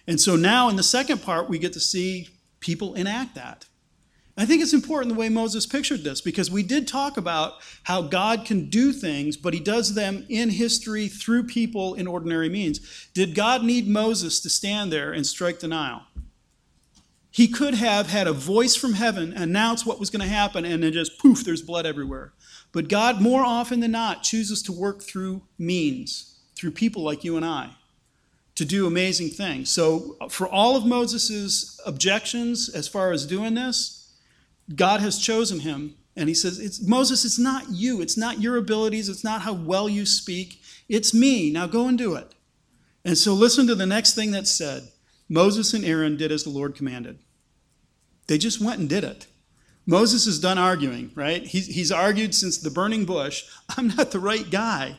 And 0.06 0.20
so 0.20 0.36
now 0.36 0.68
in 0.68 0.76
the 0.76 0.82
second 0.82 1.22
part, 1.22 1.48
we 1.48 1.58
get 1.58 1.72
to 1.72 1.80
see 1.80 2.28
people 2.60 2.94
enact 2.94 3.34
that. 3.34 3.66
I 4.38 4.44
think 4.44 4.62
it's 4.62 4.74
important 4.74 5.14
the 5.14 5.18
way 5.18 5.30
Moses 5.30 5.64
pictured 5.66 6.04
this 6.04 6.20
because 6.20 6.50
we 6.50 6.62
did 6.62 6.86
talk 6.86 7.16
about 7.16 7.54
how 7.84 8.02
God 8.02 8.44
can 8.44 8.68
do 8.68 8.92
things, 8.92 9.34
but 9.36 9.54
he 9.54 9.60
does 9.60 9.94
them 9.94 10.26
in 10.28 10.50
history 10.50 11.08
through 11.08 11.44
people 11.44 11.94
in 11.94 12.06
ordinary 12.06 12.50
means. 12.50 13.08
Did 13.14 13.34
God 13.34 13.64
need 13.64 13.88
Moses 13.88 14.38
to 14.40 14.50
stand 14.50 14.92
there 14.92 15.10
and 15.10 15.26
strike 15.26 15.60
the 15.60 15.68
Nile? 15.68 16.06
He 17.36 17.48
could 17.48 17.74
have 17.74 18.06
had 18.06 18.26
a 18.26 18.32
voice 18.32 18.76
from 18.76 18.94
heaven 18.94 19.34
announce 19.34 19.84
what 19.84 20.00
was 20.00 20.08
going 20.08 20.22
to 20.22 20.26
happen 20.26 20.64
and 20.64 20.82
then 20.82 20.94
just 20.94 21.18
poof, 21.18 21.44
there's 21.44 21.60
blood 21.60 21.84
everywhere. 21.84 22.32
But 22.72 22.88
God, 22.88 23.20
more 23.20 23.44
often 23.44 23.80
than 23.80 23.90
not, 23.90 24.22
chooses 24.22 24.62
to 24.62 24.72
work 24.72 25.02
through 25.02 25.42
means, 25.58 26.38
through 26.54 26.70
people 26.70 27.02
like 27.02 27.24
you 27.24 27.36
and 27.36 27.44
I, 27.44 27.72
to 28.54 28.64
do 28.64 28.86
amazing 28.86 29.28
things. 29.28 29.68
So, 29.68 30.16
uh, 30.18 30.30
for 30.30 30.48
all 30.48 30.76
of 30.76 30.86
Moses' 30.86 31.78
objections 31.84 32.70
as 32.70 32.88
far 32.88 33.12
as 33.12 33.26
doing 33.26 33.52
this, 33.52 34.14
God 34.74 35.00
has 35.00 35.18
chosen 35.18 35.60
him. 35.60 35.94
And 36.16 36.30
he 36.30 36.34
says, 36.34 36.58
it's, 36.58 36.80
Moses, 36.80 37.26
it's 37.26 37.38
not 37.38 37.68
you. 37.68 38.00
It's 38.00 38.16
not 38.16 38.40
your 38.40 38.56
abilities. 38.56 39.10
It's 39.10 39.24
not 39.24 39.42
how 39.42 39.52
well 39.52 39.90
you 39.90 40.06
speak. 40.06 40.62
It's 40.88 41.12
me. 41.12 41.50
Now 41.50 41.66
go 41.66 41.86
and 41.86 41.98
do 41.98 42.14
it. 42.14 42.34
And 43.04 43.18
so, 43.18 43.34
listen 43.34 43.66
to 43.66 43.74
the 43.74 43.84
next 43.84 44.14
thing 44.14 44.30
that's 44.30 44.50
said 44.50 44.88
Moses 45.28 45.74
and 45.74 45.84
Aaron 45.84 46.16
did 46.16 46.32
as 46.32 46.42
the 46.42 46.48
Lord 46.48 46.74
commanded. 46.74 47.18
They 48.26 48.38
just 48.38 48.60
went 48.60 48.80
and 48.80 48.88
did 48.88 49.04
it. 49.04 49.26
Moses 49.86 50.26
is 50.26 50.40
done 50.40 50.58
arguing, 50.58 51.12
right? 51.14 51.46
He's, 51.46 51.68
he's 51.68 51.92
argued 51.92 52.34
since 52.34 52.58
the 52.58 52.70
burning 52.70 53.04
bush, 53.04 53.44
I'm 53.76 53.88
not 53.88 54.10
the 54.10 54.18
right 54.18 54.50
guy. 54.50 54.96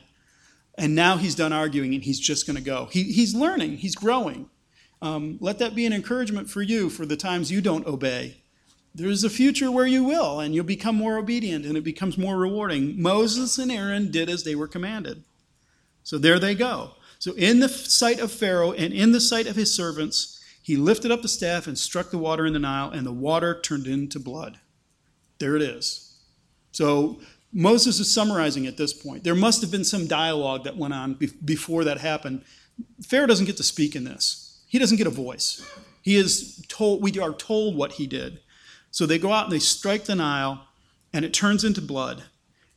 And 0.77 0.95
now 0.95 1.17
he's 1.17 1.35
done 1.35 1.51
arguing 1.51 1.93
and 1.93 2.03
he's 2.03 2.19
just 2.19 2.45
going 2.45 2.55
to 2.55 2.63
go. 2.63 2.85
He, 2.91 3.03
he's 3.03 3.35
learning, 3.35 3.77
he's 3.77 3.95
growing. 3.95 4.49
Um, 5.01 5.37
let 5.41 5.59
that 5.59 5.75
be 5.75 5.85
an 5.85 5.93
encouragement 5.93 6.49
for 6.49 6.61
you 6.61 6.89
for 6.89 7.05
the 7.05 7.17
times 7.17 7.51
you 7.51 7.61
don't 7.61 7.85
obey. 7.85 8.37
There's 8.95 9.23
a 9.23 9.29
future 9.29 9.69
where 9.69 9.85
you 9.85 10.03
will, 10.03 10.39
and 10.39 10.55
you'll 10.55 10.63
become 10.63 10.95
more 10.95 11.17
obedient 11.17 11.65
and 11.65 11.77
it 11.77 11.83
becomes 11.83 12.17
more 12.17 12.35
rewarding. 12.35 12.99
Moses 12.99 13.59
and 13.59 13.71
Aaron 13.71 14.09
did 14.09 14.27
as 14.27 14.43
they 14.43 14.55
were 14.55 14.67
commanded. 14.67 15.23
So 16.01 16.17
there 16.17 16.39
they 16.39 16.55
go. 16.55 16.93
So, 17.19 17.33
in 17.33 17.59
the 17.59 17.69
sight 17.69 18.19
of 18.19 18.31
Pharaoh 18.31 18.71
and 18.71 18.93
in 18.93 19.11
the 19.11 19.19
sight 19.19 19.47
of 19.47 19.55
his 19.55 19.73
servants, 19.73 20.36
he 20.67 20.75
lifted 20.75 21.11
up 21.13 21.21
the 21.21 21.29
staff 21.29 21.65
and 21.65 21.79
struck 21.79 22.11
the 22.11 22.17
water 22.17 22.45
in 22.45 22.51
the 22.51 22.59
Nile, 22.59 22.89
and 22.89 23.07
the 23.07 23.13
water 23.13 23.57
turned 23.57 23.87
into 23.87 24.19
blood. 24.19 24.59
There 25.39 25.55
it 25.55 25.61
is. 25.61 26.17
So 26.73 27.21
Moses 27.53 28.01
is 28.01 28.11
summarizing 28.11 28.67
at 28.67 28.75
this 28.75 28.91
point. 28.91 29.23
There 29.23 29.33
must 29.33 29.61
have 29.61 29.71
been 29.71 29.85
some 29.85 30.07
dialogue 30.07 30.65
that 30.65 30.75
went 30.75 30.93
on 30.93 31.13
be- 31.13 31.31
before 31.45 31.85
that 31.85 31.99
happened. 31.99 32.43
Pharaoh 33.01 33.27
doesn't 33.27 33.45
get 33.45 33.55
to 33.55 33.63
speak 33.63 33.95
in 33.95 34.03
this. 34.03 34.61
He 34.67 34.77
doesn't 34.77 34.97
get 34.97 35.07
a 35.07 35.09
voice. 35.09 35.65
He 36.01 36.17
is 36.17 36.61
told 36.67 37.01
we 37.01 37.17
are 37.17 37.31
told 37.31 37.77
what 37.77 37.93
he 37.93 38.05
did. 38.05 38.41
So 38.91 39.05
they 39.05 39.19
go 39.19 39.31
out 39.31 39.45
and 39.45 39.53
they 39.53 39.59
strike 39.59 40.03
the 40.03 40.15
Nile 40.15 40.67
and 41.13 41.23
it 41.23 41.33
turns 41.33 41.63
into 41.63 41.79
blood. 41.79 42.25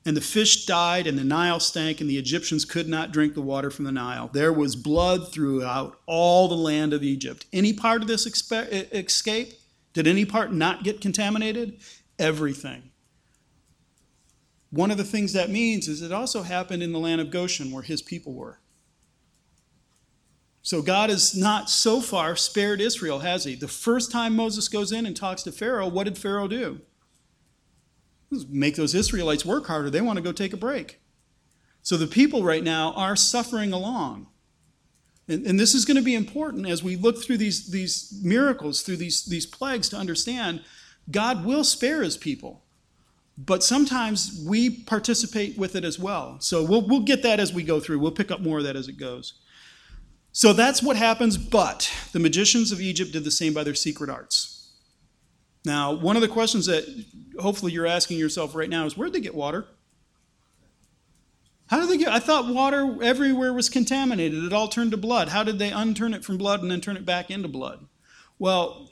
And 0.07 0.17
the 0.17 0.23
fish 0.23 0.65
died 0.65 1.07
and 1.07 1.19
the 1.19 1.25
Nile 1.25 1.61
stank 1.61 2.01
and 2.01 2.09
the 2.09 2.17
Egyptians 2.17 2.65
could 2.65 2.89
not 2.89 3.13
drink 3.13 3.35
the 3.35 3.43
water 3.43 3.71
from 3.71 3.85
the 3.85 3.93
Nile. 3.93 4.31
There 4.33 4.53
was 4.53 4.75
blood 4.75 5.31
throughout 5.31 6.01
all 6.07 6.49
the 6.49 6.57
land 6.57 6.95
of 6.95 7.03
Egypt. 7.03 7.45
Any 7.53 7.75
part 7.75 8.01
of 8.01 8.09
this 8.09 8.27
expe- 8.27 8.93
escape? 8.95 9.53
Did 9.93 10.07
any 10.07 10.25
part 10.25 10.53
not 10.53 10.85
get 10.85 11.01
contaminated? 11.01 11.81
everything. 12.21 12.91
One 14.71 14.93
of 14.93 14.99
the 14.99 15.05
things 15.05 15.33
that 15.33 15.51
means 15.51 15.89
is 15.89 16.03
it 16.03 16.13
also 16.13 16.43
happened 16.43 16.83
in 16.83 16.93
the 16.93 16.99
land 16.99 17.21
of 17.21 17.31
Goshen 17.31 17.73
where 17.73 17.83
his 17.83 18.03
people 18.03 18.35
were. 18.35 18.61
So 20.63 20.83
God 20.83 21.11
has 21.11 21.35
not 21.35 21.71
so 21.71 22.01
far 22.01 22.37
spared 22.37 22.81
Israel, 22.81 23.21
has 23.21 23.45
he? 23.45 23.55
The 23.55 23.67
first 23.67 24.13
time 24.13 24.37
Moses 24.37 24.69
goes 24.69 24.93
in 24.93 25.07
and 25.07 25.17
talks 25.17 25.43
to 25.45 25.53
Pharaoh, 25.53 25.89
what 25.89 26.05
did 26.05 26.19
Pharaoh 26.19 26.47
do? 26.47 26.83
Make 28.49 28.77
those 28.77 28.95
Israelites 28.95 29.45
work 29.45 29.67
harder. 29.67 29.91
They 29.91 30.01
want 30.01 30.17
to 30.17 30.23
go 30.23 30.33
take 30.33 30.53
a 30.53 30.57
break. 30.57 31.01
So 31.83 31.97
the 31.97 32.07
people 32.07 32.43
right 32.43 32.63
now 32.63 32.93
are 32.93 33.17
suffering 33.17 33.73
along. 33.73 34.29
And, 35.29 35.47
and 35.47 35.61
this 35.61 35.75
is 35.75 35.85
going 35.85 35.97
to 35.97 36.03
be 36.03 36.15
important 36.15 36.69
as 36.69 36.83
we 36.83 36.97
look 36.97 37.23
through 37.23 37.39
these, 37.39 37.71
these 37.71 38.21
miracles, 38.23 38.83
through 38.83 38.97
these, 38.97 39.25
these 39.25 39.47
plagues, 39.47 39.89
to 39.91 39.97
understand 39.97 40.63
God 41.11 41.45
will 41.45 41.65
spare 41.65 42.03
his 42.03 42.17
people. 42.17 42.63
But 43.39 43.65
sometimes 43.65 44.45
we 44.47 44.69
participate 44.69 45.57
with 45.57 45.75
it 45.75 45.85
as 45.85 45.99
well. 45.99 46.39
So 46.41 46.63
we'll, 46.63 46.87
we'll 46.87 47.01
get 47.01 47.23
that 47.23 47.41
as 47.41 47.53
we 47.55 47.63
go 47.63 47.81
through. 47.81 47.99
We'll 47.99 48.11
pick 48.11 48.31
up 48.31 48.41
more 48.41 48.59
of 48.59 48.65
that 48.65 48.77
as 48.77 48.87
it 48.87 48.99
goes. 48.99 49.35
So 50.33 50.53
that's 50.53 50.83
what 50.83 50.97
happens, 50.97 51.37
but 51.37 51.93
the 52.13 52.21
magicians 52.21 52.71
of 52.71 52.81
Egypt 52.81 53.13
did 53.13 53.25
the 53.25 53.31
same 53.31 53.53
by 53.53 53.65
their 53.65 53.75
secret 53.75 54.11
arts. 54.11 54.50
Now, 55.65 55.93
one 55.93 56.17
of 56.17 56.23
the 56.23 56.29
questions 56.29 56.67
that 56.67 56.85
hopefully 57.39 57.73
you're 57.73 57.87
asking 57.87 58.19
yourself 58.19 58.55
right 58.55 58.71
now 58.71 58.87
is 58.87 58.97
where'd 58.97 59.13
they 59.13 59.21
get 59.21 59.35
water? 59.35 59.67
How 61.67 61.79
did 61.79 61.89
they 61.89 61.99
get? 61.99 62.09
I 62.09 62.19
thought 62.19 62.53
water 62.53 63.01
everywhere 63.03 63.53
was 63.53 63.69
contaminated. 63.69 64.43
It 64.43 64.53
all 64.53 64.69
turned 64.69 64.91
to 64.91 64.97
blood. 64.97 65.29
How 65.29 65.45
did 65.45 65.59
they 65.59 65.71
unturn 65.71 66.15
it 66.15 66.25
from 66.25 66.37
blood 66.37 66.63
and 66.63 66.71
then 66.71 66.81
turn 66.81 66.97
it 66.97 67.07
back 67.07 67.31
into 67.31 67.47
blood? 67.47 67.87
Well, 68.39 68.91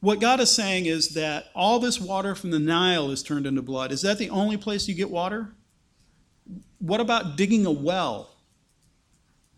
what 0.00 0.20
God 0.20 0.38
is 0.38 0.50
saying 0.50 0.86
is 0.86 1.14
that 1.14 1.46
all 1.54 1.80
this 1.80 2.00
water 2.00 2.34
from 2.34 2.52
the 2.52 2.58
Nile 2.58 3.10
is 3.10 3.22
turned 3.22 3.46
into 3.46 3.62
blood. 3.62 3.90
Is 3.90 4.02
that 4.02 4.18
the 4.18 4.30
only 4.30 4.56
place 4.56 4.86
you 4.86 4.94
get 4.94 5.10
water? 5.10 5.52
What 6.78 7.00
about 7.00 7.36
digging 7.36 7.66
a 7.66 7.70
well? 7.70 8.36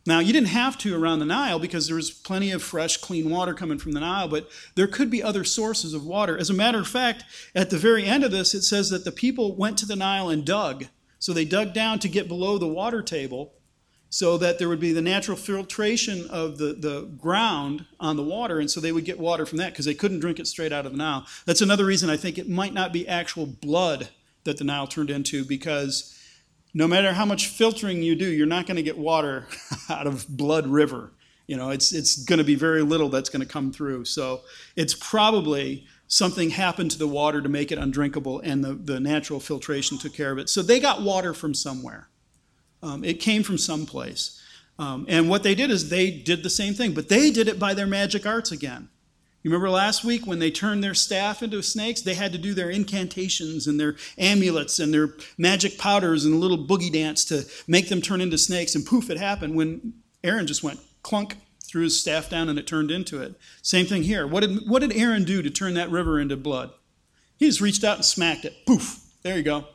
Now, 0.05 0.19
you 0.19 0.33
didn't 0.33 0.49
have 0.49 0.77
to 0.79 1.01
around 1.01 1.21
the 1.21 1.25
Nile 1.25 1.61
because 1.61 1.87
there 1.87 1.97
was 1.97 2.11
plenty 2.11 2.51
of 2.51 2.63
fresh, 2.63 2.97
clean 2.97 3.31
water 3.31 3.55
coming 3.55 3.79
from 3.79 3.93
the 3.93 4.01
Nile, 4.01 4.27
but 4.27 4.49
there 4.75 4.89
could 4.89 5.11
be 5.11 5.23
other 5.23 5.45
sources 5.45 5.95
of 5.95 6.05
water. 6.05 6.37
As 6.37 6.51
a 6.51 6.55
matter 6.55 6.79
of 6.79 6.89
fact, 6.89 7.25
at 7.55 7.71
the 7.71 7.79
very 7.79 8.05
end 8.05 8.25
of 8.25 8.33
this, 8.33 8.53
it 8.53 8.63
says 8.63 8.91
that 8.91 9.05
the 9.05 9.13
people 9.13 9.55
went 9.55 9.79
to 9.79 9.87
the 9.87 9.95
Nile 9.95 10.29
and 10.29 10.45
dug. 10.45 10.87
So 11.21 11.33
they 11.33 11.45
dug 11.45 11.73
down 11.73 12.01
to 12.01 12.09
get 12.09 12.27
below 12.27 12.59
the 12.59 12.67
water 12.67 13.01
table 13.01 13.53
so 14.11 14.37
that 14.37 14.59
there 14.59 14.69
would 14.69 14.81
be 14.81 14.93
the 14.93 15.01
natural 15.01 15.37
filtration 15.37 16.29
of 16.29 16.59
the, 16.59 16.75
the 16.75 17.03
ground 17.17 17.87
on 17.99 18.17
the 18.17 18.23
water, 18.23 18.59
and 18.59 18.71
so 18.71 18.79
they 18.81 18.93
would 18.93 19.07
get 19.07 19.19
water 19.19 19.47
from 19.47 19.59
that 19.59 19.73
because 19.73 19.87
they 19.87 19.95
couldn't 19.95 20.21
drink 20.21 20.39
it 20.39 20.47
straight 20.47 20.73
out 20.73 20.85
of 20.85 20.93
the 20.93 20.99
Nile. 20.99 21.27
That's 21.47 21.63
another 21.63 21.87
reason 21.87 22.11
I 22.11 22.19
think 22.19 22.37
it 22.37 22.49
might 22.49 22.75
not 22.75 22.93
be 22.93 23.09
actual 23.09 23.47
blood 23.47 24.09
that 24.45 24.59
the 24.59 24.65
Nile 24.65 24.87
turned 24.87 25.09
into 25.09 25.45
because 25.45 26.12
no 26.75 26.89
matter 26.89 27.13
how 27.13 27.25
much 27.25 27.47
filtering 27.49 28.03
you 28.03 28.15
do, 28.15 28.27
you're 28.27 28.47
not 28.47 28.67
going 28.67 28.77
to 28.77 28.83
get 28.83 28.97
water 28.97 29.47
out 29.91 30.07
of 30.07 30.27
Blood 30.29 30.67
River. 30.67 31.13
You 31.47 31.57
know, 31.57 31.71
it's, 31.71 31.93
it's 31.93 32.25
going 32.25 32.39
to 32.39 32.45
be 32.45 32.55
very 32.55 32.83
little 32.83 33.09
that's 33.09 33.29
going 33.29 33.45
to 33.45 33.49
come 33.49 33.73
through. 33.73 34.05
So 34.05 34.43
it's 34.77 34.95
probably 34.95 35.87
something 36.07 36.51
happened 36.51 36.91
to 36.93 36.99
the 36.99 37.07
water 37.09 37.43
to 37.43 37.49
make 37.49 37.73
it 37.73 37.79
undrinkable, 37.79 38.41
and 38.41 38.63
the, 38.63 38.75
the 38.75 39.01
natural 39.01 39.41
filtration 39.41 39.99
took 39.99 40.15
care 40.15 40.31
of 40.31 40.39
it. 40.39 40.49
So 40.49 40.63
they 40.63 40.79
got 40.79 41.03
water 41.03 41.35
from 41.35 41.55
somewhere. 41.55 42.09
Um, 42.83 43.05
it 43.05 43.15
came 43.15 43.43
from 43.43 43.59
someplace. 43.59 44.41
Um, 44.79 45.07
and 45.09 45.29
what 45.29 45.43
they 45.43 45.55
did 45.55 45.71
is 45.71 45.89
they 45.89 46.11
did 46.11 46.43
the 46.43 46.51
same 46.51 46.75
thing, 46.75 46.93
but 46.93 47.09
they 47.09 47.31
did 47.31 47.49
it 47.49 47.59
by 47.59 47.75
their 47.75 47.87
magic 47.87 48.27
arts 48.27 48.51
again. 48.51 48.89
You 49.43 49.51
remember 49.51 49.71
last 49.71 50.05
week 50.05 50.25
when 50.25 50.39
they 50.39 50.53
turned 50.53 50.85
their 50.85 50.95
staff 50.95 51.43
into 51.43 51.63
snakes? 51.63 52.01
They 52.01 52.15
had 52.15 52.33
to 52.33 52.39
do 52.39 52.55
their 52.55 52.71
incantations 52.71 53.67
and 53.67 53.79
their 53.79 53.97
amulets 54.17 54.79
and 54.79 54.95
their 54.95 55.15
magic 55.37 55.79
powders 55.79 56.25
and 56.25 56.35
a 56.35 56.39
little 56.39 56.59
boogie 56.59 56.93
dance 56.93 57.25
to 57.27 57.45
make 57.67 57.89
them 57.89 58.01
turn 58.01 58.21
into 58.21 58.39
snakes. 58.39 58.77
And 58.77 58.87
poof, 58.87 59.11
it 59.11 59.19
happened 59.19 59.57
when 59.57 59.95
Aaron 60.23 60.47
just 60.47 60.63
went 60.63 60.79
clunk, 61.03 61.37
threw 61.65 61.83
his 61.83 62.01
staff 62.01 62.31
down, 62.31 62.49
and 62.49 62.59
it 62.59 62.69
turned 62.69 62.93
into 62.93 63.21
it. 63.21 63.35
Same 63.63 63.85
thing 63.85 64.05
here. 64.05 64.29
What 64.29 64.41
did, 64.41 64.69
what 64.69 64.81
did 64.81 64.93
Aaron 64.93 65.25
do 65.25 65.43
to 65.43 65.51
turn 65.51 65.75
that 65.75 65.91
river 65.91 66.21
into 66.21 66.37
blood? 66.37 66.71
He 67.37 67.47
just 67.47 67.61
reached 67.61 67.83
out 67.83 67.97
and 67.97 68.05
smacked 68.05 68.45
it. 68.45 68.65
Poof, 68.65 69.01
there 69.23 69.37
you 69.37 69.43
go. 69.43 69.67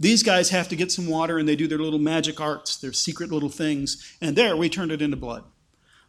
These 0.00 0.24
guys 0.24 0.50
have 0.50 0.68
to 0.70 0.76
get 0.76 0.90
some 0.90 1.06
water 1.06 1.38
and 1.38 1.48
they 1.48 1.54
do 1.54 1.68
their 1.68 1.78
little 1.78 2.00
magic 2.00 2.40
arts, 2.40 2.76
their 2.76 2.92
secret 2.92 3.30
little 3.30 3.48
things. 3.48 4.16
And 4.20 4.34
there, 4.34 4.56
we 4.56 4.68
turned 4.68 4.90
it 4.90 5.00
into 5.00 5.16
blood. 5.16 5.44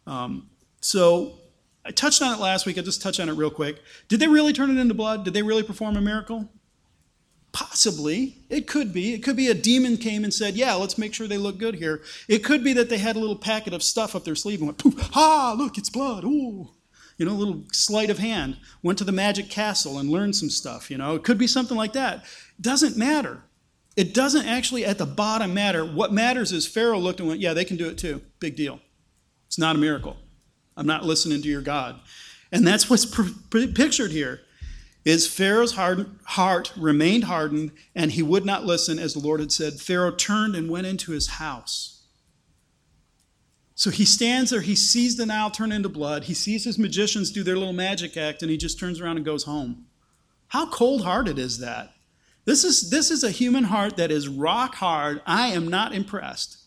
Um, 0.04 0.50
so 0.80 1.38
I 1.86 1.90
touched 1.90 2.22
on 2.22 2.34
it 2.34 2.40
last 2.40 2.64
week. 2.64 2.78
I'll 2.78 2.84
just 2.84 3.02
touch 3.02 3.20
on 3.20 3.28
it 3.28 3.32
real 3.32 3.50
quick. 3.50 3.82
Did 4.08 4.20
they 4.20 4.28
really 4.28 4.52
turn 4.52 4.70
it 4.70 4.80
into 4.80 4.94
blood? 4.94 5.24
Did 5.24 5.34
they 5.34 5.42
really 5.42 5.62
perform 5.62 5.96
a 5.96 6.00
miracle? 6.00 6.48
Possibly. 7.52 8.38
It 8.48 8.66
could 8.66 8.92
be. 8.92 9.14
It 9.14 9.22
could 9.22 9.36
be 9.36 9.48
a 9.48 9.54
demon 9.54 9.96
came 9.96 10.24
and 10.24 10.34
said, 10.34 10.56
Yeah, 10.56 10.74
let's 10.74 10.98
make 10.98 11.14
sure 11.14 11.28
they 11.28 11.38
look 11.38 11.58
good 11.58 11.76
here. 11.76 12.02
It 12.26 12.42
could 12.42 12.64
be 12.64 12.72
that 12.72 12.88
they 12.88 12.98
had 12.98 13.16
a 13.16 13.20
little 13.20 13.36
packet 13.36 13.72
of 13.72 13.82
stuff 13.82 14.16
up 14.16 14.24
their 14.24 14.34
sleeve 14.34 14.58
and 14.58 14.68
went, 14.68 14.78
Poof, 14.78 14.98
ha, 15.12 15.54
look, 15.56 15.78
it's 15.78 15.90
blood. 15.90 16.24
Ooh. 16.24 16.70
You 17.16 17.26
know, 17.26 17.32
a 17.32 17.34
little 17.34 17.62
sleight 17.70 18.10
of 18.10 18.18
hand. 18.18 18.56
Went 18.82 18.98
to 18.98 19.04
the 19.04 19.12
magic 19.12 19.50
castle 19.50 19.98
and 19.98 20.10
learned 20.10 20.34
some 20.34 20.50
stuff. 20.50 20.90
You 20.90 20.98
know, 20.98 21.14
it 21.14 21.22
could 21.22 21.38
be 21.38 21.46
something 21.46 21.76
like 21.76 21.92
that. 21.92 22.24
Doesn't 22.60 22.96
matter. 22.96 23.44
It 23.94 24.12
doesn't 24.12 24.46
actually 24.46 24.84
at 24.84 24.98
the 24.98 25.06
bottom 25.06 25.54
matter. 25.54 25.84
What 25.84 26.12
matters 26.12 26.50
is 26.50 26.66
Pharaoh 26.66 26.98
looked 26.98 27.20
and 27.20 27.28
went, 27.28 27.40
Yeah, 27.40 27.52
they 27.52 27.64
can 27.64 27.76
do 27.76 27.88
it 27.88 27.98
too. 27.98 28.22
Big 28.40 28.56
deal. 28.56 28.80
It's 29.46 29.58
not 29.58 29.76
a 29.76 29.78
miracle. 29.78 30.16
I'm 30.76 30.86
not 30.86 31.04
listening 31.04 31.42
to 31.42 31.48
your 31.48 31.62
God. 31.62 32.00
And 32.50 32.66
that's 32.66 32.88
what's 32.88 33.06
pictured 33.50 34.10
here 34.10 34.40
is 35.04 35.26
Pharaoh's 35.26 35.72
heart 35.72 36.72
remained 36.76 37.24
hardened 37.24 37.72
and 37.94 38.12
he 38.12 38.22
would 38.22 38.44
not 38.44 38.64
listen 38.64 38.98
as 38.98 39.12
the 39.12 39.20
Lord 39.20 39.40
had 39.40 39.52
said. 39.52 39.74
Pharaoh 39.74 40.14
turned 40.14 40.56
and 40.56 40.70
went 40.70 40.86
into 40.86 41.12
his 41.12 41.26
house. 41.26 42.02
So 43.74 43.90
he 43.90 44.04
stands 44.04 44.50
there, 44.50 44.60
he 44.60 44.76
sees 44.76 45.16
the 45.16 45.26
Nile 45.26 45.50
turn 45.50 45.72
into 45.72 45.88
blood, 45.88 46.24
he 46.24 46.34
sees 46.34 46.64
his 46.64 46.78
magicians 46.78 47.32
do 47.32 47.42
their 47.42 47.56
little 47.56 47.72
magic 47.72 48.16
act, 48.16 48.40
and 48.40 48.50
he 48.50 48.56
just 48.56 48.78
turns 48.78 49.00
around 49.00 49.16
and 49.16 49.26
goes 49.26 49.44
home. 49.44 49.86
How 50.48 50.70
cold 50.70 51.02
hearted 51.02 51.38
is 51.40 51.58
that? 51.58 51.92
This 52.44 52.62
is, 52.62 52.90
this 52.90 53.10
is 53.10 53.24
a 53.24 53.32
human 53.32 53.64
heart 53.64 53.96
that 53.96 54.12
is 54.12 54.28
rock 54.28 54.76
hard. 54.76 55.22
I 55.26 55.48
am 55.48 55.66
not 55.66 55.92
impressed. 55.92 56.58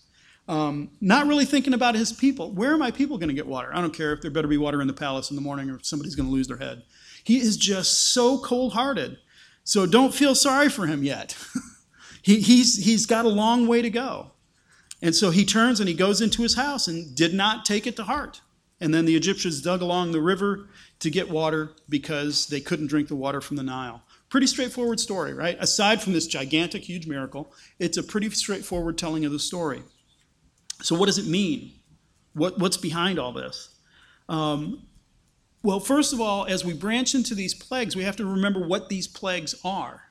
Um, 0.48 0.92
not 1.02 1.28
really 1.28 1.46
thinking 1.46 1.74
about 1.74 1.96
his 1.96 2.14
people. 2.14 2.52
Where 2.52 2.74
are 2.74 2.78
my 2.78 2.92
people 2.92 3.18
going 3.18 3.30
to 3.30 3.36
get 3.36 3.48
water? 3.48 3.70
I 3.74 3.82
don't 3.82 3.94
care 3.94 4.14
if 4.14 4.22
there 4.22 4.32
better 4.32 4.48
be 4.48 4.58
water 4.58 4.82
in 4.82 4.88
the 4.88 4.94
palace 4.94 5.30
in 5.30 5.36
the 5.36 5.42
morning 5.42 5.70
or 5.70 5.80
somebody's 5.82 6.16
going 6.16 6.28
to 6.28 6.32
lose 6.32 6.48
their 6.48 6.58
head. 6.58 6.84
He 7.24 7.40
is 7.40 7.58
just 7.58 8.14
so 8.14 8.40
cold 8.40 8.74
hearted. 8.74 9.18
So 9.66 9.86
don't 9.86 10.14
feel 10.14 10.36
sorry 10.36 10.70
for 10.70 10.88
him 10.88 11.04
yet. 11.04 11.38
he, 12.22 12.40
he's, 12.40 12.86
he's 12.86 13.06
got 13.06 13.26
a 13.26 13.30
long 13.30 13.68
way 13.68 13.82
to 13.82 13.90
go. 13.90 14.32
And 15.02 15.14
so 15.14 15.30
he 15.30 15.44
turns 15.44 15.80
and 15.80 15.90
he 15.90 15.96
goes 15.96 16.22
into 16.22 16.42
his 16.42 16.56
house 16.56 16.88
and 16.88 17.14
did 17.14 17.34
not 17.34 17.66
take 17.66 17.86
it 17.86 17.98
to 17.98 18.04
heart. 18.04 18.42
And 18.80 18.94
then 18.94 19.06
the 19.06 19.16
Egyptians 19.16 19.62
dug 19.62 19.82
along 19.82 20.12
the 20.12 20.22
river 20.22 20.70
to 21.00 21.10
get 21.10 21.30
water 21.30 21.72
because 21.90 22.48
they 22.48 22.62
couldn't 22.62 22.88
drink 22.88 23.08
the 23.08 23.16
water 23.16 23.42
from 23.42 23.58
the 23.58 23.64
Nile. 23.64 24.02
Pretty 24.30 24.48
straightforward 24.48 25.00
story, 25.00 25.34
right? 25.34 25.58
Aside 25.60 26.02
from 26.02 26.14
this 26.14 26.28
gigantic, 26.28 26.84
huge 26.84 27.08
miracle, 27.08 27.52
it's 27.80 27.98
a 27.98 28.04
pretty 28.04 28.30
straightforward 28.30 28.98
telling 28.98 29.26
of 29.26 29.32
the 29.32 29.40
story. 29.40 29.84
So, 30.82 30.96
what 30.96 31.08
does 31.08 31.18
it 31.18 31.26
mean? 31.26 31.72
What, 32.34 32.60
what's 32.60 32.78
behind 32.78 33.20
all 33.20 33.32
this? 33.32 33.70
Um, 34.30 34.84
well, 35.64 35.80
first 35.80 36.14
of 36.14 36.22
all, 36.22 36.46
as 36.46 36.64
we 36.64 36.74
branch 36.74 37.16
into 37.16 37.34
these 37.34 37.54
plagues, 37.54 37.96
we 37.96 38.04
have 38.04 38.16
to 38.18 38.26
remember 38.26 38.66
what 38.66 38.90
these 38.90 39.08
plagues 39.08 39.56
are. 39.64 40.04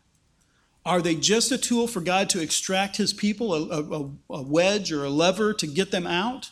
Are 0.85 1.01
they 1.01 1.15
just 1.15 1.51
a 1.51 1.59
tool 1.59 1.89
for 1.89 2.01
God 2.01 2.29
to 2.31 2.41
extract 2.41 2.97
his 2.97 3.13
people, 3.13 3.55
a, 3.55 3.81
a, 3.81 4.11
a 4.31 4.43
wedge 4.43 4.93
or 4.93 5.05
a 5.05 5.11
lever 5.11 5.53
to 5.55 5.67
get 5.67 5.91
them 5.91 6.07
out? 6.07 6.51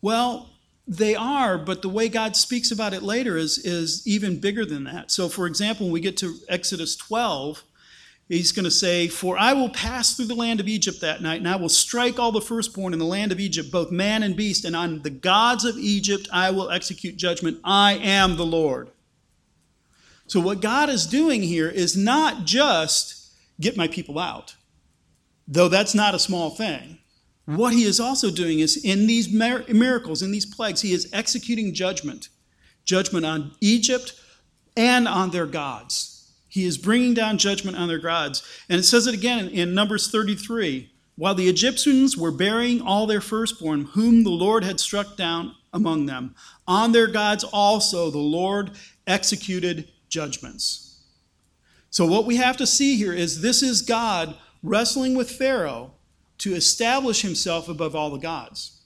Well, 0.00 0.50
they 0.86 1.14
are, 1.14 1.56
but 1.56 1.82
the 1.82 1.88
way 1.88 2.08
God 2.08 2.36
speaks 2.36 2.70
about 2.70 2.92
it 2.92 3.02
later 3.02 3.36
is, 3.36 3.58
is 3.58 4.06
even 4.06 4.38
bigger 4.38 4.66
than 4.66 4.84
that. 4.84 5.10
So, 5.10 5.28
for 5.28 5.46
example, 5.46 5.86
when 5.86 5.92
we 5.92 6.00
get 6.00 6.16
to 6.18 6.36
Exodus 6.48 6.94
12, 6.96 7.62
He's 8.28 8.52
going 8.52 8.64
to 8.64 8.70
say, 8.70 9.08
For 9.08 9.36
I 9.36 9.52
will 9.52 9.68
pass 9.68 10.16
through 10.16 10.26
the 10.26 10.34
land 10.34 10.58
of 10.58 10.68
Egypt 10.68 11.00
that 11.02 11.20
night, 11.20 11.40
and 11.40 11.48
I 11.48 11.56
will 11.56 11.68
strike 11.68 12.18
all 12.18 12.32
the 12.32 12.40
firstborn 12.40 12.92
in 12.92 12.98
the 12.98 13.04
land 13.04 13.32
of 13.32 13.40
Egypt, 13.40 13.70
both 13.70 13.90
man 13.90 14.22
and 14.22 14.36
beast, 14.36 14.64
and 14.64 14.74
on 14.74 15.02
the 15.02 15.10
gods 15.10 15.64
of 15.64 15.76
Egypt 15.76 16.28
I 16.32 16.50
will 16.50 16.70
execute 16.70 17.16
judgment. 17.16 17.60
I 17.62 17.94
am 17.94 18.36
the 18.36 18.46
Lord. 18.46 18.90
So, 20.26 20.40
what 20.40 20.62
God 20.62 20.88
is 20.88 21.06
doing 21.06 21.42
here 21.42 21.68
is 21.68 21.96
not 21.96 22.46
just 22.46 23.30
get 23.60 23.76
my 23.76 23.88
people 23.88 24.18
out, 24.18 24.56
though 25.46 25.68
that's 25.68 25.94
not 25.94 26.14
a 26.14 26.18
small 26.18 26.50
thing. 26.50 26.98
What 27.44 27.74
he 27.74 27.84
is 27.84 28.00
also 28.00 28.30
doing 28.30 28.60
is 28.60 28.82
in 28.82 29.06
these 29.06 29.30
miracles, 29.30 30.22
in 30.22 30.32
these 30.32 30.46
plagues, 30.46 30.80
he 30.80 30.92
is 30.92 31.10
executing 31.12 31.74
judgment 31.74 32.30
judgment 32.86 33.24
on 33.24 33.52
Egypt 33.60 34.14
and 34.76 35.08
on 35.08 35.30
their 35.30 35.46
gods. 35.46 36.13
He 36.54 36.66
is 36.66 36.78
bringing 36.78 37.14
down 37.14 37.38
judgment 37.38 37.76
on 37.76 37.88
their 37.88 37.98
gods. 37.98 38.40
And 38.68 38.78
it 38.78 38.84
says 38.84 39.08
it 39.08 39.14
again 39.14 39.48
in, 39.48 39.74
Numbers 39.74 40.08
33 40.08 40.88
while 41.16 41.34
the 41.34 41.48
Egyptians 41.48 42.16
were 42.16 42.30
burying 42.30 42.80
all 42.80 43.08
their 43.08 43.20
firstborn, 43.20 43.86
whom 43.86 44.22
the 44.22 44.30
Lord 44.30 44.62
had 44.62 44.78
struck 44.78 45.16
down 45.16 45.56
among 45.72 46.06
them, 46.06 46.36
on 46.66 46.92
their 46.92 47.08
gods 47.08 47.42
also 47.42 48.08
the 48.08 48.18
Lord 48.18 48.70
executed 49.04 49.88
judgments. 50.08 51.00
So, 51.90 52.06
what 52.06 52.24
we 52.24 52.36
have 52.36 52.56
to 52.58 52.68
see 52.68 52.96
here 52.96 53.12
is 53.12 53.40
this 53.40 53.60
is 53.60 53.82
God 53.82 54.36
wrestling 54.62 55.16
with 55.16 55.32
Pharaoh 55.32 55.90
to 56.38 56.54
establish 56.54 57.22
himself 57.22 57.68
above 57.68 57.96
all 57.96 58.10
the 58.10 58.18
gods. 58.18 58.80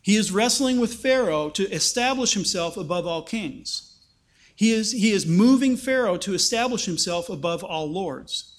He 0.00 0.16
is 0.16 0.32
wrestling 0.32 0.80
with 0.80 0.94
Pharaoh 0.94 1.50
to 1.50 1.70
establish 1.70 2.32
himself 2.32 2.78
above 2.78 3.06
all 3.06 3.22
kings. 3.22 3.93
He 4.54 4.72
is, 4.72 4.92
he 4.92 5.10
is 5.10 5.26
moving 5.26 5.76
Pharaoh 5.76 6.16
to 6.18 6.34
establish 6.34 6.84
himself 6.84 7.28
above 7.28 7.64
all 7.64 7.90
lords. 7.90 8.56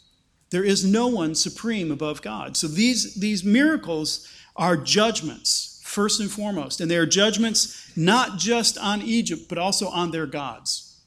There 0.49 0.63
is 0.63 0.85
no 0.85 1.07
one 1.07 1.35
supreme 1.35 1.91
above 1.91 2.21
God. 2.21 2.57
So 2.57 2.67
these, 2.67 3.15
these 3.15 3.43
miracles 3.43 4.27
are 4.55 4.77
judgments. 4.77 5.81
first 5.95 6.19
and 6.19 6.29
foremost. 6.29 6.81
And 6.81 6.91
they 6.91 6.97
are 6.97 7.05
judgments 7.05 7.91
not 7.95 8.37
just 8.37 8.77
on 8.77 9.01
Egypt, 9.01 9.43
but 9.47 9.57
also 9.57 9.87
on 9.87 10.11
their 10.11 10.25
gods. 10.25 11.01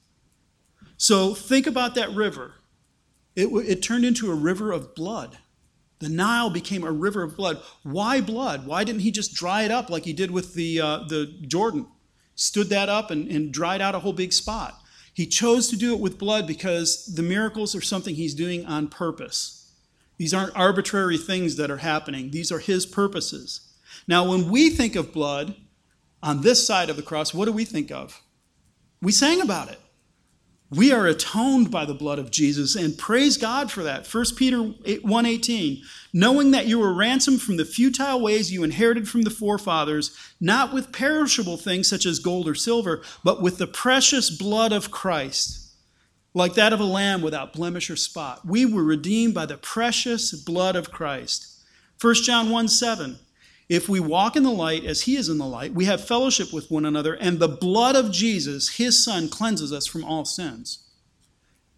So 0.96 1.34
think 1.34 1.66
about 1.66 1.94
that 1.94 2.10
river. 2.10 2.54
It, 3.36 3.46
it 3.46 3.82
turned 3.82 4.04
into 4.06 4.32
a 4.32 4.34
river 4.34 4.72
of 4.72 4.94
blood. 4.94 5.36
The 5.98 6.08
Nile 6.08 6.48
became 6.48 6.84
a 6.84 6.92
river 6.92 7.22
of 7.22 7.36
blood. 7.36 7.60
Why 7.82 8.20
blood? 8.20 8.66
Why 8.66 8.82
didn't 8.84 9.02
he 9.02 9.10
just 9.10 9.34
dry 9.34 9.62
it 9.62 9.70
up 9.70 9.90
like 9.90 10.04
he 10.04 10.12
did 10.12 10.30
with 10.30 10.54
the, 10.54 10.80
uh, 10.80 11.04
the 11.08 11.26
Jordan? 11.46 11.86
Stood 12.38 12.68
that 12.68 12.88
up 12.88 13.10
and, 13.10 13.26
and 13.26 13.52
dried 13.52 13.80
out 13.80 13.96
a 13.96 13.98
whole 13.98 14.12
big 14.12 14.32
spot. 14.32 14.80
He 15.12 15.26
chose 15.26 15.66
to 15.70 15.76
do 15.76 15.92
it 15.92 15.98
with 15.98 16.20
blood 16.20 16.46
because 16.46 17.12
the 17.16 17.22
miracles 17.24 17.74
are 17.74 17.80
something 17.80 18.14
he's 18.14 18.32
doing 18.32 18.64
on 18.64 18.86
purpose. 18.86 19.72
These 20.18 20.32
aren't 20.32 20.54
arbitrary 20.54 21.18
things 21.18 21.56
that 21.56 21.68
are 21.68 21.78
happening, 21.78 22.30
these 22.30 22.52
are 22.52 22.60
his 22.60 22.86
purposes. 22.86 23.62
Now, 24.06 24.30
when 24.30 24.48
we 24.48 24.70
think 24.70 24.94
of 24.94 25.12
blood 25.12 25.56
on 26.22 26.42
this 26.42 26.64
side 26.64 26.90
of 26.90 26.94
the 26.94 27.02
cross, 27.02 27.34
what 27.34 27.46
do 27.46 27.52
we 27.52 27.64
think 27.64 27.90
of? 27.90 28.22
We 29.02 29.10
sang 29.10 29.40
about 29.40 29.72
it. 29.72 29.80
We 30.70 30.92
are 30.92 31.06
atoned 31.06 31.70
by 31.70 31.86
the 31.86 31.94
blood 31.94 32.18
of 32.18 32.30
Jesus 32.30 32.76
and 32.76 32.98
praise 32.98 33.38
God 33.38 33.70
for 33.72 33.82
that. 33.84 34.06
1 34.06 34.36
Peter 34.36 34.58
1:18, 34.58 35.82
knowing 36.12 36.50
that 36.50 36.66
you 36.66 36.78
were 36.78 36.92
ransomed 36.92 37.40
from 37.40 37.56
the 37.56 37.64
futile 37.64 38.20
ways 38.20 38.52
you 38.52 38.62
inherited 38.62 39.08
from 39.08 39.22
the 39.22 39.30
forefathers, 39.30 40.10
not 40.40 40.74
with 40.74 40.92
perishable 40.92 41.56
things 41.56 41.88
such 41.88 42.04
as 42.04 42.18
gold 42.18 42.46
or 42.46 42.54
silver, 42.54 43.02
but 43.24 43.40
with 43.40 43.56
the 43.56 43.66
precious 43.66 44.28
blood 44.28 44.72
of 44.72 44.90
Christ, 44.90 45.58
like 46.34 46.52
that 46.54 46.74
of 46.74 46.80
a 46.80 46.84
lamb 46.84 47.22
without 47.22 47.54
blemish 47.54 47.88
or 47.88 47.96
spot. 47.96 48.46
We 48.46 48.66
were 48.66 48.84
redeemed 48.84 49.32
by 49.32 49.46
the 49.46 49.56
precious 49.56 50.32
blood 50.32 50.76
of 50.76 50.90
Christ. 50.90 51.46
1 51.98 52.24
John 52.24 52.50
1:7, 52.50 53.18
if 53.68 53.88
we 53.88 54.00
walk 54.00 54.34
in 54.34 54.42
the 54.42 54.50
light 54.50 54.84
as 54.84 55.02
he 55.02 55.16
is 55.16 55.28
in 55.28 55.38
the 55.38 55.46
light, 55.46 55.74
we 55.74 55.84
have 55.84 56.06
fellowship 56.06 56.52
with 56.52 56.70
one 56.70 56.84
another, 56.84 57.14
and 57.14 57.38
the 57.38 57.48
blood 57.48 57.96
of 57.96 58.10
Jesus, 58.10 58.76
his 58.76 59.02
son, 59.04 59.28
cleanses 59.28 59.72
us 59.72 59.86
from 59.86 60.04
all 60.04 60.24
sins. 60.24 60.86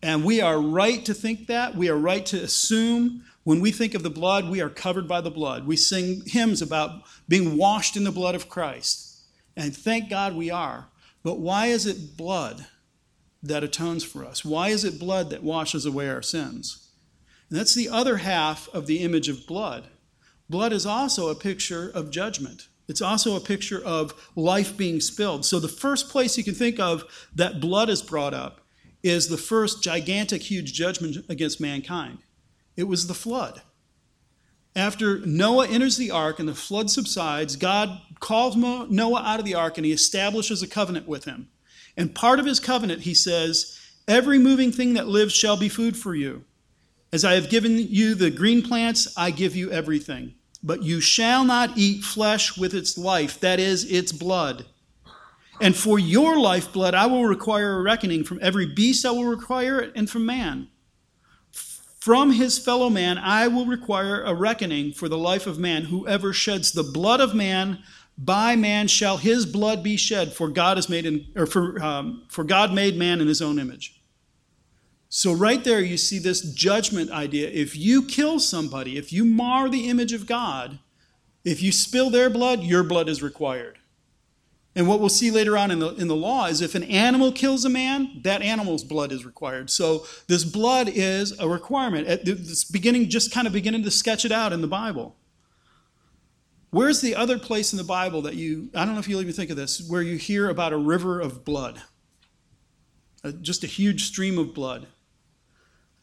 And 0.03 0.25
we 0.25 0.41
are 0.41 0.61
right 0.61 1.05
to 1.05 1.13
think 1.13 1.47
that. 1.49 1.75
We 1.75 1.89
are 1.91 1.97
right 1.97 2.25
to 2.27 2.43
assume 2.43 3.25
when 3.43 3.61
we 3.61 3.71
think 3.71 3.95
of 3.95 4.03
the 4.03 4.11
blood, 4.11 4.49
we 4.49 4.61
are 4.61 4.71
covered 4.71 5.09
by 5.09 5.21
the 5.21 5.31
blood. 5.31 5.67
We 5.67 5.77
sing 5.77 6.23
hymns 6.27 6.63
about 6.63 7.03
being 7.29 7.57
washed 7.57 7.97
in 7.97 8.05
the 8.05 8.13
blood 8.13 8.35
of 8.35 8.49
Christ. 8.49 9.23
And 9.57 9.77
thank 9.77 10.09
God 10.09 10.37
we 10.37 10.51
are. 10.51 10.89
But 11.23 11.39
why 11.39 11.67
is 11.67 11.87
it 11.87 12.17
blood 12.17 12.67
that 13.43 13.65
atones 13.65 14.05
for 14.05 14.25
us? 14.25 14.45
Why 14.45 14.69
is 14.69 14.85
it 14.85 15.01
blood 15.01 15.31
that 15.31 15.43
washes 15.43 15.85
away 15.85 16.09
our 16.09 16.23
sins? 16.23 16.89
And 17.49 17.59
that's 17.59 17.75
the 17.75 17.89
other 17.89 18.19
half 18.19 18.69
of 18.73 18.87
the 18.87 19.01
image 19.01 19.29
of 19.29 19.47
blood. 19.47 19.89
Blood 20.51 20.73
is 20.73 20.85
also 20.85 21.29
a 21.29 21.37
picture 21.37 21.93
of 21.95 22.11
judgment. 22.11 22.67
It's 22.89 23.01
also 23.01 23.37
a 23.37 23.41
picture 23.41 23.81
of 23.85 24.13
life 24.35 24.77
being 24.77 25.01
spilled. 25.01 25.45
So 25.45 25.61
the 25.61 25.69
first 25.69 26.09
place 26.09 26.37
you 26.37 26.43
can 26.43 26.57
think 26.57 26.81
of 26.81 27.05
that 27.37 27.61
blood 27.61 27.89
is 27.89 28.03
brought 28.03 28.35
up 28.35 28.61
is 29.01 29.29
the 29.29 29.37
first 29.37 29.81
gigantic, 29.81 30.43
huge 30.43 30.73
judgment 30.73 31.25
against 31.29 31.61
mankind. 31.61 32.19
It 32.77 32.89
was 32.89 33.07
the 33.07 33.15
flood. 33.15 33.63
After 34.75 35.21
Noah 35.21 35.69
enters 35.69 35.97
the 35.97 36.11
ark 36.11 36.41
and 36.41 36.49
the 36.49 36.55
flood 36.57 36.91
subsides, 36.91 37.55
God 37.55 38.01
calls 38.19 38.57
Noah 38.57 39.23
out 39.23 39.39
of 39.39 39.45
the 39.45 39.55
ark 39.55 39.79
and 39.79 39.87
he 39.87 39.93
establishes 39.93 40.65
a 40.65 40.69
covenant 40.69 41.07
with 41.07 41.27
him. 41.27 41.49
And 41.97 42.13
part 42.13 42.41
of 42.41 42.47
his 42.47 42.59
covenant, 42.59 43.03
he 43.03 43.15
says, 43.15 43.79
Every 44.09 44.41
moving 44.41 44.73
thing 44.73 44.95
that 44.95 45.07
lives 45.07 45.33
shall 45.33 45.57
be 45.57 45.69
food 45.69 45.97
for 45.97 46.17
you. 46.17 46.45
As 47.13 47.25
I 47.25 47.35
have 47.35 47.51
given 47.51 47.79
you 47.79 48.17
the 48.17 48.33
green 48.33 48.63
plants, 48.63 49.15
I 49.17 49.31
give 49.31 49.55
you 49.55 49.71
everything. 49.71 50.35
But 50.63 50.83
you 50.83 51.01
shall 51.01 51.45
not 51.45 51.79
eat 51.79 52.05
flesh 52.05 52.57
with 52.59 52.75
its 52.75 52.99
life, 52.99 53.41
that 53.41 53.59
is, 53.59 53.91
its 53.91 54.13
blood. 54.13 54.67
And 55.61 55.77
for 55.77 55.99
your 55.99 56.39
lifeblood 56.39 56.95
I 56.95 57.07
will 57.07 57.27
require 57.27 57.79
a 57.79 57.83
reckoning. 57.83 58.25
From 58.25 58.39
every 58.43 58.67
beast 58.67 59.05
I 59.05 59.11
will 59.11 59.25
require 59.25 59.81
it, 59.81 59.93
and 59.95 60.09
from 60.09 60.27
man. 60.27 60.69
From 61.99 62.33
his 62.33 62.59
fellow 62.59 62.89
man 62.89 63.19
I 63.19 63.47
will 63.49 63.67
require 63.67 64.23
a 64.23 64.35
reckoning 64.35 64.93
for 64.93 65.09
the 65.09 65.19
life 65.19 65.47
of 65.47 65.59
man. 65.59 65.85
Whoever 65.85 66.33
sheds 66.33 66.73
the 66.73 66.83
blood 66.83 67.21
of 67.21 67.35
man, 67.35 67.83
by 68.17 68.57
man 68.57 68.89
shall 68.89 69.19
his 69.19 69.45
blood 69.45 69.83
be 69.83 69.97
shed. 69.97 70.33
For 70.33 70.49
God 70.49 70.79
has 70.79 70.89
made 70.89 71.05
in, 71.05 71.27
or 71.37 71.47
for, 71.47 71.83
um, 71.83 72.25
for 72.29 72.45
God 72.45 72.73
made 72.73 72.97
man 72.97 73.21
in 73.21 73.29
his 73.29 73.43
own 73.43 73.59
image. 73.59 74.00
So, 75.13 75.33
right 75.33 75.65
there, 75.65 75.81
you 75.81 75.97
see 75.97 76.21
this 76.21 76.41
judgment 76.41 77.11
idea. 77.11 77.49
If 77.49 77.77
you 77.77 78.07
kill 78.07 78.39
somebody, 78.39 78.97
if 78.97 79.13
you 79.13 79.25
mar 79.25 79.69
the 79.69 79.89
image 79.89 80.13
of 80.13 80.25
God, 80.25 80.79
if 81.45 81.61
you 81.61 81.73
spill 81.73 82.11
their 82.11 82.31
blood, 82.31 82.63
your 82.63 82.85
blood 82.85 83.09
is 83.09 83.21
required. 83.21 83.79
And 84.77 84.87
what 84.87 85.01
we'll 85.01 85.09
see 85.09 85.33
later 85.33 85.59
on 85.59 85.73
in 85.73 85.81
the, 85.81 85.97
in 85.97 86.07
the 86.07 86.15
law 86.15 86.47
is 86.47 86.61
if 86.61 86.77
an 86.77 86.85
animal 86.85 87.33
kills 87.33 87.65
a 87.65 87.69
man, 87.69 88.21
that 88.23 88.41
animal's 88.41 88.85
blood 88.85 89.11
is 89.11 89.27
required. 89.27 89.69
So, 89.69 90.07
this 90.29 90.45
blood 90.45 90.89
is 90.89 91.37
a 91.41 91.49
requirement. 91.49 92.07
At 92.07 92.25
this 92.25 92.63
beginning, 92.63 93.09
just 93.09 93.33
kind 93.33 93.49
of 93.49 93.53
beginning 93.53 93.83
to 93.83 93.91
sketch 93.91 94.25
it 94.25 94.31
out 94.31 94.53
in 94.53 94.61
the 94.61 94.69
Bible. 94.69 95.17
Where's 96.71 97.01
the 97.01 97.17
other 97.17 97.37
place 97.37 97.73
in 97.73 97.79
the 97.79 97.85
Bible 97.85 98.23
that 98.23 98.37
you, 98.37 98.71
I 98.77 98.85
don't 98.85 98.95
know 98.95 99.01
if 99.01 99.09
you'll 99.09 99.23
even 99.23 99.35
think 99.35 99.51
of 99.51 99.57
this, 99.57 99.85
where 99.91 100.03
you 100.03 100.19
hear 100.19 100.49
about 100.49 100.73
a 100.73 100.77
river 100.77 101.19
of 101.19 101.45
blood? 101.45 101.83
Uh, 103.25 103.33
just 103.33 103.65
a 103.65 103.67
huge 103.67 104.05
stream 104.05 104.39
of 104.39 104.55
blood. 104.55 104.87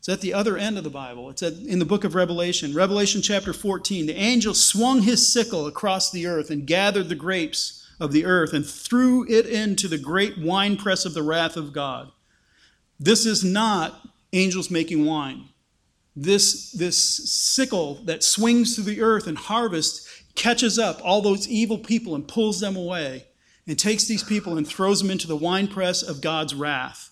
It's 0.07 0.13
at 0.13 0.21
the 0.21 0.33
other 0.33 0.55
end 0.55 0.77
of 0.77 0.85
the 0.85 0.89
Bible. 0.89 1.29
It's 1.29 1.43
at, 1.43 1.51
in 1.55 1.79
the 1.79 1.85
book 1.85 2.05
of 2.05 2.15
Revelation. 2.15 2.73
Revelation 2.73 3.21
chapter 3.21 3.51
14. 3.51 4.05
The 4.05 4.15
angel 4.15 4.53
swung 4.53 5.01
his 5.01 5.27
sickle 5.27 5.67
across 5.67 6.11
the 6.11 6.27
earth 6.27 6.49
and 6.49 6.65
gathered 6.65 7.09
the 7.09 7.15
grapes 7.15 7.85
of 7.99 8.13
the 8.13 8.23
earth 8.23 8.53
and 8.53 8.65
threw 8.65 9.29
it 9.29 9.45
into 9.45 9.89
the 9.89 9.97
great 9.97 10.37
winepress 10.37 11.03
of 11.03 11.13
the 11.13 11.23
wrath 11.23 11.57
of 11.57 11.73
God. 11.73 12.09
This 12.97 13.25
is 13.25 13.43
not 13.43 13.99
angels 14.31 14.71
making 14.71 15.03
wine. 15.03 15.49
This, 16.15 16.71
this 16.71 16.97
sickle 16.97 17.95
that 18.05 18.23
swings 18.23 18.75
through 18.75 18.85
the 18.85 19.01
earth 19.01 19.27
and 19.27 19.37
harvest 19.37 20.07
catches 20.35 20.79
up 20.79 21.01
all 21.03 21.19
those 21.21 21.49
evil 21.49 21.79
people 21.79 22.15
and 22.15 22.25
pulls 22.25 22.61
them 22.61 22.77
away 22.77 23.25
and 23.67 23.77
takes 23.77 24.05
these 24.05 24.23
people 24.23 24.57
and 24.57 24.65
throws 24.65 25.01
them 25.01 25.11
into 25.11 25.27
the 25.27 25.35
winepress 25.35 26.01
of 26.01 26.21
God's 26.21 26.55
wrath. 26.55 27.11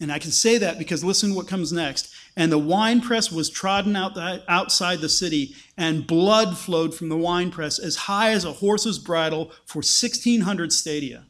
And 0.00 0.10
I 0.10 0.18
can 0.18 0.30
say 0.30 0.56
that 0.58 0.78
because 0.78 1.04
listen 1.04 1.34
what 1.34 1.46
comes 1.46 1.72
next. 1.72 2.14
And 2.36 2.50
the 2.50 2.58
winepress 2.58 3.30
was 3.32 3.50
trodden 3.50 3.96
out 3.96 4.14
the, 4.14 4.44
outside 4.48 5.00
the 5.00 5.08
city, 5.08 5.54
and 5.76 6.06
blood 6.06 6.56
flowed 6.56 6.94
from 6.94 7.08
the 7.08 7.16
winepress 7.16 7.78
as 7.78 7.96
high 7.96 8.30
as 8.30 8.44
a 8.44 8.52
horse's 8.52 8.98
bridle 8.98 9.50
for 9.66 9.78
1,600 9.78 10.72
stadia. 10.72 11.24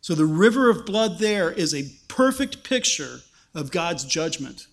So 0.00 0.14
the 0.14 0.24
river 0.24 0.70
of 0.70 0.86
blood 0.86 1.18
there 1.18 1.52
is 1.52 1.74
a 1.74 1.90
perfect 2.08 2.64
picture 2.64 3.20
of 3.54 3.70
God's 3.70 4.04
judgment. 4.04 4.66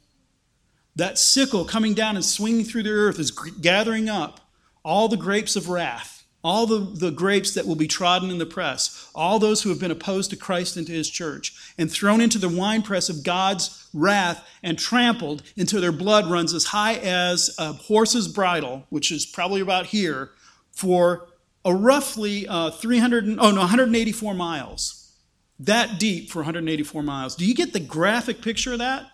That 0.95 1.17
sickle 1.17 1.65
coming 1.65 1.93
down 1.93 2.15
and 2.15 2.23
swinging 2.23 2.63
through 2.63 2.84
the 2.84 2.91
earth 2.91 3.19
is 3.19 3.31
gathering 3.31 4.08
up 4.08 4.39
all 4.84 5.10
the 5.10 5.17
grapes 5.17 5.55
of 5.58 5.67
wrath 5.67 6.14
all 6.45 6.67
the, 6.67 6.77
the 6.77 7.10
grapes 7.10 7.55
that 7.55 7.65
will 7.65 7.75
be 7.75 7.88
trodden 7.88 8.29
in 8.29 8.38
the 8.38 8.45
press, 8.45 9.10
all 9.15 9.39
those 9.39 9.63
who 9.63 9.69
have 9.69 9.79
been 9.79 9.89
opposed 9.89 10.29
to 10.29 10.36
Christ 10.36 10.77
and 10.77 10.86
to 10.86 10.93
his 10.93 11.10
church, 11.10 11.73
and 11.75 11.91
thrown 11.91 12.21
into 12.21 12.38
the 12.38 12.47
winepress 12.47 13.10
of 13.10 13.23
God's 13.23 13.89
wrath 13.95 14.47
and 14.62 14.77
trampled 14.77 15.41
until 15.58 15.81
their 15.81 15.91
blood 15.91 16.29
runs 16.29 16.53
as 16.53 16.65
high 16.65 16.97
as 16.97 17.55
a 17.58 17.73
horse's 17.73 18.27
bridle, 18.27 18.86
which 18.91 19.12
is 19.12 19.25
probably 19.25 19.60
about 19.60 19.88
here, 19.88 20.34
for 20.71 21.29
a 21.65 21.73
roughly 21.73 22.47
uh, 22.47 22.69
300, 22.69 23.25
oh 23.39 23.49
no, 23.49 23.62
184 23.62 24.36
miles. 24.36 25.15
That 25.60 25.97
deep 25.97 26.29
for 26.29 26.39
184 26.39 27.01
miles. 27.01 27.36
Do 27.36 27.43
you 27.43 27.55
get 27.55 27.73
the 27.73 27.79
graphic 27.79 28.43
picture 28.43 28.73
of 28.73 28.79
that? 28.79 29.08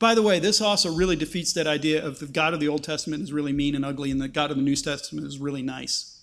By 0.00 0.16
the 0.16 0.22
way, 0.22 0.40
this 0.40 0.60
also 0.60 0.92
really 0.92 1.14
defeats 1.14 1.52
that 1.52 1.68
idea 1.68 2.04
of 2.04 2.18
the 2.18 2.26
God 2.26 2.52
of 2.52 2.58
the 2.58 2.66
Old 2.66 2.82
Testament 2.82 3.22
is 3.22 3.32
really 3.32 3.52
mean 3.52 3.76
and 3.76 3.84
ugly, 3.84 4.10
and 4.10 4.20
the 4.20 4.26
God 4.26 4.50
of 4.50 4.56
the 4.56 4.62
New 4.64 4.74
Testament 4.74 5.24
is 5.24 5.38
really 5.38 5.62
nice. 5.62 6.17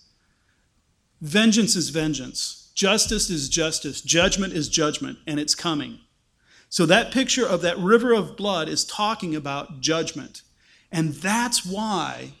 Vengeance 1.20 1.76
is 1.76 1.90
vengeance. 1.90 2.70
Justice 2.74 3.30
is 3.30 3.48
justice. 3.48 4.00
Judgment 4.00 4.52
is 4.52 4.68
judgment, 4.68 5.18
and 5.26 5.40
it's 5.40 5.54
coming. 5.54 6.00
So 6.68 6.84
that 6.86 7.12
picture 7.12 7.46
of 7.46 7.62
that 7.62 7.78
river 7.78 8.12
of 8.12 8.36
blood 8.36 8.68
is 8.68 8.84
talking 8.84 9.34
about 9.34 9.80
judgment. 9.80 10.42
And 10.92 11.14
that's 11.14 11.64
why, 11.64 12.34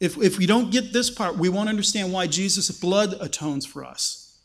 if, 0.00 0.16
if 0.18 0.38
we 0.38 0.46
don't 0.46 0.70
get 0.70 0.92
this 0.92 1.10
part, 1.10 1.36
we 1.36 1.48
won't 1.48 1.68
understand 1.68 2.12
why 2.12 2.26
Jesus' 2.26 2.70
blood 2.70 3.14
atones 3.20 3.64
for 3.64 3.84
us. 3.84 4.40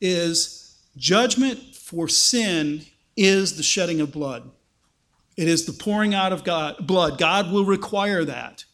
Is 0.00 0.78
judgment 0.96 1.76
for 1.76 2.08
sin 2.08 2.82
is 3.16 3.56
the 3.56 3.62
shedding 3.62 4.00
of 4.00 4.12
blood. 4.12 4.50
It 5.36 5.46
is 5.46 5.66
the 5.66 5.72
pouring 5.72 6.14
out 6.14 6.32
of 6.32 6.42
God, 6.42 6.86
blood. 6.86 7.18
God 7.18 7.52
will 7.52 7.64
require 7.64 8.24
that. 8.24 8.64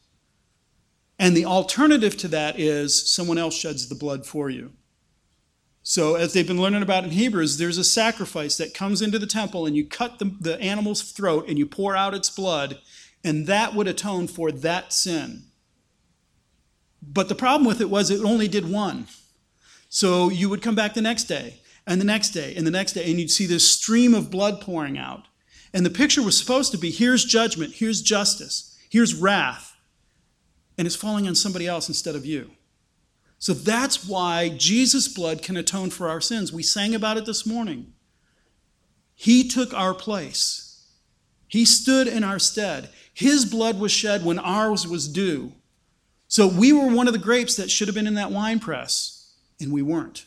And 1.19 1.37
the 1.37 1.47
alternative 1.47 2.17
to 2.19 2.29
that 2.29 2.59
is 2.59 3.11
someone 3.11 3.39
else 3.39 3.57
sheds 3.57 3.89
the 3.89 3.95
blood 3.95 4.27
for 4.27 4.51
you. 4.51 4.73
So, 5.83 6.17
as 6.17 6.33
they've 6.33 6.47
been 6.47 6.61
learning 6.61 6.83
about 6.83 7.05
in 7.05 7.11
Hebrews, 7.11 7.59
there's 7.59 7.79
a 7.79 7.85
sacrifice 7.85 8.57
that 8.57 8.75
comes 8.75 9.01
into 9.01 9.21
the 9.21 9.27
temple, 9.27 9.67
and 9.67 9.77
you 9.77 9.87
cut 9.87 10.19
the, 10.19 10.37
the 10.41 10.61
animal's 10.61 11.13
throat 11.13 11.47
and 11.49 11.59
you 11.59 11.65
pour 11.65 11.95
out 11.95 12.13
its 12.13 12.29
blood, 12.29 12.81
and 13.23 13.47
that 13.47 13.73
would 13.73 13.87
atone 13.87 14.27
for 14.27 14.51
that 14.51 14.93
sin. 14.93 15.45
But 17.01 17.29
the 17.29 17.37
problem 17.37 17.69
with 17.69 17.81
it 17.81 17.89
was 17.89 18.11
it 18.11 18.25
only 18.25 18.49
did 18.49 18.69
one. 18.69 19.07
So 19.89 20.29
you 20.29 20.49
would 20.49 20.61
come 20.61 20.75
back 20.75 20.95
the 20.95 21.03
next 21.03 21.25
day, 21.25 21.61
and 21.87 22.01
the 22.01 22.05
next 22.05 22.31
day, 22.31 22.55
and 22.57 22.67
the 22.67 22.73
next 22.73 22.95
day, 22.95 23.09
and 23.09 23.21
you'd 23.21 23.31
see 23.31 23.47
this 23.47 23.71
stream 23.71 24.13
of 24.13 24.29
blood 24.29 24.61
pouring 24.61 24.99
out. 24.99 25.29
And 25.73 25.87
the 25.87 25.91
picture 25.91 26.23
was 26.23 26.37
supposed 26.37 26.73
to 26.73 26.79
be 26.79 26.91
here's 26.91 27.25
judgment, 27.25 27.75
here's 27.75 28.03
justice, 28.03 28.77
here's 28.91 29.15
wrath, 29.15 29.76
and 30.79 30.87
it's 30.87 30.97
falling 30.97 31.27
on 31.27 31.35
somebody 31.35 31.67
else 31.67 31.89
instead 31.89 32.15
of 32.15 32.27
you. 32.27 32.51
So 33.39 33.53
that's 33.53 34.07
why 34.07 34.49
Jesus' 34.49 35.09
blood 35.09 35.43
can 35.43 35.57
atone 35.57 35.91
for 35.91 36.09
our 36.09 36.21
sins. 36.21 36.53
We 36.53 36.63
sang 36.63 36.95
about 36.95 37.17
it 37.17 37.27
this 37.27 37.47
morning. 37.47 37.93
He 39.15 39.49
took 39.49 39.73
our 39.75 39.95
place, 39.95 40.87
He 41.49 41.65
stood 41.65 42.07
in 42.07 42.25
our 42.25 42.39
stead. 42.39 42.91
His 43.13 43.47
blood 43.47 43.81
was 43.81 43.93
shed 43.93 44.27
when 44.27 44.39
ours 44.39 44.87
was 44.87 45.09
due. 45.09 45.53
So 46.29 46.47
we 46.47 46.71
were 46.71 46.95
one 46.95 47.07
of 47.07 47.15
the 47.15 47.19
grapes 47.19 47.57
that 47.57 47.71
should 47.71 47.89
have 47.89 47.95
been 47.95 48.07
in 48.07 48.15
that 48.17 48.31
wine 48.31 48.59
press, 48.59 49.33
and 49.59 49.73
we 49.73 49.81
weren't. 49.81 50.27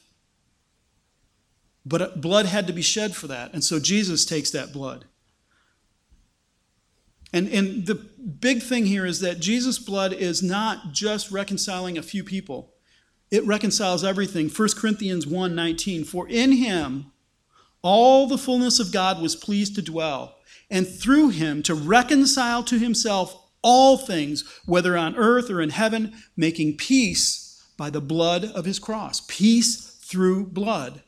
But 1.85 2.01
uh, 2.01 2.09
blood 2.15 2.47
had 2.47 2.65
to 2.65 2.73
be 2.73 2.81
shed 2.81 3.15
for 3.15 3.27
that, 3.27 3.53
and 3.53 3.63
so 3.63 3.79
Jesus 3.79 4.25
takes 4.25 4.49
that 4.51 4.73
blood. 4.73 5.05
And, 7.31 7.47
and 7.49 7.85
the 7.85 7.95
big 7.95 8.61
thing 8.61 8.85
here 8.85 9.05
is 9.05 9.19
that 9.19 9.39
Jesus' 9.39 9.79
blood 9.79 10.13
is 10.13 10.41
not 10.41 10.91
just 10.91 11.31
reconciling 11.31 11.97
a 11.97 12.03
few 12.03 12.23
people. 12.23 12.73
It 13.29 13.45
reconciles 13.45 14.03
everything. 14.03 14.49
1 14.49 14.69
Corinthians 14.75 15.27
1 15.27 15.53
19. 15.53 16.03
For 16.03 16.27
in 16.27 16.53
him 16.53 17.11
all 17.81 18.27
the 18.27 18.37
fullness 18.37 18.79
of 18.79 18.91
God 18.91 19.21
was 19.21 19.35
pleased 19.35 19.75
to 19.75 19.81
dwell, 19.81 20.35
and 20.69 20.87
through 20.87 21.29
him 21.29 21.63
to 21.63 21.75
reconcile 21.75 22.63
to 22.63 22.79
himself 22.79 23.35
all 23.61 23.97
things, 23.97 24.43
whether 24.65 24.97
on 24.97 25.15
earth 25.15 25.49
or 25.49 25.61
in 25.61 25.69
heaven, 25.69 26.13
making 26.35 26.77
peace 26.77 27.67
by 27.77 27.89
the 27.89 28.01
blood 28.01 28.45
of 28.45 28.65
his 28.65 28.79
cross. 28.79 29.21
Peace 29.27 29.97
through 30.01 30.47
blood 30.47 31.03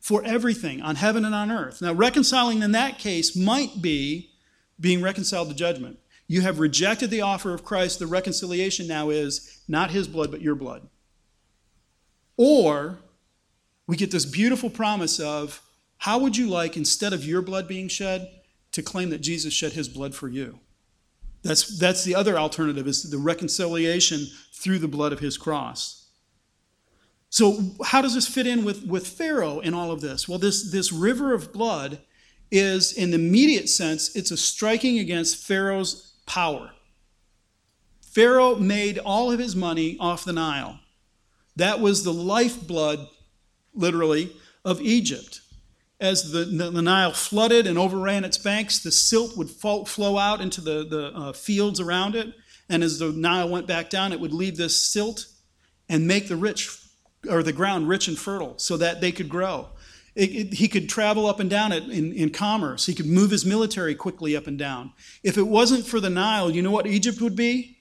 for 0.00 0.22
everything 0.24 0.80
on 0.82 0.96
heaven 0.96 1.24
and 1.24 1.34
on 1.34 1.50
earth. 1.50 1.82
Now, 1.82 1.92
reconciling 1.92 2.62
in 2.62 2.72
that 2.72 2.98
case 2.98 3.36
might 3.36 3.82
be 3.82 4.33
being 4.80 5.02
reconciled 5.02 5.48
to 5.48 5.54
judgment. 5.54 5.98
You 6.26 6.40
have 6.40 6.58
rejected 6.58 7.10
the 7.10 7.20
offer 7.20 7.52
of 7.52 7.64
Christ. 7.64 7.98
The 7.98 8.06
reconciliation 8.06 8.86
now 8.86 9.10
is 9.10 9.62
not 9.68 9.90
his 9.90 10.08
blood, 10.08 10.30
but 10.30 10.40
your 10.40 10.54
blood. 10.54 10.88
Or 12.36 12.98
we 13.86 13.96
get 13.96 14.10
this 14.10 14.24
beautiful 14.24 14.70
promise 14.70 15.20
of 15.20 15.62
how 15.98 16.18
would 16.18 16.36
you 16.36 16.48
like, 16.48 16.76
instead 16.76 17.12
of 17.12 17.24
your 17.24 17.42
blood 17.42 17.68
being 17.68 17.88
shed, 17.88 18.30
to 18.72 18.82
claim 18.82 19.10
that 19.10 19.20
Jesus 19.20 19.52
shed 19.52 19.72
his 19.72 19.88
blood 19.88 20.14
for 20.14 20.28
you? 20.28 20.58
That's, 21.42 21.78
that's 21.78 22.04
the 22.04 22.14
other 22.14 22.38
alternative, 22.38 22.86
is 22.86 23.10
the 23.10 23.18
reconciliation 23.18 24.26
through 24.52 24.78
the 24.78 24.88
blood 24.88 25.12
of 25.12 25.20
his 25.20 25.36
cross. 25.36 26.08
So, 27.28 27.74
how 27.84 28.00
does 28.00 28.14
this 28.14 28.28
fit 28.28 28.46
in 28.46 28.64
with, 28.64 28.86
with 28.86 29.06
Pharaoh 29.06 29.60
in 29.60 29.74
all 29.74 29.90
of 29.90 30.00
this? 30.00 30.28
Well, 30.28 30.38
this, 30.38 30.70
this 30.70 30.92
river 30.92 31.34
of 31.34 31.52
blood 31.52 31.98
is, 32.50 32.92
in 32.92 33.10
the 33.10 33.16
immediate 33.16 33.68
sense, 33.68 34.14
it's 34.14 34.30
a 34.30 34.36
striking 34.36 34.98
against 34.98 35.44
Pharaoh's 35.44 36.14
power. 36.26 36.70
Pharaoh 38.00 38.54
made 38.54 38.98
all 38.98 39.32
of 39.32 39.40
his 39.40 39.56
money 39.56 39.96
off 39.98 40.24
the 40.24 40.32
Nile. 40.32 40.78
That 41.56 41.80
was 41.80 42.04
the 42.04 42.12
lifeblood, 42.12 43.08
literally, 43.74 44.36
of 44.64 44.80
Egypt. 44.80 45.40
As 46.00 46.32
the, 46.32 46.44
the 46.44 46.82
Nile 46.82 47.12
flooded 47.12 47.66
and 47.66 47.78
overran 47.78 48.24
its 48.24 48.38
banks, 48.38 48.78
the 48.78 48.92
silt 48.92 49.36
would 49.36 49.50
flow 49.50 50.18
out 50.18 50.40
into 50.40 50.60
the, 50.60 50.84
the 50.84 51.12
uh, 51.14 51.32
fields 51.32 51.80
around 51.80 52.14
it. 52.14 52.34
And 52.68 52.82
as 52.82 52.98
the 52.98 53.10
Nile 53.10 53.48
went 53.48 53.66
back 53.66 53.90
down, 53.90 54.12
it 54.12 54.20
would 54.20 54.32
leave 54.32 54.56
this 54.56 54.82
silt 54.82 55.26
and 55.88 56.06
make 56.06 56.28
the 56.28 56.36
rich 56.36 56.70
or 57.28 57.42
the 57.42 57.52
ground 57.52 57.88
rich 57.88 58.08
and 58.08 58.18
fertile 58.18 58.58
so 58.58 58.76
that 58.76 59.00
they 59.00 59.12
could 59.12 59.28
grow. 59.28 59.68
It, 60.14 60.30
it, 60.30 60.54
he 60.54 60.68
could 60.68 60.88
travel 60.88 61.26
up 61.26 61.40
and 61.40 61.50
down 61.50 61.72
it 61.72 61.84
in, 61.84 62.12
in 62.12 62.30
commerce. 62.30 62.86
He 62.86 62.94
could 62.94 63.06
move 63.06 63.30
his 63.30 63.44
military 63.44 63.94
quickly 63.94 64.36
up 64.36 64.46
and 64.46 64.58
down. 64.58 64.92
If 65.22 65.36
it 65.36 65.48
wasn't 65.48 65.86
for 65.86 65.98
the 65.98 66.10
Nile, 66.10 66.50
you 66.50 66.62
know 66.62 66.70
what 66.70 66.86
Egypt 66.86 67.20
would 67.20 67.34
be? 67.34 67.78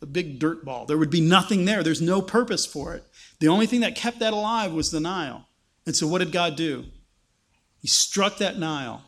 A 0.00 0.06
big 0.06 0.38
dirt 0.38 0.64
ball. 0.64 0.86
There 0.86 0.96
would 0.96 1.10
be 1.10 1.20
nothing 1.20 1.66
there. 1.66 1.82
There's 1.82 2.00
no 2.00 2.22
purpose 2.22 2.64
for 2.64 2.94
it. 2.94 3.04
The 3.40 3.48
only 3.48 3.66
thing 3.66 3.80
that 3.80 3.94
kept 3.94 4.20
that 4.20 4.32
alive 4.32 4.72
was 4.72 4.90
the 4.90 5.00
Nile. 5.00 5.46
And 5.84 5.94
so 5.94 6.06
what 6.06 6.18
did 6.18 6.32
God 6.32 6.56
do? 6.56 6.86
He 7.80 7.88
struck 7.88 8.38
that 8.38 8.58
Nile. 8.58 9.02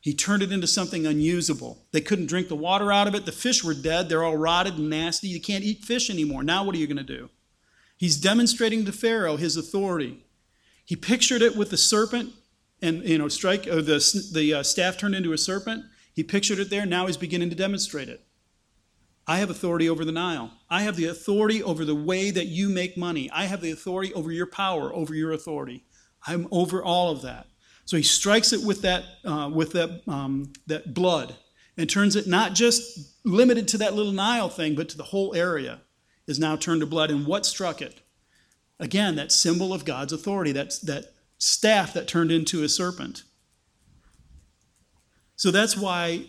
He 0.00 0.14
turned 0.14 0.42
it 0.42 0.52
into 0.52 0.66
something 0.66 1.06
unusable. 1.06 1.86
They 1.92 2.00
couldn't 2.00 2.26
drink 2.26 2.48
the 2.48 2.56
water 2.56 2.90
out 2.90 3.06
of 3.06 3.14
it. 3.14 3.26
The 3.26 3.32
fish 3.32 3.62
were 3.62 3.74
dead. 3.74 4.08
They're 4.08 4.24
all 4.24 4.36
rotted 4.36 4.78
and 4.78 4.88
nasty. 4.88 5.28
You 5.28 5.40
can't 5.40 5.64
eat 5.64 5.84
fish 5.84 6.08
anymore. 6.08 6.42
Now, 6.42 6.64
what 6.64 6.74
are 6.74 6.78
you 6.78 6.86
going 6.86 6.96
to 6.96 7.02
do? 7.02 7.28
He's 7.98 8.16
demonstrating 8.16 8.86
to 8.86 8.92
Pharaoh 8.92 9.36
his 9.36 9.58
authority. 9.58 10.24
He 10.84 10.96
pictured 10.96 11.42
it 11.42 11.56
with 11.56 11.70
the 11.70 11.76
serpent 11.76 12.32
and, 12.82 13.02
you 13.04 13.18
know, 13.18 13.28
strike, 13.28 13.66
or 13.66 13.82
the, 13.82 14.30
the 14.32 14.54
uh, 14.54 14.62
staff 14.62 14.98
turned 14.98 15.14
into 15.14 15.32
a 15.32 15.38
serpent. 15.38 15.84
He 16.12 16.22
pictured 16.22 16.58
it 16.58 16.70
there. 16.70 16.86
Now 16.86 17.06
he's 17.06 17.16
beginning 17.16 17.50
to 17.50 17.56
demonstrate 17.56 18.08
it. 18.08 18.24
I 19.26 19.38
have 19.38 19.50
authority 19.50 19.88
over 19.88 20.04
the 20.04 20.12
Nile. 20.12 20.50
I 20.68 20.82
have 20.82 20.96
the 20.96 21.06
authority 21.06 21.62
over 21.62 21.84
the 21.84 21.94
way 21.94 22.30
that 22.30 22.46
you 22.46 22.68
make 22.68 22.96
money. 22.96 23.30
I 23.30 23.44
have 23.44 23.60
the 23.60 23.70
authority 23.70 24.12
over 24.14 24.32
your 24.32 24.46
power, 24.46 24.92
over 24.92 25.14
your 25.14 25.32
authority. 25.32 25.84
I'm 26.26 26.48
over 26.50 26.82
all 26.82 27.10
of 27.10 27.22
that. 27.22 27.46
So 27.84 27.96
he 27.96 28.02
strikes 28.02 28.52
it 28.52 28.64
with 28.64 28.82
that, 28.82 29.04
uh, 29.24 29.50
with 29.52 29.72
that, 29.72 30.02
um, 30.08 30.52
that 30.66 30.94
blood 30.94 31.36
and 31.76 31.88
turns 31.88 32.16
it 32.16 32.26
not 32.26 32.54
just 32.54 33.16
limited 33.24 33.68
to 33.68 33.78
that 33.78 33.94
little 33.94 34.12
Nile 34.12 34.48
thing, 34.48 34.74
but 34.74 34.88
to 34.90 34.96
the 34.96 35.04
whole 35.04 35.34
area 35.34 35.80
is 36.26 36.38
now 36.38 36.56
turned 36.56 36.80
to 36.80 36.86
blood. 36.86 37.10
And 37.10 37.26
what 37.26 37.46
struck 37.46 37.80
it? 37.80 38.00
Again, 38.80 39.14
that 39.16 39.30
symbol 39.30 39.74
of 39.74 39.84
God's 39.84 40.12
authority, 40.12 40.52
that's 40.52 40.78
that 40.80 41.12
staff 41.36 41.92
that 41.92 42.08
turned 42.08 42.32
into 42.32 42.64
a 42.64 42.68
serpent. 42.68 43.22
So 45.36 45.50
that's 45.50 45.76
why 45.76 46.24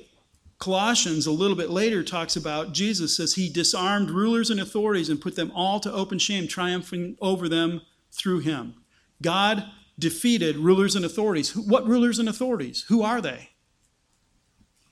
Colossians, 0.60 1.26
a 1.26 1.32
little 1.32 1.56
bit 1.56 1.70
later, 1.70 2.04
talks 2.04 2.36
about 2.36 2.74
Jesus 2.74 3.16
says 3.16 3.36
he 3.36 3.50
disarmed 3.50 4.10
rulers 4.10 4.50
and 4.50 4.60
authorities 4.60 5.10
and 5.10 5.22
put 5.22 5.38
them 5.38 5.52
all 5.56 5.80
to 5.80 5.92
open 5.92 6.20
shame, 6.20 6.48
triumphing 6.48 7.18
over 7.22 7.48
them 7.48 7.82
through 8.12 8.40
him. 8.40 8.76
God 9.22 9.66
defeated 9.98 10.58
rulers 10.58 10.96
and 10.96 11.06
authorities. 11.06 11.56
What 11.56 11.88
rulers 11.88 12.20
and 12.20 12.28
authorities? 12.28 12.86
Who 12.90 13.02
are 13.02 13.22
they? 13.22 13.50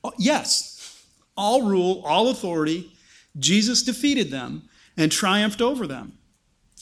Oh, 0.02 0.12
yes, 0.18 1.06
all 1.36 1.68
rule, 1.68 2.02
all 2.06 2.28
authority. 2.30 2.92
Jesus 3.38 3.82
defeated 3.82 4.30
them 4.30 4.62
and 4.96 5.12
triumphed 5.12 5.60
over 5.60 5.86
them 5.86 6.18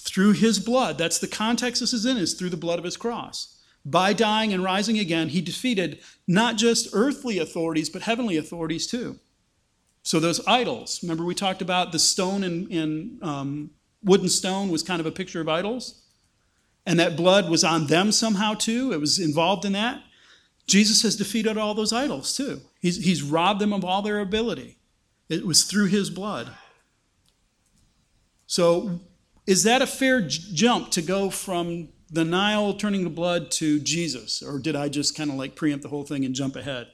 through 0.08 0.32
his 0.32 0.58
blood. 0.58 0.98
That's 0.98 1.18
the 1.18 1.28
context 1.28 1.80
this 1.80 1.92
is 1.92 2.06
in, 2.06 2.16
is 2.16 2.34
through 2.34 2.50
the 2.50 2.56
blood 2.56 2.78
of 2.78 2.84
his 2.84 2.96
cross. 2.96 3.58
By 3.84 4.12
dying 4.12 4.52
and 4.52 4.62
rising 4.62 4.98
again, 4.98 5.28
he 5.28 5.40
defeated 5.40 6.00
not 6.26 6.56
just 6.56 6.88
earthly 6.92 7.38
authorities, 7.38 7.88
but 7.88 8.02
heavenly 8.02 8.36
authorities 8.36 8.86
too. 8.86 9.18
So 10.02 10.20
those 10.20 10.46
idols, 10.46 11.00
remember 11.02 11.24
we 11.24 11.34
talked 11.34 11.62
about 11.62 11.92
the 11.92 11.98
stone 11.98 12.42
and, 12.44 12.70
and 12.70 13.22
um, 13.22 13.70
wooden 14.02 14.28
stone 14.28 14.70
was 14.70 14.82
kind 14.82 15.00
of 15.00 15.06
a 15.06 15.10
picture 15.10 15.40
of 15.40 15.48
idols? 15.48 16.02
And 16.86 16.98
that 16.98 17.16
blood 17.16 17.50
was 17.50 17.64
on 17.64 17.86
them 17.86 18.12
somehow 18.12 18.54
too. 18.54 18.92
It 18.92 19.00
was 19.00 19.18
involved 19.18 19.64
in 19.64 19.72
that. 19.72 20.02
Jesus 20.66 21.02
has 21.02 21.16
defeated 21.16 21.56
all 21.56 21.74
those 21.74 21.92
idols 21.92 22.36
too. 22.36 22.60
He's, 22.80 23.04
he's 23.04 23.22
robbed 23.22 23.60
them 23.60 23.72
of 23.72 23.84
all 23.84 24.02
their 24.02 24.20
ability. 24.20 24.78
It 25.28 25.46
was 25.46 25.64
through 25.64 25.86
his 25.86 26.10
blood. 26.10 26.50
So 28.46 29.00
is 29.48 29.62
that 29.62 29.80
a 29.80 29.86
fair 29.86 30.20
jump 30.20 30.90
to 30.90 31.00
go 31.00 31.30
from 31.30 31.88
the 32.10 32.22
Nile 32.22 32.74
turning 32.74 33.04
to 33.04 33.08
blood 33.08 33.50
to 33.52 33.80
Jesus? 33.80 34.42
Or 34.42 34.58
did 34.58 34.76
I 34.76 34.90
just 34.90 35.16
kind 35.16 35.30
of 35.30 35.36
like 35.36 35.56
preempt 35.56 35.82
the 35.82 35.88
whole 35.88 36.04
thing 36.04 36.26
and 36.26 36.34
jump 36.34 36.54
ahead? 36.54 36.88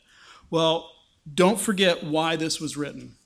Well, 0.51 0.89
don't 1.35 1.59
forget 1.59 2.05
why 2.05 2.37
this 2.37 2.61
was 2.61 2.77
written. 2.77 3.17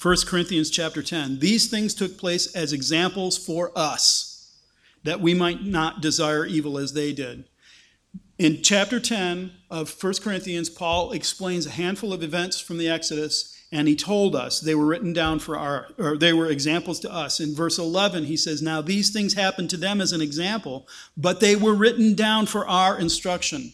1 0.00 0.16
Corinthians 0.28 0.70
chapter 0.70 1.02
10. 1.02 1.40
These 1.40 1.68
things 1.68 1.92
took 1.92 2.16
place 2.16 2.54
as 2.54 2.72
examples 2.72 3.36
for 3.36 3.72
us, 3.76 4.54
that 5.02 5.20
we 5.20 5.34
might 5.34 5.64
not 5.64 6.00
desire 6.00 6.46
evil 6.46 6.78
as 6.78 6.92
they 6.92 7.12
did. 7.12 7.46
In 8.38 8.62
chapter 8.62 9.00
10 9.00 9.54
of 9.72 10.00
1 10.00 10.14
Corinthians, 10.22 10.70
Paul 10.70 11.10
explains 11.10 11.66
a 11.66 11.70
handful 11.70 12.12
of 12.12 12.22
events 12.22 12.60
from 12.60 12.78
the 12.78 12.88
Exodus 12.88 13.55
and 13.72 13.88
he 13.88 13.96
told 13.96 14.36
us 14.36 14.60
they 14.60 14.74
were 14.74 14.86
written 14.86 15.12
down 15.12 15.38
for 15.38 15.58
our 15.58 15.88
or 15.98 16.16
they 16.16 16.32
were 16.32 16.46
examples 16.46 17.00
to 17.00 17.12
us. 17.12 17.40
In 17.40 17.54
verse 17.54 17.78
11 17.78 18.24
he 18.24 18.36
says 18.36 18.62
now 18.62 18.80
these 18.80 19.10
things 19.10 19.34
happened 19.34 19.70
to 19.70 19.76
them 19.76 20.00
as 20.00 20.12
an 20.12 20.20
example 20.20 20.86
but 21.16 21.40
they 21.40 21.56
were 21.56 21.74
written 21.74 22.14
down 22.14 22.46
for 22.46 22.66
our 22.66 22.98
instruction. 22.98 23.72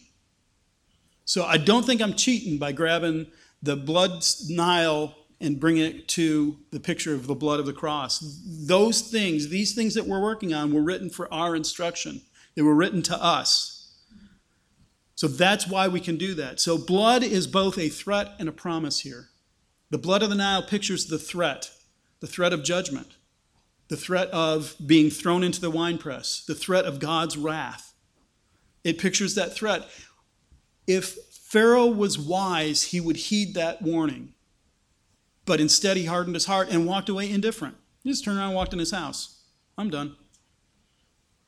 So 1.25 1.45
i 1.45 1.57
don't 1.57 1.85
think 1.85 2.01
i'm 2.01 2.15
cheating 2.15 2.57
by 2.57 2.71
grabbing 2.71 3.27
the 3.61 3.75
blood 3.75 4.23
nile 4.49 5.15
and 5.39 5.59
bringing 5.59 5.83
it 5.83 6.07
to 6.07 6.57
the 6.71 6.79
picture 6.79 7.13
of 7.13 7.27
the 7.27 7.35
blood 7.35 7.59
of 7.59 7.65
the 7.65 7.73
cross. 7.73 8.41
Those 8.45 9.01
things 9.01 9.49
these 9.49 9.75
things 9.75 9.93
that 9.93 10.07
we're 10.07 10.21
working 10.21 10.53
on 10.53 10.73
were 10.73 10.83
written 10.83 11.09
for 11.09 11.31
our 11.31 11.55
instruction. 11.55 12.21
They 12.55 12.61
were 12.61 12.75
written 12.75 13.01
to 13.03 13.23
us. 13.23 13.69
So 15.15 15.27
that's 15.27 15.67
why 15.67 15.87
we 15.87 15.99
can 15.99 16.17
do 16.17 16.33
that. 16.33 16.59
So 16.59 16.77
blood 16.77 17.23
is 17.23 17.47
both 17.47 17.77
a 17.77 17.87
threat 17.87 18.33
and 18.39 18.49
a 18.49 18.51
promise 18.51 18.99
here 18.99 19.29
the 19.93 19.99
blood 19.99 20.23
of 20.23 20.29
the 20.31 20.35
Nile 20.35 20.63
pictures 20.63 21.05
the 21.05 21.19
threat, 21.19 21.69
the 22.19 22.25
threat 22.25 22.51
of 22.51 22.63
judgment. 22.63 23.15
the 23.93 23.97
threat 23.97 24.29
of 24.29 24.75
being 24.83 25.11
thrown 25.11 25.43
into 25.43 25.61
the 25.61 25.69
winepress, 25.69 26.43
the 26.45 26.55
threat 26.55 26.85
of 26.85 26.99
God's 26.99 27.37
wrath. 27.37 27.93
It 28.83 28.97
pictures 28.97 29.35
that 29.35 29.53
threat. 29.53 29.87
If 30.87 31.13
Pharaoh 31.31 31.85
was 31.85 32.17
wise, 32.17 32.83
he 32.85 32.99
would 32.99 33.17
heed 33.17 33.53
that 33.53 33.83
warning. 33.83 34.33
But 35.45 35.61
instead, 35.61 35.95
he 35.95 36.05
hardened 36.05 36.35
his 36.35 36.47
heart 36.47 36.69
and 36.69 36.87
walked 36.87 37.07
away 37.07 37.29
indifferent. 37.29 37.75
He 38.03 38.09
just 38.09 38.23
turned 38.23 38.39
around 38.39 38.47
and 38.47 38.55
walked 38.55 38.73
in 38.73 38.79
his 38.79 38.89
house. 38.89 39.43
I'm 39.77 39.91
done. 39.91 40.15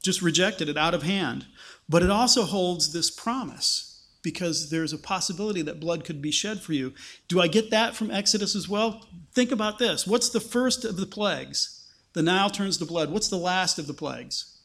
Just 0.03 0.21
rejected 0.21 0.69
it 0.69 0.77
out 0.77 0.93
of 0.93 1.01
hand. 1.01 1.47
But 1.89 2.03
it 2.03 2.11
also 2.11 2.43
holds 2.43 2.93
this 2.93 3.09
promise 3.09 3.94
because 4.25 4.71
there's 4.71 4.91
a 4.91 4.97
possibility 4.97 5.61
that 5.61 5.79
blood 5.79 6.03
could 6.03 6.19
be 6.19 6.31
shed 6.31 6.59
for 6.59 6.73
you. 6.73 6.93
Do 7.27 7.39
I 7.39 7.47
get 7.47 7.69
that 7.69 7.95
from 7.95 8.09
Exodus 8.09 8.55
as 8.55 8.67
well? 8.67 9.07
Think 9.33 9.51
about 9.51 9.77
this. 9.77 10.07
What's 10.07 10.29
the 10.29 10.39
first 10.39 10.83
of 10.83 10.97
the 10.97 11.05
plagues? 11.05 11.87
The 12.13 12.23
Nile 12.23 12.49
turns 12.49 12.77
to 12.79 12.85
blood. 12.85 13.11
What's 13.11 13.27
the 13.27 13.37
last 13.37 13.77
of 13.77 13.85
the 13.85 13.93
plagues? 13.93 14.57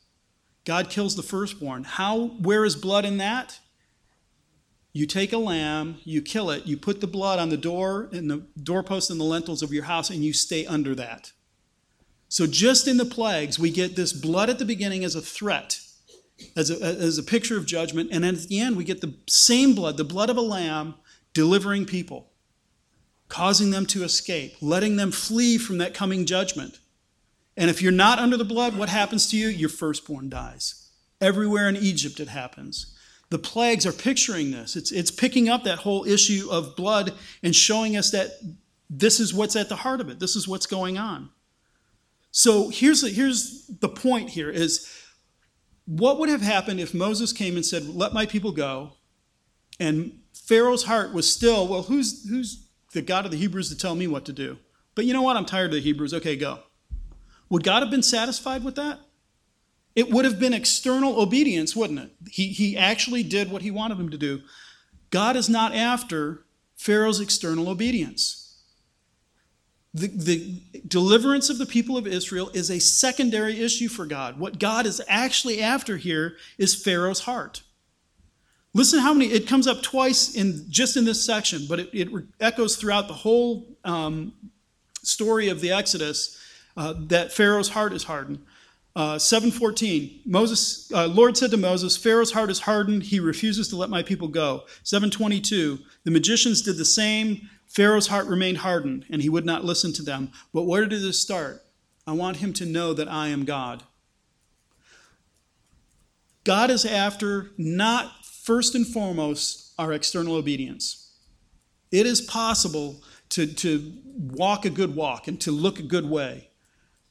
God 0.65 0.89
kills 0.89 1.15
the 1.15 1.23
firstborn. 1.23 1.85
How 1.85 2.29
where 2.41 2.65
is 2.65 2.75
blood 2.75 3.05
in 3.05 3.19
that? 3.19 3.61
You 4.95 5.07
take 5.07 5.33
a 5.33 5.39
lamb, 5.39 5.99
you 6.05 6.23
kill 6.23 6.49
it, 6.49 6.67
you 6.67 6.79
put 6.79 7.03
the 7.03 7.07
blood 7.07 7.39
on 7.39 7.51
the 7.51 7.57
door 7.59 8.09
and 8.13 8.31
the 8.31 8.47
doorpost 8.61 9.11
and 9.11 9.21
the 9.21 9.25
lintels 9.25 9.63
of 9.63 9.73
your 9.73 9.85
house, 9.85 10.09
and 10.09 10.25
you 10.25 10.33
stay 10.33 10.65
under 10.65 10.95
that. 10.95 11.33
So, 12.29 12.47
just 12.47 12.89
in 12.89 12.97
the 12.97 13.05
plagues, 13.05 13.59
we 13.59 13.71
get 13.71 13.95
this 13.95 14.13
blood 14.15 14.49
at 14.49 14.59
the 14.59 14.65
beginning 14.65 15.05
as 15.05 15.15
a 15.15 15.21
threat, 15.21 15.81
as 16.57 16.71
a, 16.71 16.83
as 16.83 17.19
a 17.19 17.23
picture 17.23 17.57
of 17.57 17.67
judgment, 17.67 18.11
and 18.13 18.25
at 18.25 18.37
the 18.49 18.61
end, 18.61 18.77
we 18.77 18.85
get 18.85 19.01
the 19.01 19.15
same 19.29 19.75
blood, 19.75 19.97
the 19.97 20.05
blood 20.05 20.31
of 20.31 20.37
a 20.37 20.43
lamb, 20.43 20.95
delivering 21.33 21.87
people, 21.87 22.31
causing 23.29 23.71
them 23.71 23.87
to 23.87 24.05
escape, 24.05 24.57
letting 24.61 24.97
them 24.97 25.13
flee 25.13 25.59
from 25.59 25.79
that 25.79 25.95
coming 25.95 26.27
judgment. 26.27 26.81
And 27.57 27.71
if 27.71 27.83
you're 27.83 27.93
not 27.93 28.19
under 28.19 28.37
the 28.37 28.45
blood, 28.45 28.77
what 28.77 28.89
happens 28.89 29.29
to 29.31 29.37
you? 29.37 29.49
Your 29.49 29.69
firstborn 29.69 30.29
dies. 30.31 30.91
Everywhere 31.21 31.69
in 31.69 31.77
Egypt, 31.77 32.21
it 32.21 32.29
happens 32.29 32.97
the 33.31 33.39
plagues 33.39 33.87
are 33.87 33.93
picturing 33.93 34.51
this. 34.51 34.77
It's, 34.77 34.91
it's 34.91 35.11
picking 35.11 35.49
up 35.49 35.63
that 35.65 35.79
whole 35.79 36.05
issue 36.05 36.49
of 36.51 36.77
blood 36.77 37.15
and 37.43 37.55
showing 37.55 37.97
us 37.97 38.11
that 38.11 38.33
this 38.91 39.21
is 39.21 39.33
what's 39.33 39.55
at 39.55 39.69
the 39.69 39.77
heart 39.77 40.01
of 40.01 40.11
it. 40.11 40.19
This 40.19 40.35
is 40.35 40.47
what's 40.49 40.67
going 40.67 40.99
on. 40.99 41.31
So 42.33 42.69
here's, 42.69 43.09
here's 43.15 43.67
the 43.69 43.89
point 43.89 44.31
here 44.31 44.51
is 44.51 44.93
what 45.87 46.19
would 46.19 46.29
have 46.29 46.43
happened 46.43 46.81
if 46.81 46.95
Moses 46.95 47.33
came 47.33 47.57
and 47.57 47.65
said, 47.65 47.87
let 47.89 48.13
my 48.13 48.27
people 48.27 48.53
go, 48.53 48.93
and 49.79 50.19
Pharaoh's 50.33 50.85
heart 50.85 51.13
was 51.13 51.31
still, 51.33 51.67
well, 51.67 51.83
who's, 51.83 52.29
who's 52.29 52.67
the 52.93 53.03
God 53.03 53.25
of 53.25 53.31
the 53.31 53.37
Hebrews 53.37 53.69
to 53.71 53.77
tell 53.77 53.95
me 53.95 54.07
what 54.07 54.25
to 54.27 54.33
do? 54.33 54.59
But 54.95 55.05
you 55.05 55.13
know 55.13 55.23
what? 55.23 55.37
I'm 55.37 55.47
tired 55.47 55.67
of 55.67 55.73
the 55.73 55.81
Hebrews. 55.81 56.13
Okay, 56.15 56.37
go. 56.37 56.61
Would 57.49 57.65
God 57.65 57.83
have 57.83 57.91
been 57.91 58.03
satisfied 58.03 58.65
with 58.65 58.77
that? 58.77 59.01
It 59.97 60.11
would 60.11 60.25
have 60.25 60.39
been 60.39 60.55
external 60.55 61.21
obedience, 61.21 61.75
wouldn't 61.75 61.99
it? 61.99 62.11
He, 62.31 62.49
he 62.49 62.77
actually 62.77 63.23
did 63.23 63.51
what 63.51 63.63
he 63.63 63.71
wanted 63.71 63.99
him 63.99 64.11
to 64.11 64.19
do. 64.19 64.43
God 65.11 65.35
is 65.35 65.49
not 65.49 65.75
after 65.75 66.45
Pharaoh's 66.77 67.21
external 67.21 67.69
obedience. 67.69 68.40
The, 69.93 70.07
the 70.07 70.63
deliverance 70.87 71.51
of 71.51 71.59
the 71.59 71.67
people 71.67 71.97
of 71.97 72.07
Israel 72.07 72.51
is 72.55 72.71
a 72.71 72.79
secondary 72.79 73.61
issue 73.61 73.89
for 73.89 74.07
God. 74.07 74.39
What 74.39 74.59
God 74.59 74.87
is 74.87 75.03
actually 75.09 75.61
after 75.61 75.97
here 75.97 76.37
is 76.59 76.75
Pharaoh's 76.75 77.21
heart. 77.21 77.63
Listen 78.73 79.01
how 79.01 79.13
many, 79.13 79.33
it 79.33 79.49
comes 79.49 79.67
up 79.67 79.83
twice 79.83 80.37
in 80.37 80.65
just 80.69 80.97
in 80.97 81.05
this 81.05 81.25
section, 81.25 81.67
but 81.69 81.81
it, 81.81 81.91
it 81.93 82.09
echoes 82.39 82.77
throughout 82.77 83.09
the 83.09 83.15
whole 83.15 83.67
um, 83.85 84.33
story 85.03 85.49
of 85.49 85.61
the 85.61 85.73
Exodus 85.73 86.41
uh, 86.77 86.95
that 87.09 87.33
Pharaoh's 87.33 87.71
heart 87.71 87.93
is 87.93 88.05
hardened. 88.05 88.39
Uh, 88.97 89.17
714 89.17 90.21
moses 90.27 90.91
uh, 90.93 91.07
lord 91.07 91.37
said 91.37 91.53
to 91.53 91.57
moses 91.57 91.97
pharaoh's 91.97 92.33
heart 92.33 92.51
is 92.51 92.59
hardened 92.59 93.05
he 93.05 93.21
refuses 93.21 93.69
to 93.69 93.77
let 93.77 93.89
my 93.89 94.03
people 94.03 94.27
go 94.27 94.65
722 94.83 95.79
the 96.03 96.11
magicians 96.11 96.61
did 96.61 96.77
the 96.77 96.85
same 96.85 97.49
pharaoh's 97.71 98.09
heart 98.09 98.27
remained 98.27 98.59
hardened 98.59 99.07
and 99.09 99.23
he 99.23 99.29
would 99.29 99.47
not 99.47 99.65
listen 99.65 99.93
to 99.95 100.03
them. 100.03 100.31
But 100.53 100.65
where 100.65 100.87
did 100.87 101.03
this 101.03 101.21
start? 101.21 101.65
I 102.07 102.13
want 102.13 102.39
him 102.39 102.53
to 102.55 102.67
know 102.67 102.93
that 102.93 103.09
i 103.09 103.29
am 103.29 103.45
god. 103.45 103.85
God 106.45 106.71
is 106.71 106.85
after 106.85 107.51
not 107.57 108.25
first 108.25 108.75
and 108.75 108.87
foremost 108.87 109.73
our 109.79 109.93
external 109.93 110.35
obedience. 110.35 111.15
It 111.93 112.07
is 112.07 112.21
possible 112.21 113.03
to, 113.31 113.47
to 113.47 113.93
walk 114.17 114.65
a 114.65 114.71
good 114.71 114.97
walk 114.97 115.29
and 115.29 115.41
to 115.43 115.53
look 115.53 115.79
a 115.79 115.85
good 115.85 116.09
way. 116.09 116.49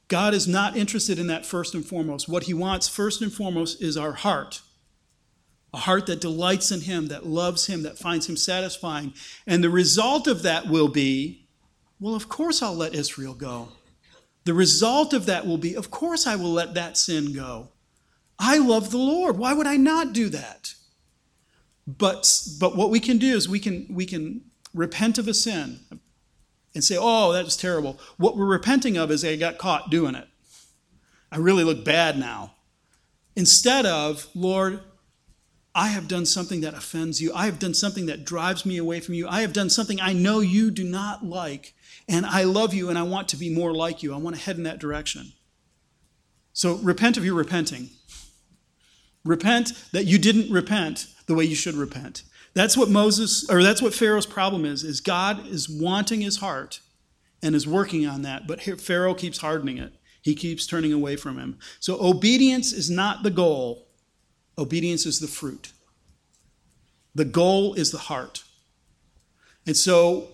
God 0.08 0.34
is 0.34 0.48
not 0.48 0.76
interested 0.76 1.18
in 1.18 1.28
that 1.28 1.46
first 1.46 1.74
and 1.74 1.84
foremost. 1.84 2.28
What 2.28 2.44
he 2.44 2.54
wants 2.54 2.88
first 2.88 3.22
and 3.22 3.32
foremost 3.32 3.80
is 3.80 3.96
our 3.96 4.12
heart. 4.12 4.60
A 5.72 5.78
heart 5.78 6.06
that 6.06 6.20
delights 6.20 6.72
in 6.72 6.80
him, 6.80 7.06
that 7.08 7.26
loves 7.26 7.66
him, 7.66 7.82
that 7.84 7.98
finds 7.98 8.28
him 8.28 8.36
satisfying. 8.36 9.14
And 9.46 9.62
the 9.62 9.70
result 9.70 10.26
of 10.26 10.42
that 10.42 10.66
will 10.66 10.88
be, 10.88 11.46
well, 12.00 12.14
of 12.14 12.28
course 12.28 12.62
I'll 12.62 12.74
let 12.74 12.94
Israel 12.94 13.34
go. 13.34 13.68
The 14.44 14.54
result 14.54 15.12
of 15.12 15.26
that 15.26 15.46
will 15.46 15.58
be, 15.58 15.76
of 15.76 15.90
course 15.90 16.26
I 16.26 16.34
will 16.34 16.52
let 16.52 16.74
that 16.74 16.96
sin 16.96 17.32
go. 17.32 17.68
I 18.38 18.58
love 18.58 18.90
the 18.90 18.98
Lord. 18.98 19.36
Why 19.36 19.52
would 19.52 19.66
I 19.66 19.76
not 19.76 20.12
do 20.12 20.28
that? 20.30 20.74
But, 21.86 22.48
but 22.58 22.76
what 22.76 22.90
we 22.90 23.00
can 23.00 23.18
do 23.18 23.36
is 23.36 23.48
we 23.48 23.60
can, 23.60 23.86
we 23.90 24.06
can 24.06 24.42
repent 24.74 25.18
of 25.18 25.28
a 25.28 25.34
sin 25.34 25.80
and 26.74 26.82
say, 26.82 26.96
oh, 26.98 27.32
that 27.32 27.44
was 27.44 27.56
terrible. 27.56 27.98
What 28.16 28.36
we're 28.36 28.46
repenting 28.46 28.96
of 28.96 29.10
is 29.10 29.24
I 29.24 29.36
got 29.36 29.58
caught 29.58 29.90
doing 29.90 30.14
it. 30.14 30.26
I 31.30 31.36
really 31.36 31.64
look 31.64 31.84
bad 31.84 32.18
now. 32.18 32.54
Instead 33.36 33.86
of, 33.86 34.28
Lord, 34.34 34.80
I 35.74 35.88
have 35.88 36.08
done 36.08 36.26
something 36.26 36.60
that 36.62 36.74
offends 36.74 37.20
you. 37.20 37.32
I 37.32 37.46
have 37.46 37.58
done 37.58 37.74
something 37.74 38.06
that 38.06 38.24
drives 38.24 38.66
me 38.66 38.76
away 38.76 39.00
from 39.00 39.14
you. 39.14 39.28
I 39.28 39.42
have 39.42 39.52
done 39.52 39.70
something 39.70 40.00
I 40.00 40.12
know 40.12 40.40
you 40.40 40.70
do 40.70 40.84
not 40.84 41.24
like. 41.24 41.74
And 42.08 42.26
I 42.26 42.42
love 42.42 42.74
you 42.74 42.88
and 42.88 42.98
I 42.98 43.02
want 43.04 43.28
to 43.28 43.36
be 43.36 43.54
more 43.54 43.72
like 43.72 44.02
you. 44.02 44.12
I 44.12 44.16
want 44.16 44.34
to 44.34 44.42
head 44.42 44.56
in 44.56 44.64
that 44.64 44.80
direction. 44.80 45.32
So 46.52 46.74
repent 46.76 47.16
of 47.16 47.24
your 47.24 47.34
repenting. 47.34 47.90
Repent 49.24 49.72
that 49.92 50.06
you 50.06 50.18
didn't 50.18 50.52
repent 50.52 51.06
the 51.26 51.34
way 51.34 51.44
you 51.44 51.54
should 51.54 51.74
repent. 51.74 52.24
That's 52.52 52.76
what 52.76 52.90
Moses, 52.90 53.48
or 53.48 53.62
that's 53.62 53.80
what 53.80 53.94
Pharaoh's 53.94 54.26
problem 54.26 54.64
is, 54.64 54.82
is 54.82 55.00
God 55.00 55.46
is 55.46 55.68
wanting 55.68 56.20
his 56.20 56.38
heart 56.38 56.80
and 57.42 57.54
is 57.54 57.66
working 57.66 58.06
on 58.06 58.22
that, 58.22 58.46
but 58.46 58.60
Pharaoh 58.80 59.14
keeps 59.14 59.38
hardening 59.38 59.78
it. 59.78 59.92
He 60.20 60.34
keeps 60.34 60.66
turning 60.66 60.92
away 60.92 61.16
from 61.16 61.38
him. 61.38 61.58
So 61.78 61.98
obedience 62.00 62.72
is 62.72 62.90
not 62.90 63.22
the 63.22 63.30
goal, 63.30 63.86
obedience 64.60 65.06
is 65.06 65.18
the 65.18 65.26
fruit. 65.26 65.72
The 67.14 67.24
goal 67.24 67.74
is 67.74 67.90
the 67.90 67.98
heart. 67.98 68.44
And 69.66 69.76
so 69.76 70.28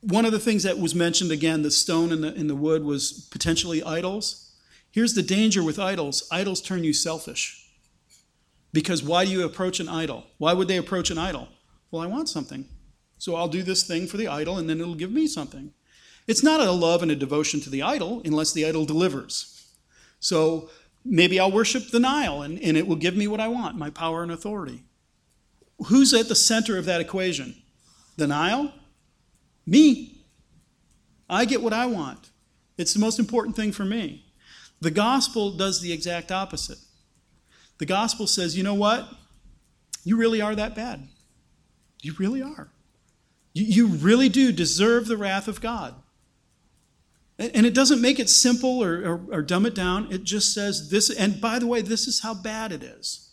one 0.00 0.24
of 0.24 0.32
the 0.32 0.38
things 0.38 0.62
that 0.62 0.78
was 0.78 0.94
mentioned 0.94 1.30
again, 1.30 1.62
the 1.62 1.70
stone 1.70 2.12
and 2.12 2.22
the, 2.22 2.34
and 2.34 2.48
the 2.48 2.54
wood, 2.54 2.84
was 2.84 3.28
potentially 3.30 3.82
idols. 3.82 4.52
Here's 4.90 5.14
the 5.14 5.22
danger 5.22 5.62
with 5.62 5.78
idols 5.78 6.28
idols 6.30 6.60
turn 6.60 6.84
you 6.84 6.92
selfish. 6.92 7.60
Because 8.72 9.02
why 9.02 9.24
do 9.24 9.30
you 9.30 9.44
approach 9.44 9.80
an 9.80 9.88
idol? 9.88 10.24
Why 10.38 10.52
would 10.52 10.68
they 10.68 10.76
approach 10.76 11.10
an 11.10 11.18
idol? 11.18 11.48
Well, 11.90 12.02
I 12.02 12.06
want 12.06 12.28
something. 12.28 12.68
So 13.18 13.36
I'll 13.36 13.48
do 13.48 13.62
this 13.62 13.84
thing 13.86 14.06
for 14.06 14.16
the 14.16 14.28
idol 14.28 14.58
and 14.58 14.68
then 14.68 14.80
it'll 14.80 14.96
give 14.96 15.12
me 15.12 15.26
something. 15.26 15.72
It's 16.26 16.42
not 16.42 16.60
a 16.60 16.70
love 16.70 17.02
and 17.02 17.10
a 17.10 17.16
devotion 17.16 17.60
to 17.60 17.70
the 17.70 17.82
idol 17.82 18.20
unless 18.24 18.52
the 18.52 18.66
idol 18.66 18.84
delivers. 18.84 19.72
So 20.18 20.70
maybe 21.04 21.38
I'll 21.38 21.52
worship 21.52 21.90
the 21.90 22.00
Nile 22.00 22.42
and, 22.42 22.58
and 22.60 22.76
it 22.76 22.86
will 22.86 22.96
give 22.96 23.16
me 23.16 23.26
what 23.26 23.40
I 23.40 23.48
want 23.48 23.76
my 23.76 23.90
power 23.90 24.22
and 24.22 24.32
authority. 24.32 24.82
Who's 25.86 26.14
at 26.14 26.28
the 26.28 26.34
center 26.34 26.78
of 26.78 26.84
that 26.84 27.00
equation? 27.00 27.54
The 28.16 28.26
Nile? 28.26 28.72
Me. 29.66 30.24
I 31.28 31.44
get 31.44 31.62
what 31.62 31.72
I 31.72 31.86
want. 31.86 32.30
It's 32.76 32.94
the 32.94 33.00
most 33.00 33.18
important 33.18 33.56
thing 33.56 33.72
for 33.72 33.84
me. 33.84 34.24
The 34.80 34.90
gospel 34.90 35.56
does 35.56 35.80
the 35.80 35.92
exact 35.92 36.30
opposite. 36.30 36.78
The 37.78 37.86
gospel 37.86 38.26
says, 38.26 38.56
you 38.56 38.62
know 38.62 38.74
what? 38.74 39.08
You 40.04 40.16
really 40.16 40.40
are 40.40 40.54
that 40.54 40.74
bad. 40.74 41.08
You 42.02 42.14
really 42.18 42.42
are. 42.42 42.68
You, 43.52 43.64
you 43.64 43.86
really 43.86 44.28
do 44.28 44.52
deserve 44.52 45.06
the 45.06 45.16
wrath 45.16 45.48
of 45.48 45.60
God. 45.60 45.94
And 47.38 47.66
it 47.66 47.74
doesn't 47.74 48.00
make 48.00 48.20
it 48.20 48.30
simple 48.30 48.82
or, 48.82 49.04
or, 49.04 49.20
or, 49.32 49.42
dumb 49.42 49.66
it 49.66 49.74
down. 49.74 50.06
It 50.12 50.22
just 50.22 50.54
says 50.54 50.90
this, 50.90 51.10
and 51.10 51.40
by 51.40 51.58
the 51.58 51.66
way, 51.66 51.82
this 51.82 52.06
is 52.06 52.20
how 52.20 52.32
bad 52.32 52.70
it 52.70 52.84
is. 52.84 53.32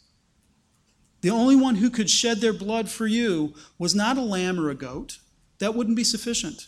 The 1.21 1.29
only 1.29 1.55
one 1.55 1.75
who 1.75 1.91
could 1.91 2.09
shed 2.09 2.41
their 2.41 2.53
blood 2.53 2.89
for 2.89 3.05
you 3.05 3.53
was 3.77 3.93
not 3.93 4.17
a 4.17 4.21
lamb 4.21 4.59
or 4.59 4.71
a 4.71 4.75
goat. 4.75 5.19
That 5.59 5.75
wouldn't 5.75 5.95
be 5.95 6.03
sufficient. 6.03 6.67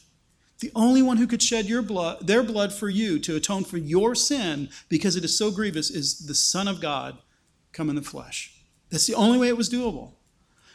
The 0.60 0.72
only 0.76 1.02
one 1.02 1.18
who 1.18 1.26
could 1.26 1.42
shed 1.42 1.66
your 1.66 1.82
blood, 1.82 2.28
their 2.28 2.44
blood 2.44 2.72
for 2.72 2.88
you 2.88 3.18
to 3.20 3.36
atone 3.36 3.64
for 3.64 3.78
your 3.78 4.14
sin 4.14 4.70
because 4.88 5.16
it 5.16 5.26
is 5.26 5.36
so 5.36 5.50
grievous 5.50 5.90
is 5.90 6.28
the 6.28 6.36
Son 6.36 6.68
of 6.68 6.80
God 6.80 7.18
come 7.72 7.90
in 7.90 7.96
the 7.96 8.04
flesh. 8.04 8.54
That's 8.92 9.08
the 9.08 9.16
only 9.16 9.40
way 9.40 9.48
it 9.48 9.58
was 9.58 9.70
doable. 9.72 10.14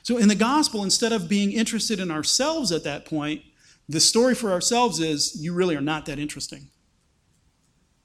So 0.03 0.19
in 0.19 0.29
the 0.29 0.35
gospel, 0.35 0.83
instead 0.83 1.13
of 1.13 1.29
being 1.29 1.53
interested 1.53 2.01
in 2.01 2.11
ourselves 2.11 2.73
at 2.73 2.85
that 2.85 3.07
point, 3.07 3.43
the 3.89 4.01
story 4.01 4.35
for 4.35 4.53
ourselves 4.53 5.01
is 5.01 5.41
you 5.43 5.53
really 5.53 5.75
are 5.75 5.81
not 5.81 6.07
that 6.07 6.19
interesting. 6.19 6.69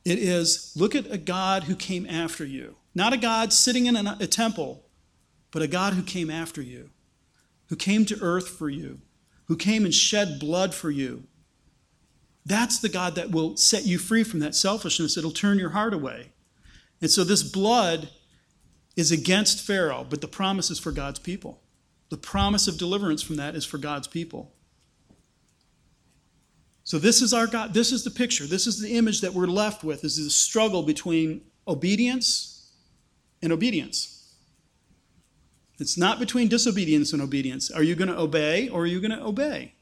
It 0.06 0.20
is 0.20 0.74
look 0.76 0.96
at 0.96 1.12
a 1.12 1.18
God 1.18 1.64
who 1.64 1.76
came 1.76 2.06
after 2.06 2.46
you. 2.46 2.76
Not 2.96 3.14
a 3.14 3.18
God 3.18 3.52
sitting 3.52 3.88
in 3.88 3.96
a, 3.96 4.28
temple, 4.28 4.84
but 5.52 5.62
a 5.62 5.68
God 5.68 5.94
who 5.94 6.04
came 6.04 6.30
after 6.30 6.62
you, 6.62 6.92
who 7.70 7.76
came 7.76 8.06
to 8.06 8.22
earth 8.22 8.50
for 8.50 8.70
you, 8.70 9.00
who 9.46 9.58
came 9.58 9.84
and 9.84 9.94
shed 9.94 10.40
blood 10.40 10.76
for 10.76 10.92
you. 10.92 11.24
That's 12.46 12.78
the 12.80 12.90
God 12.90 13.16
that 13.16 13.32
will 13.32 13.58
set 13.58 13.86
you 13.86 13.98
free 13.98 14.24
from 14.24 14.42
that 14.42 14.54
selfishness. 14.54 15.18
It'll 15.18 15.32
turn 15.32 15.58
your 15.58 15.72
heart 15.72 15.94
away. 15.94 16.34
And 17.02 17.10
so 17.10 17.24
this 17.24 17.42
blood 17.42 18.10
is 18.96 19.12
against 19.12 19.66
Pharaoh, 19.66 20.06
but 20.08 20.22
the 20.22 20.28
promise 20.28 20.70
is 20.70 20.80
for 20.80 20.92
God's 20.92 21.20
people. 21.20 21.62
The 22.10 22.18
promise 22.18 22.68
of 22.68 22.78
deliverance 22.78 23.24
from 23.24 23.38
that 23.38 23.56
is 23.56 23.66
for 23.66 23.80
God's 23.80 24.08
people. 24.08 24.54
So 26.84 27.00
this 27.00 27.22
is 27.22 27.34
our 27.34 27.48
God. 27.48 27.74
This 27.74 27.92
is 27.92 28.04
the 28.04 28.12
picture. 28.12 28.46
This 28.46 28.68
is 28.68 28.80
the 28.80 28.98
image 28.98 29.22
that 29.22 29.34
we're 29.34 29.48
left 29.48 29.84
with 29.84 30.02
This 30.02 30.18
is 30.18 30.26
the 30.26 30.32
struggle 30.32 30.84
between 30.84 31.42
obedience 31.68 32.72
and 33.42 33.52
obedience. 33.52 34.36
It's 35.80 35.98
not 35.98 36.20
between 36.20 36.48
disobedience 36.50 37.14
and 37.14 37.22
obedience. 37.22 37.72
Are 37.72 37.84
you 37.84 37.96
going 37.96 38.10
to 38.10 38.18
obey 38.18 38.70
or 38.70 38.82
are 38.82 38.88
you 38.88 39.02
going 39.02 39.12
to 39.12 39.24
obey? 39.24 39.74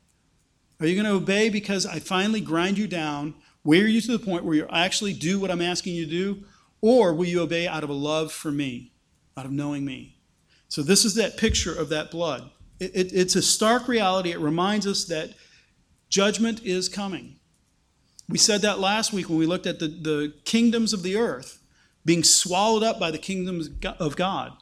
Are 0.80 0.88
you 0.88 0.96
going 0.96 1.06
to 1.06 1.22
obey 1.22 1.50
because 1.50 1.86
I 1.86 2.00
finally 2.00 2.42
grind 2.42 2.78
you 2.78 2.88
down, 2.88 3.36
wear 3.64 3.88
you 3.88 4.02
to 4.02 4.18
the 4.18 4.24
point 4.24 4.46
where 4.46 4.56
you 4.56 4.68
actually 4.72 5.14
do 5.14 5.40
what 5.40 5.52
I'm 5.52 5.62
asking 5.62 5.96
you 5.96 6.06
to 6.06 6.12
do? 6.12 6.44
Or 6.82 7.14
will 7.14 7.26
you 7.26 7.42
obey 7.42 7.68
out 7.68 7.84
of 7.84 7.90
a 7.90 7.94
love 7.94 8.32
for 8.32 8.52
me, 8.52 8.94
out 9.38 9.46
of 9.46 9.52
knowing 9.52 9.86
me? 9.86 10.18
So, 10.70 10.82
this 10.82 11.06
is 11.06 11.14
that 11.16 11.38
picture 11.38 11.74
of 11.74 11.90
that 11.90 12.10
blood. 12.10 12.50
It, 12.80 12.96
it, 12.96 13.14
it's 13.14 13.36
a 13.36 13.42
stark 13.42 13.88
reality. 13.88 14.32
It 14.32 14.40
reminds 14.40 14.88
us 14.88 15.06
that 15.06 15.36
judgment 16.12 16.64
is 16.64 16.90
coming. 16.90 17.38
We 18.30 18.38
said 18.38 18.62
that 18.62 18.80
last 18.80 19.12
week 19.12 19.30
when 19.30 19.40
we 19.40 19.48
looked 19.48 19.66
at 19.66 19.80
the, 19.80 19.88
the 19.88 20.34
kingdoms 20.46 20.94
of 20.94 21.02
the 21.02 21.18
earth 21.18 21.64
being 22.06 22.24
swallowed 22.24 22.84
up 22.84 23.00
by 23.00 23.10
the 23.10 23.18
kingdoms 23.18 23.70
of 24.00 24.16
God. 24.16 24.54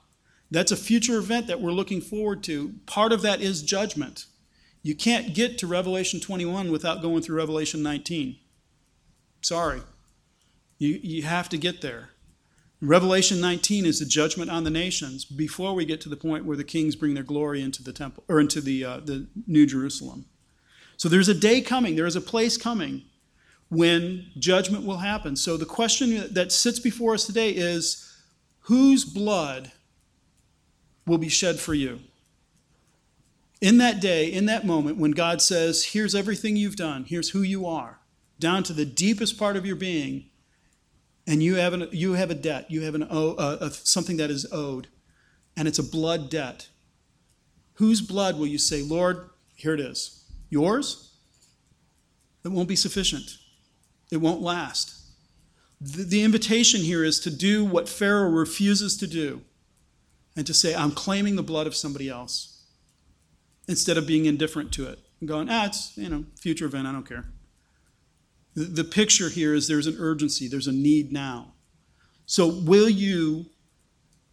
That's 0.52 0.72
a 0.72 0.78
future 0.78 1.18
event 1.18 1.48
that 1.48 1.62
we're 1.62 1.72
looking 1.72 2.02
forward 2.02 2.44
to. 2.46 2.76
Part 2.86 3.12
of 3.12 3.22
that 3.22 3.42
is 3.42 3.62
judgment. 3.62 4.26
You 4.82 4.96
can't 4.96 5.34
get 5.34 5.58
to 5.60 5.68
Revelation 5.68 6.20
21 6.20 6.72
without 6.72 7.02
going 7.02 7.22
through 7.22 7.38
Revelation 7.38 7.84
19. 7.84 8.38
Sorry. 9.42 9.82
You, 10.78 11.00
you 11.02 11.24
have 11.24 11.50
to 11.50 11.58
get 11.58 11.82
there. 11.82 12.10
Revelation 12.82 13.42
19 13.42 13.86
is 13.86 14.00
the 14.00 14.06
judgment 14.06 14.50
on 14.50 14.64
the 14.64 14.70
nations 14.70 15.26
before 15.26 15.74
we 15.74 15.86
get 15.86 16.00
to 16.02 16.10
the 16.10 16.16
point 16.16 16.46
where 16.46 16.56
the 16.56 16.64
kings 16.64 16.96
bring 16.96 17.14
their 17.14 17.24
glory 17.24 17.62
into 17.62 17.84
the 17.84 17.92
temple 17.92 18.24
or 18.30 18.40
into 18.40 18.62
the, 18.62 18.86
uh, 18.86 19.00
the 19.04 19.28
New 19.48 19.66
Jerusalem. 19.66 20.26
So 21.00 21.08
there's 21.08 21.30
a 21.30 21.34
day 21.34 21.62
coming, 21.62 21.96
there 21.96 22.06
is 22.06 22.18
a 22.18 22.22
place 22.22 22.58
coming 22.58 23.04
when 23.70 24.28
judgment 24.38 24.86
will 24.86 24.98
happen. 24.98 25.38
So 25.38 25.56
the 25.56 25.66
question 25.66 26.28
that 26.34 26.52
sits 26.52 26.78
before 26.78 27.14
us 27.14 27.26
today 27.26 27.52
is 27.52 28.18
whose 28.64 29.06
blood 29.06 29.72
will 31.06 31.18
be 31.18 31.30
shed 31.30 31.58
for 31.58 31.74
you? 31.74 32.02
In 33.62 33.78
that 33.78 34.02
day, 34.02 34.26
in 34.26 34.46
that 34.48 34.66
moment, 34.66 34.98
when 34.98 35.12
God 35.12 35.42
says, 35.42 35.86
Here's 35.86 36.14
everything 36.14 36.58
you've 36.58 36.76
done, 36.76 37.06
here's 37.06 37.30
who 37.30 37.44
you 37.44 37.66
are, 37.66 38.00
down 38.38 38.64
to 38.64 38.74
the 38.74 38.86
deepest 38.86 39.40
part 39.40 39.56
of 39.56 39.66
your 39.66 39.78
being, 39.78 40.26
and 41.26 41.42
you 41.42 41.56
have, 41.56 41.72
an, 41.72 41.88
you 41.94 42.14
have 42.14 42.30
a 42.30 42.36
debt, 42.36 42.70
you 42.70 42.82
have 42.82 42.96
an, 42.96 43.08
something 43.72 44.18
that 44.18 44.30
is 44.30 44.46
owed, 44.52 44.88
and 45.56 45.66
it's 45.66 45.80
a 45.80 45.84
blood 45.84 46.30
debt. 46.30 46.68
Whose 47.76 48.02
blood 48.02 48.38
will 48.38 48.48
you 48.48 48.58
say, 48.58 48.82
Lord, 48.82 49.30
here 49.56 49.74
it 49.74 49.80
is? 49.80 50.19
Yours? 50.50 51.14
It 52.44 52.50
won't 52.50 52.70
be 52.70 52.76
sufficient, 52.76 53.38
it 54.12 54.18
won't 54.18 54.42
last. 54.42 54.96
The, 55.82 56.04
the 56.04 56.24
invitation 56.24 56.82
here 56.82 57.04
is 57.04 57.20
to 57.22 57.32
do 57.32 57.64
what 57.64 57.88
Pharaoh 57.88 58.30
refuses 58.30 58.98
to 58.98 59.08
do 59.08 59.42
and 60.36 60.46
to 60.46 60.54
say, 60.54 60.76
I'm 60.76 60.92
claiming 60.92 61.36
the 61.36 61.44
blood 61.44 61.68
of 61.68 61.76
somebody 61.76 62.10
else 62.10 62.64
instead 63.68 63.98
of 63.98 64.08
being 64.08 64.26
indifferent 64.26 64.72
to 64.74 64.88
it 64.88 65.00
and 65.20 65.30
going, 65.30 65.48
ah, 65.50 65.68
it's, 65.68 65.98
you 65.98 66.10
know, 66.10 66.26
future 66.40 66.66
event, 66.66 66.88
I 66.88 66.92
don't 66.92 67.08
care. 67.08 67.26
The, 68.56 68.64
the 68.64 68.84
picture 68.84 69.30
here 69.30 69.54
is 69.54 69.68
there's 69.68 69.88
an 69.88 69.98
urgency, 70.00 70.48
there's 70.48 70.68
a 70.68 70.74
need 70.74 71.12
now. 71.12 71.54
So 72.26 72.48
will 72.48 72.90
you 72.90 73.46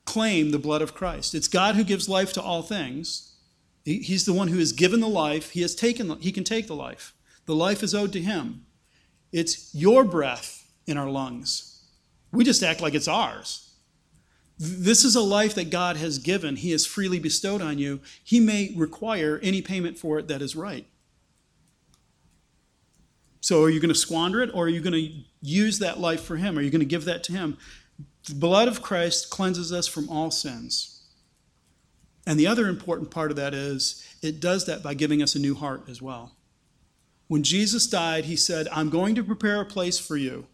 claim 0.05 0.51
the 0.51 0.59
blood 0.59 0.83
of 0.83 0.95
Christ? 0.95 1.35
It's 1.35 1.49
God 1.49 1.75
who 1.75 1.85
gives 1.85 2.09
life 2.09 2.33
to 2.35 2.43
all 2.43 2.63
things. 2.63 3.36
He, 3.87 4.01
he's 4.01 4.27
the 4.27 4.33
one 4.35 4.49
who 4.49 4.59
has 4.59 4.73
given 4.73 5.01
the 5.01 5.09
life. 5.09 5.53
He 5.53 5.63
has 5.63 5.75
taken, 5.75 6.21
he 6.21 6.33
can 6.33 6.45
take 6.45 6.67
the 6.67 6.75
life. 6.75 7.15
The 7.47 7.55
life 7.55 7.83
is 7.83 7.95
owed 7.95 8.13
to 8.15 8.21
him. 8.21 8.67
It's 9.33 9.73
your 9.75 10.05
breath 10.05 10.71
in 10.87 10.99
our 10.99 11.09
lungs. 11.09 11.85
We 12.33 12.45
just 12.45 12.63
act 12.63 12.83
like 12.83 12.95
it's 12.95 13.09
ours. 13.09 13.71
This 14.59 15.05
is 15.05 15.15
a 15.15 15.21
life 15.21 15.55
that 15.55 15.71
God 15.71 15.97
has 15.99 16.19
given, 16.19 16.57
He 16.57 16.73
has 16.73 16.87
freely 16.87 17.19
bestowed 17.19 17.63
on 17.63 17.79
you. 17.79 18.01
He 18.25 18.41
may 18.41 18.73
require 18.75 19.39
any 19.43 19.63
payment 19.63 19.99
for 19.99 20.19
it 20.19 20.29
that 20.29 20.43
is 20.43 20.57
right. 20.57 20.87
So, 23.41 23.63
are 23.63 23.71
you 23.71 23.79
going 23.79 23.91
to 23.91 23.95
squander 23.95 24.43
it 24.43 24.51
or 24.55 24.65
are 24.65 24.69
you 24.69 24.81
going 24.81 24.95
to 24.95 25.13
use 25.43 25.79
that 25.79 26.01
life 26.01 26.23
for 26.23 26.37
Him? 26.37 26.59
Are 26.59 26.63
you 26.63 26.71
going 26.71 26.81
to 26.81 26.87
give 26.87 27.05
that 27.05 27.23
to 27.25 27.33
Him? 27.33 27.59
The 28.25 28.35
blood 28.35 28.67
of 28.67 28.83
Christ 28.83 29.29
cleanses 29.31 29.73
us 29.73 29.87
from 29.87 30.09
all 30.09 30.31
sins. 30.31 30.96
And 32.27 32.39
the 32.39 32.47
other 32.47 32.67
important 32.67 33.11
part 33.11 33.31
of 33.31 33.37
that 33.37 33.55
is 33.55 34.05
it 34.21 34.41
does 34.41 34.67
that 34.67 34.83
by 34.83 34.95
giving 34.95 35.23
us 35.23 35.35
a 35.35 35.39
new 35.39 35.55
heart 35.55 35.85
as 35.89 36.03
well. 36.03 36.33
When 37.29 37.43
Jesus 37.43 37.87
died, 37.87 38.25
He 38.25 38.37
said, 38.37 38.69
I'm 38.73 38.91
going 38.91 39.15
to 39.15 39.23
prepare 39.23 39.61
a 39.61 39.67
place 39.67 39.99
for 39.99 40.17
you 40.17 40.47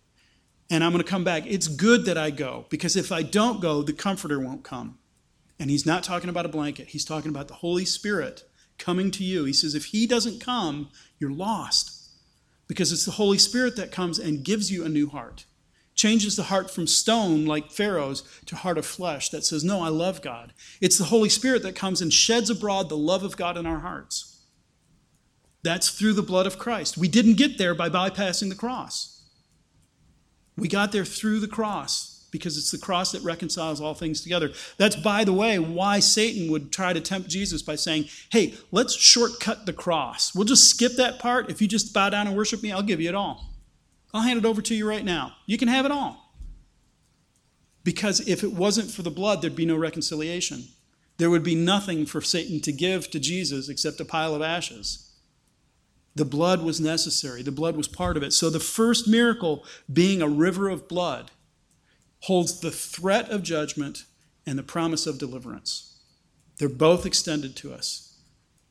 and 0.71 0.83
I'm 0.83 0.93
going 0.93 1.05
to 1.05 1.11
come 1.11 1.25
back. 1.25 1.45
It's 1.47 1.69
good 1.69 2.07
that 2.07 2.17
I 2.17 2.31
go 2.31 2.67
because 2.71 2.97
if 2.97 3.13
I 3.13 3.23
don't 3.23 3.61
go, 3.61 3.83
the 3.83 3.93
Comforter 3.93 4.41
won't 4.41 4.65
come. 4.65 4.99
And 5.59 5.71
he's 5.71 5.87
not 5.87 6.03
talking 6.03 6.31
about 6.31 6.47
a 6.47 6.51
blanket, 6.51 6.89
he's 6.89 7.05
talking 7.05 7.29
about 7.29 7.49
the 7.49 7.55
Holy 7.55 7.85
Spirit 7.85 8.45
coming 8.79 9.11
to 9.13 9.23
you. 9.23 9.45
He 9.45 9.53
says, 9.53 9.75
if 9.75 9.87
he 9.87 10.07
doesn't 10.07 10.41
come, 10.41 10.89
you're 11.19 11.31
lost 11.31 12.11
because 12.67 12.91
it's 12.91 13.05
the 13.05 13.13
Holy 13.13 13.39
Spirit 13.39 13.77
that 13.77 13.93
comes 13.93 14.19
and 14.19 14.45
gives 14.45 14.73
you 14.73 14.85
a 14.85 14.89
new 14.89 15.09
heart. 15.09 15.45
Changes 15.95 16.37
the 16.37 16.45
heart 16.45 16.71
from 16.71 16.87
stone, 16.87 17.45
like 17.45 17.71
Pharaoh's, 17.71 18.23
to 18.47 18.57
heart 18.57 18.79
of 18.79 18.87
flesh 18.87 19.29
that 19.29 19.45
says, 19.45 19.63
No, 19.63 19.83
I 19.83 19.89
love 19.89 20.23
God. 20.23 20.53
It's 20.81 20.99
the 20.99 21.05
Holy 21.05 21.29
Spirit 21.29 21.63
that 21.65 21.77
comes 21.77 22.01
and 22.01 22.13
sheds 22.13 22.51
abroad 22.51 22.89
the 22.89 22.97
love 22.97 23.23
of 23.23 23.37
God 23.37 23.57
in 23.57 23.67
our 23.67 23.81
hearts. 23.81 24.45
That's 25.63 25.91
through 25.91 26.15
the 26.15 26.23
blood 26.23 26.47
of 26.47 26.59
Christ. 26.59 26.99
We 26.99 27.09
didn't 27.09 27.35
get 27.35 27.59
there 27.59 27.75
by 27.75 27.89
bypassing 27.89 28.49
the 28.49 28.55
cross. 28.55 29.23
We 30.57 30.69
got 30.69 30.93
there 30.93 31.05
through 31.05 31.41
the 31.41 31.49
cross 31.49 32.27
because 32.31 32.57
it's 32.57 32.71
the 32.71 32.79
cross 32.79 33.13
that 33.13 33.23
reconciles 33.23 33.81
all 33.81 33.95
things 33.95 34.23
together. 34.23 34.51
That's, 34.79 34.97
by 34.97 35.23
the 35.23 35.33
way, 35.33 35.59
why 35.59 36.01
Satan 36.01 36.51
would 36.51 36.73
try 36.73 36.93
to 36.93 37.01
tempt 37.01 37.29
Jesus 37.29 37.63
by 37.63 37.77
saying, 37.77 38.07
Hey, 38.31 38.55
let's 38.73 38.95
shortcut 38.95 39.67
the 39.67 39.73
cross. 39.73 40.35
We'll 40.35 40.47
just 40.47 40.69
skip 40.69 40.93
that 40.97 41.19
part. 41.19 41.51
If 41.51 41.63
you 41.63 41.69
just 41.69 41.95
bow 41.95 42.09
down 42.09 42.27
and 42.27 42.37
worship 42.37 42.63
me, 42.63 42.73
I'll 42.73 42.83
give 42.83 43.01
you 43.01 43.11
it 43.11 43.15
all. 43.15 43.52
I'll 44.13 44.23
hand 44.23 44.39
it 44.39 44.45
over 44.45 44.61
to 44.63 44.75
you 44.75 44.89
right 44.89 45.05
now. 45.05 45.35
You 45.47 45.57
can 45.59 45.69
have 45.69 45.85
it 45.87 45.93
all. 45.93 46.35
Because 47.85 48.21
if 48.29 48.45
it 48.45 48.53
wasn't 48.53 48.91
for 48.91 49.03
the 49.03 49.11
blood, 49.11 49.43
there'd 49.43 49.57
be 49.57 49.67
no 49.67 49.77
reconciliation. 49.77 50.65
There 51.19 51.31
would 51.31 51.43
be 51.43 51.55
nothing 51.55 52.07
for 52.07 52.21
Satan 52.21 52.61
to 52.61 52.73
give 52.73 53.11
to 53.11 53.21
Jesus 53.21 53.69
except 53.69 54.01
a 54.01 54.05
pile 54.05 54.35
of 54.35 54.43
ashes. 54.43 55.13
The 56.15 56.25
blood 56.25 56.63
was 56.63 56.81
necessary, 56.81 57.43
the 57.43 57.51
blood 57.51 57.77
was 57.77 57.89
part 57.89 58.17
of 58.17 58.23
it. 58.23 58.33
So 58.33 58.51
the 58.51 58.61
first 58.61 59.09
miracle, 59.09 59.65
being 59.91 60.21
a 60.21 60.29
river 60.29 60.69
of 60.69 60.89
blood, 60.89 61.31
holds 62.21 62.61
the 62.61 62.71
threat 62.71 63.31
of 63.31 63.43
judgment 63.43 64.05
and 64.47 64.59
the 64.59 64.63
promise 64.63 65.07
of 65.07 65.19
deliverance. 65.19 66.01
They're 66.59 66.69
both 66.69 67.07
extended 67.07 67.57
to 67.57 67.73
us. 67.73 68.19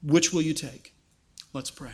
Which 0.03 0.31
will 0.31 0.41
you 0.41 0.53
take? 0.53 0.93
Let's 1.53 1.71
pray. 1.71 1.91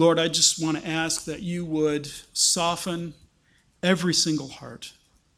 Lord, 0.00 0.18
I 0.18 0.28
just 0.28 0.64
want 0.64 0.78
to 0.78 0.88
ask 0.88 1.26
that 1.26 1.42
you 1.42 1.62
would 1.66 2.10
soften 2.32 3.12
every 3.82 4.14
single 4.14 4.48
heart. 4.48 4.94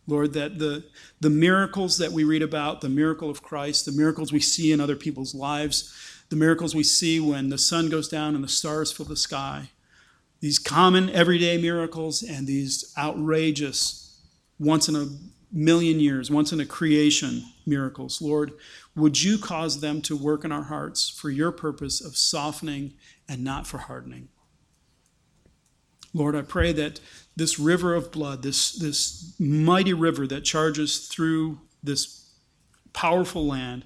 Lord, 0.07 0.35
that 0.35 0.61
the, 0.61 0.85
the 1.21 1.31
miracles 1.31 1.99
that 1.99 2.13
we 2.13 2.23
read 2.23 2.43
about, 2.43 2.81
the 2.81 2.89
miracle 2.89 3.29
of 3.29 3.43
Christ, 3.43 3.87
the 3.87 3.91
miracles 3.91 4.33
we 4.33 4.39
see 4.39 4.71
in 4.71 4.81
other 4.81 4.95
people's 4.95 5.35
lives, 5.35 5.93
the 6.29 6.37
miracles 6.37 6.77
we 6.77 6.85
see 6.85 7.19
when 7.19 7.49
the 7.49 7.59
sun 7.59 7.91
goes 7.91 8.09
down 8.09 8.37
and 8.37 8.45
the 8.45 8.49
stars 8.49 8.93
fill 8.93 9.05
the 9.05 9.17
sky, 9.17 9.71
these 10.39 10.61
common 10.61 11.11
everyday 11.11 11.61
miracles 11.61 12.23
and 12.23 12.47
these 12.47 12.95
outrageous 12.97 14.21
once 14.61 14.89
in 14.89 14.95
a 14.95 15.09
million 15.51 15.99
years, 15.99 16.31
once 16.31 16.53
in 16.53 16.61
a 16.61 16.67
creation 16.67 17.43
miracles. 17.67 18.23
Lord, 18.23 18.53
would 18.95 19.21
you 19.25 19.39
cause 19.39 19.81
them 19.81 20.01
to 20.03 20.17
work 20.17 20.45
in 20.45 20.53
our 20.53 20.63
hearts 20.63 21.11
for 21.11 21.31
your 21.31 21.51
purpose 21.51 22.01
of 22.01 22.17
softening 22.17 22.95
and 23.29 23.43
not 23.43 23.67
for 23.67 23.79
hardening? 23.79 24.29
Lord, 26.15 26.37
I 26.37 26.43
pray 26.43 26.73
that 26.73 27.01
this 27.37 27.59
river 27.59 27.95
of 27.95 28.13
blood, 28.13 28.43
this, 28.43 28.73
this 28.73 29.35
mighty 29.39 29.95
river 29.95 30.27
that 30.27 30.45
charges 30.45 31.07
through 31.09 31.61
this 31.83 32.31
powerful 32.93 33.47
land, 33.47 33.85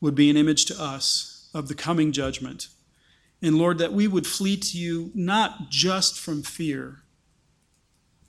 would 0.00 0.14
be 0.14 0.30
an 0.30 0.36
image 0.36 0.64
to 0.66 0.80
us 0.80 1.48
of 1.54 1.68
the 1.68 1.74
coming 1.74 2.12
judgment 2.12 2.68
And 3.40 3.56
Lord, 3.56 3.78
that 3.78 3.92
we 3.92 4.08
would 4.08 4.26
flee 4.26 4.56
to 4.56 4.78
you 4.78 5.10
not 5.14 5.70
just 5.70 6.18
from 6.18 6.42
fear, 6.42 7.02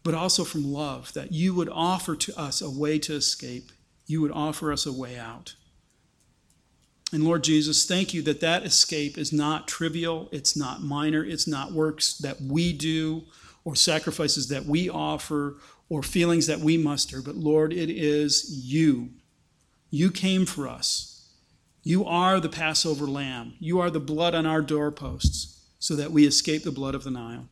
but 0.04 0.14
also 0.14 0.44
from 0.44 0.72
love, 0.72 1.14
that 1.14 1.32
you 1.32 1.54
would 1.54 1.70
offer 1.70 2.16
to 2.16 2.40
us 2.40 2.62
a 2.62 2.70
way 2.70 3.00
to 3.00 3.16
escape. 3.16 3.72
You 4.06 4.22
would 4.22 4.32
offer 4.32 4.72
us 4.72 4.86
a 4.86 4.94
way 4.94 5.18
out. 5.18 5.56
And 7.12 7.24
Lord 7.24 7.44
Jesus, 7.44 7.86
thank 7.86 8.14
you 8.14 8.22
that 8.24 8.42
that 8.42 8.64
escape 8.64 9.18
is 9.18 9.34
not 9.34 9.68
trivial, 9.68 10.30
it's 10.32 10.56
not 10.56 10.84
minor, 10.84 11.24
it's 11.24 11.48
not 11.48 11.72
works 11.72 12.14
that 12.20 12.40
we 12.40 12.72
do 12.72 13.24
or 13.64 13.76
sacrifices 13.76 14.48
that 14.50 14.66
we 14.66 14.90
offer 14.90 15.58
or 15.90 16.04
feelings 16.04 16.46
that 16.48 16.60
we 16.60 16.78
muster, 16.78 17.22
but 17.22 17.36
Lord, 17.36 17.74
it 17.74 17.90
is 17.90 18.50
you. 18.64 19.10
You 19.90 20.12
came 20.12 20.46
for 20.46 20.68
us. 20.68 21.32
You 21.84 22.06
are 22.06 22.40
the 22.40 22.50
Passover 22.50 23.08
lamb. 23.08 23.56
You 23.60 23.80
are 23.80 23.90
the 23.90 24.00
blood 24.00 24.36
on 24.36 24.46
our 24.46 24.62
doorposts 24.62 25.66
so 25.80 25.96
that 25.96 26.12
we 26.12 26.28
escape 26.28 26.64
the 26.64 26.72
blood 26.72 26.94
of 26.94 27.04
the 27.04 27.12
Nile. 27.12 27.48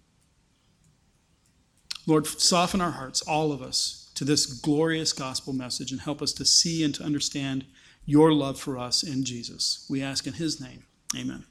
Lord, 2.06 2.28
soften 2.28 2.80
our 2.80 2.92
hearts, 2.92 3.22
all 3.22 3.52
of 3.52 3.62
us, 3.62 4.12
to 4.16 4.24
this 4.24 4.46
glorious 4.46 5.14
gospel 5.14 5.54
message 5.54 5.92
and 5.92 6.02
help 6.02 6.22
us 6.22 6.34
to 6.34 6.46
see 6.46 6.84
and 6.84 6.94
to 6.96 7.04
understand 7.04 7.66
your 8.08 8.32
love 8.32 8.60
for 8.60 8.80
us 8.80 9.04
in 9.04 9.24
Jesus. 9.24 9.86
We 9.90 10.02
ask 10.02 10.26
in 10.26 10.34
his 10.34 10.60
name. 10.60 10.86
Amen. 11.16 11.44